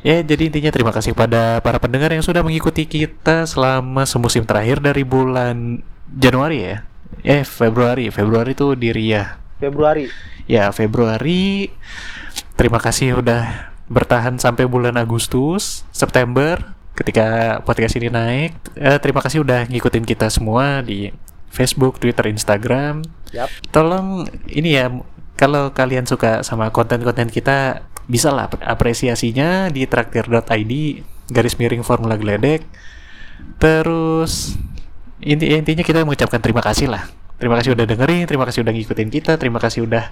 Ya, 0.04 0.20
jadi 0.20 0.52
intinya 0.52 0.68
terima 0.68 0.92
kasih 0.92 1.16
pada 1.16 1.64
para 1.64 1.80
pendengar 1.80 2.12
yang 2.12 2.20
sudah 2.20 2.44
mengikuti 2.44 2.84
kita 2.84 3.48
selama 3.48 4.04
semusim 4.04 4.44
terakhir 4.44 4.84
dari 4.84 5.00
bulan 5.00 5.80
Januari 6.12 6.60
ya. 6.60 6.76
Eh, 7.24 7.40
Februari. 7.40 8.12
Februari 8.12 8.52
itu 8.52 8.76
di 8.76 8.92
Ria. 8.92 9.40
Februari. 9.56 10.12
Ya, 10.44 10.68
Februari. 10.76 11.72
Terima 12.52 12.84
kasih 12.84 13.24
udah 13.24 13.72
bertahan 13.88 14.36
sampai 14.36 14.68
bulan 14.68 15.00
Agustus, 15.00 15.88
September 15.88 16.76
ketika 16.92 17.58
podcast 17.64 17.96
ini 17.96 18.12
naik. 18.12 18.52
Eh, 18.76 19.00
terima 19.00 19.24
kasih 19.24 19.40
udah 19.40 19.64
ngikutin 19.72 20.04
kita 20.04 20.28
semua 20.28 20.84
di 20.84 21.16
Facebook, 21.54 22.02
Twitter, 22.02 22.26
Instagram. 22.26 23.06
Yap. 23.30 23.46
Tolong 23.70 24.26
ini 24.50 24.74
ya 24.74 24.90
kalau 25.38 25.70
kalian 25.70 26.06
suka 26.06 26.42
sama 26.42 26.74
konten-konten 26.74 27.30
kita 27.30 27.86
bisa 28.04 28.34
lah 28.34 28.50
apresiasinya 28.50 29.70
di 29.70 29.86
traktir.id 29.86 30.72
garis 31.30 31.54
miring 31.56 31.86
formula 31.86 32.18
geledek. 32.18 32.66
Terus 33.58 34.58
inti 35.22 35.54
intinya 35.54 35.80
kita 35.80 36.02
mengucapkan 36.04 36.42
terima 36.42 36.60
kasih 36.60 36.90
lah. 36.90 37.06
Terima 37.34 37.58
kasih 37.58 37.74
udah 37.74 37.86
dengerin, 37.86 38.24
terima 38.30 38.46
kasih 38.46 38.62
udah 38.62 38.72
ngikutin 38.72 39.08
kita, 39.10 39.32
terima 39.36 39.58
kasih 39.58 39.84
udah 39.90 40.04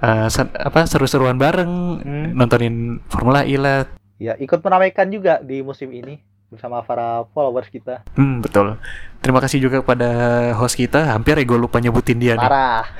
uh, 0.00 0.26
se- 0.32 0.56
apa 0.56 0.88
seru-seruan 0.88 1.36
bareng 1.36 1.72
Hmm. 2.00 2.28
nontonin 2.32 3.04
Formula 3.12 3.44
E 3.44 3.60
lah. 3.60 3.84
Ya, 4.16 4.32
ikut 4.40 4.64
meramaikan 4.64 5.12
juga 5.12 5.36
di 5.44 5.60
musim 5.60 5.92
ini 5.92 6.16
bersama 6.50 6.82
para 6.86 7.26
followers 7.34 7.68
kita. 7.68 8.06
Hmm, 8.14 8.40
betul. 8.40 8.78
Terima 9.20 9.42
kasih 9.42 9.58
juga 9.58 9.82
pada 9.82 10.10
host 10.54 10.78
kita. 10.78 11.10
Hampir 11.10 11.36
ya 11.38 11.44
gue 11.44 11.58
lupa 11.58 11.82
nyebutin 11.82 12.18
dia 12.18 12.34
nih. 12.38 12.46
Parah. 12.46 12.84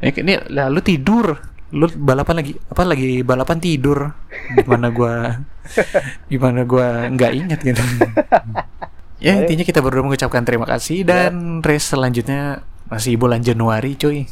Eh, 0.00 0.16
Ini 0.16 0.48
lalu 0.48 0.80
tidur. 0.80 1.36
Lu 1.76 1.84
balapan 1.92 2.40
lagi 2.40 2.56
apa 2.56 2.82
lagi 2.88 3.20
balapan 3.20 3.60
tidur. 3.60 4.16
Gimana 4.56 4.88
gua 4.88 5.44
gimana 6.32 6.64
gua 6.64 7.04
nggak 7.12 7.32
ingat 7.36 7.60
gitu. 7.60 7.84
ya 9.24 9.36
intinya 9.44 9.60
kita 9.60 9.84
berdua 9.84 10.02
mengucapkan 10.08 10.40
terima 10.42 10.64
kasih 10.64 11.04
dan 11.04 11.60
race 11.60 11.92
selanjutnya 11.92 12.64
masih 12.88 13.20
bulan 13.20 13.44
Januari 13.44 13.92
cuy. 13.94 14.24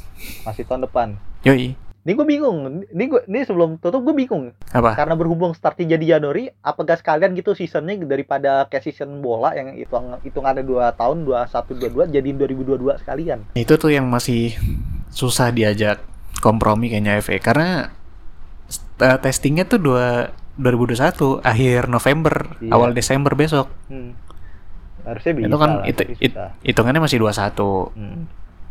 Masih 0.49 0.65
tahun 0.65 0.89
depan. 0.89 1.21
Yoi. 1.45 1.88
Ini 2.09 2.17
gue 2.17 2.25
bingung. 2.25 2.59
Ini 2.89 3.05
gue 3.05 3.21
ini 3.29 3.45
sebelum 3.45 3.77
tutup 3.77 4.01
gue 4.01 4.17
bingung. 4.17 4.57
Apa? 4.73 4.97
Karena 4.97 5.13
berhubung 5.13 5.53
startnya 5.53 5.93
jadi 5.93 6.17
Januari, 6.17 6.49
apakah 6.59 6.97
sekalian 6.97 7.37
gitu 7.37 7.53
seasonnya 7.53 8.01
daripada 8.01 8.65
kayak 8.65 8.81
season 8.81 9.21
bola 9.21 9.53
yang 9.53 9.77
hitung 9.77 10.17
hitungannya 10.19 10.65
2 10.65 10.89
tahun 10.97 11.29
21 11.29 12.09
22 12.09 12.09
jadiin 12.09 12.37
2022 12.41 13.05
sekalian. 13.05 13.39
Itu 13.53 13.77
tuh 13.77 13.93
yang 13.93 14.09
masih 14.09 14.57
susah 15.13 15.53
diajak 15.53 16.01
kompromi 16.41 16.89
kayaknya 16.89 17.21
FA 17.21 17.37
karena 17.37 17.93
uh, 18.99 19.19
testingnya 19.21 19.69
tuh 19.69 19.77
dua 19.77 20.33
2021 20.57 21.45
akhir 21.45 21.87
November 21.87 22.35
Iya. 22.59 22.73
awal 22.73 22.97
Desember 22.97 23.37
besok. 23.37 23.69
Hmm. 23.87 24.17
Harusnya 25.05 25.33
bisa. 25.37 25.47
itu 25.47 25.57
kan 25.57 25.71
lah, 25.71 25.85
itu 25.85 26.01
tapi 26.03 26.15
it- 26.19 26.37
hitungannya 26.65 27.05
masih 27.05 27.21
21. 27.21 27.93
Hmm. 27.93 28.25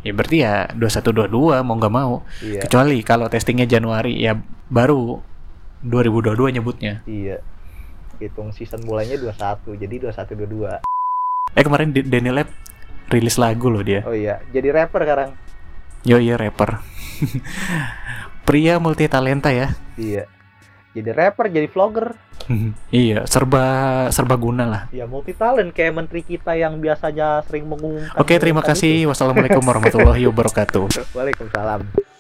Ya 0.05 0.11
berarti 0.13 0.37
ya 0.45 0.69
2122 0.77 1.65
mau 1.65 1.75
nggak 1.77 1.93
mau. 1.93 2.25
Iya. 2.41 2.61
Kecuali 2.65 3.01
kalau 3.01 3.27
testingnya 3.27 3.65
Januari 3.65 4.17
ya 4.17 4.37
baru 4.69 5.21
2022 5.85 6.57
nyebutnya. 6.57 7.01
Iya. 7.05 7.41
Hitung 8.17 8.49
season 8.49 8.81
mulainya 8.85 9.17
21, 9.21 9.77
jadi 9.77 10.09
21 10.09 10.81
22. 10.81 11.57
Eh 11.57 11.63
kemarin 11.65 11.89
Daniel 11.93 12.41
Lab 12.41 12.49
rilis 13.07 13.37
lagu 13.39 13.71
loh 13.71 13.81
dia. 13.85 14.03
Oh 14.03 14.13
iya, 14.13 14.43
jadi 14.51 14.73
rapper 14.73 15.01
sekarang. 15.05 15.29
Yo 16.03 16.17
iya 16.19 16.35
rapper. 16.35 16.81
Pria 18.47 18.79
multi 18.79 19.07
talenta 19.11 19.51
ya. 19.51 19.75
Iya. 19.99 20.27
Jadi 20.97 21.09
rapper, 21.13 21.51
jadi 21.53 21.67
vlogger. 21.69 22.15
iya, 22.93 23.23
serba 23.27 23.63
serba 24.09 24.35
guna 24.39 24.63
lah. 24.65 24.81
Ya 24.89 25.05
multi 25.05 25.35
talent 25.35 25.71
kayak 25.71 25.93
menteri 25.93 26.21
kita 26.23 26.55
yang 26.55 26.79
biasanya 26.79 27.43
sering 27.45 27.67
mengumumkan. 27.67 28.15
Oke, 28.17 28.39
terima 28.39 28.63
kasih. 28.63 29.07
Wassalamualaikum 29.07 29.61
warahmatullahi 29.61 30.23
wabarakatuh. 30.29 31.13
Waalaikumsalam. 31.13 32.16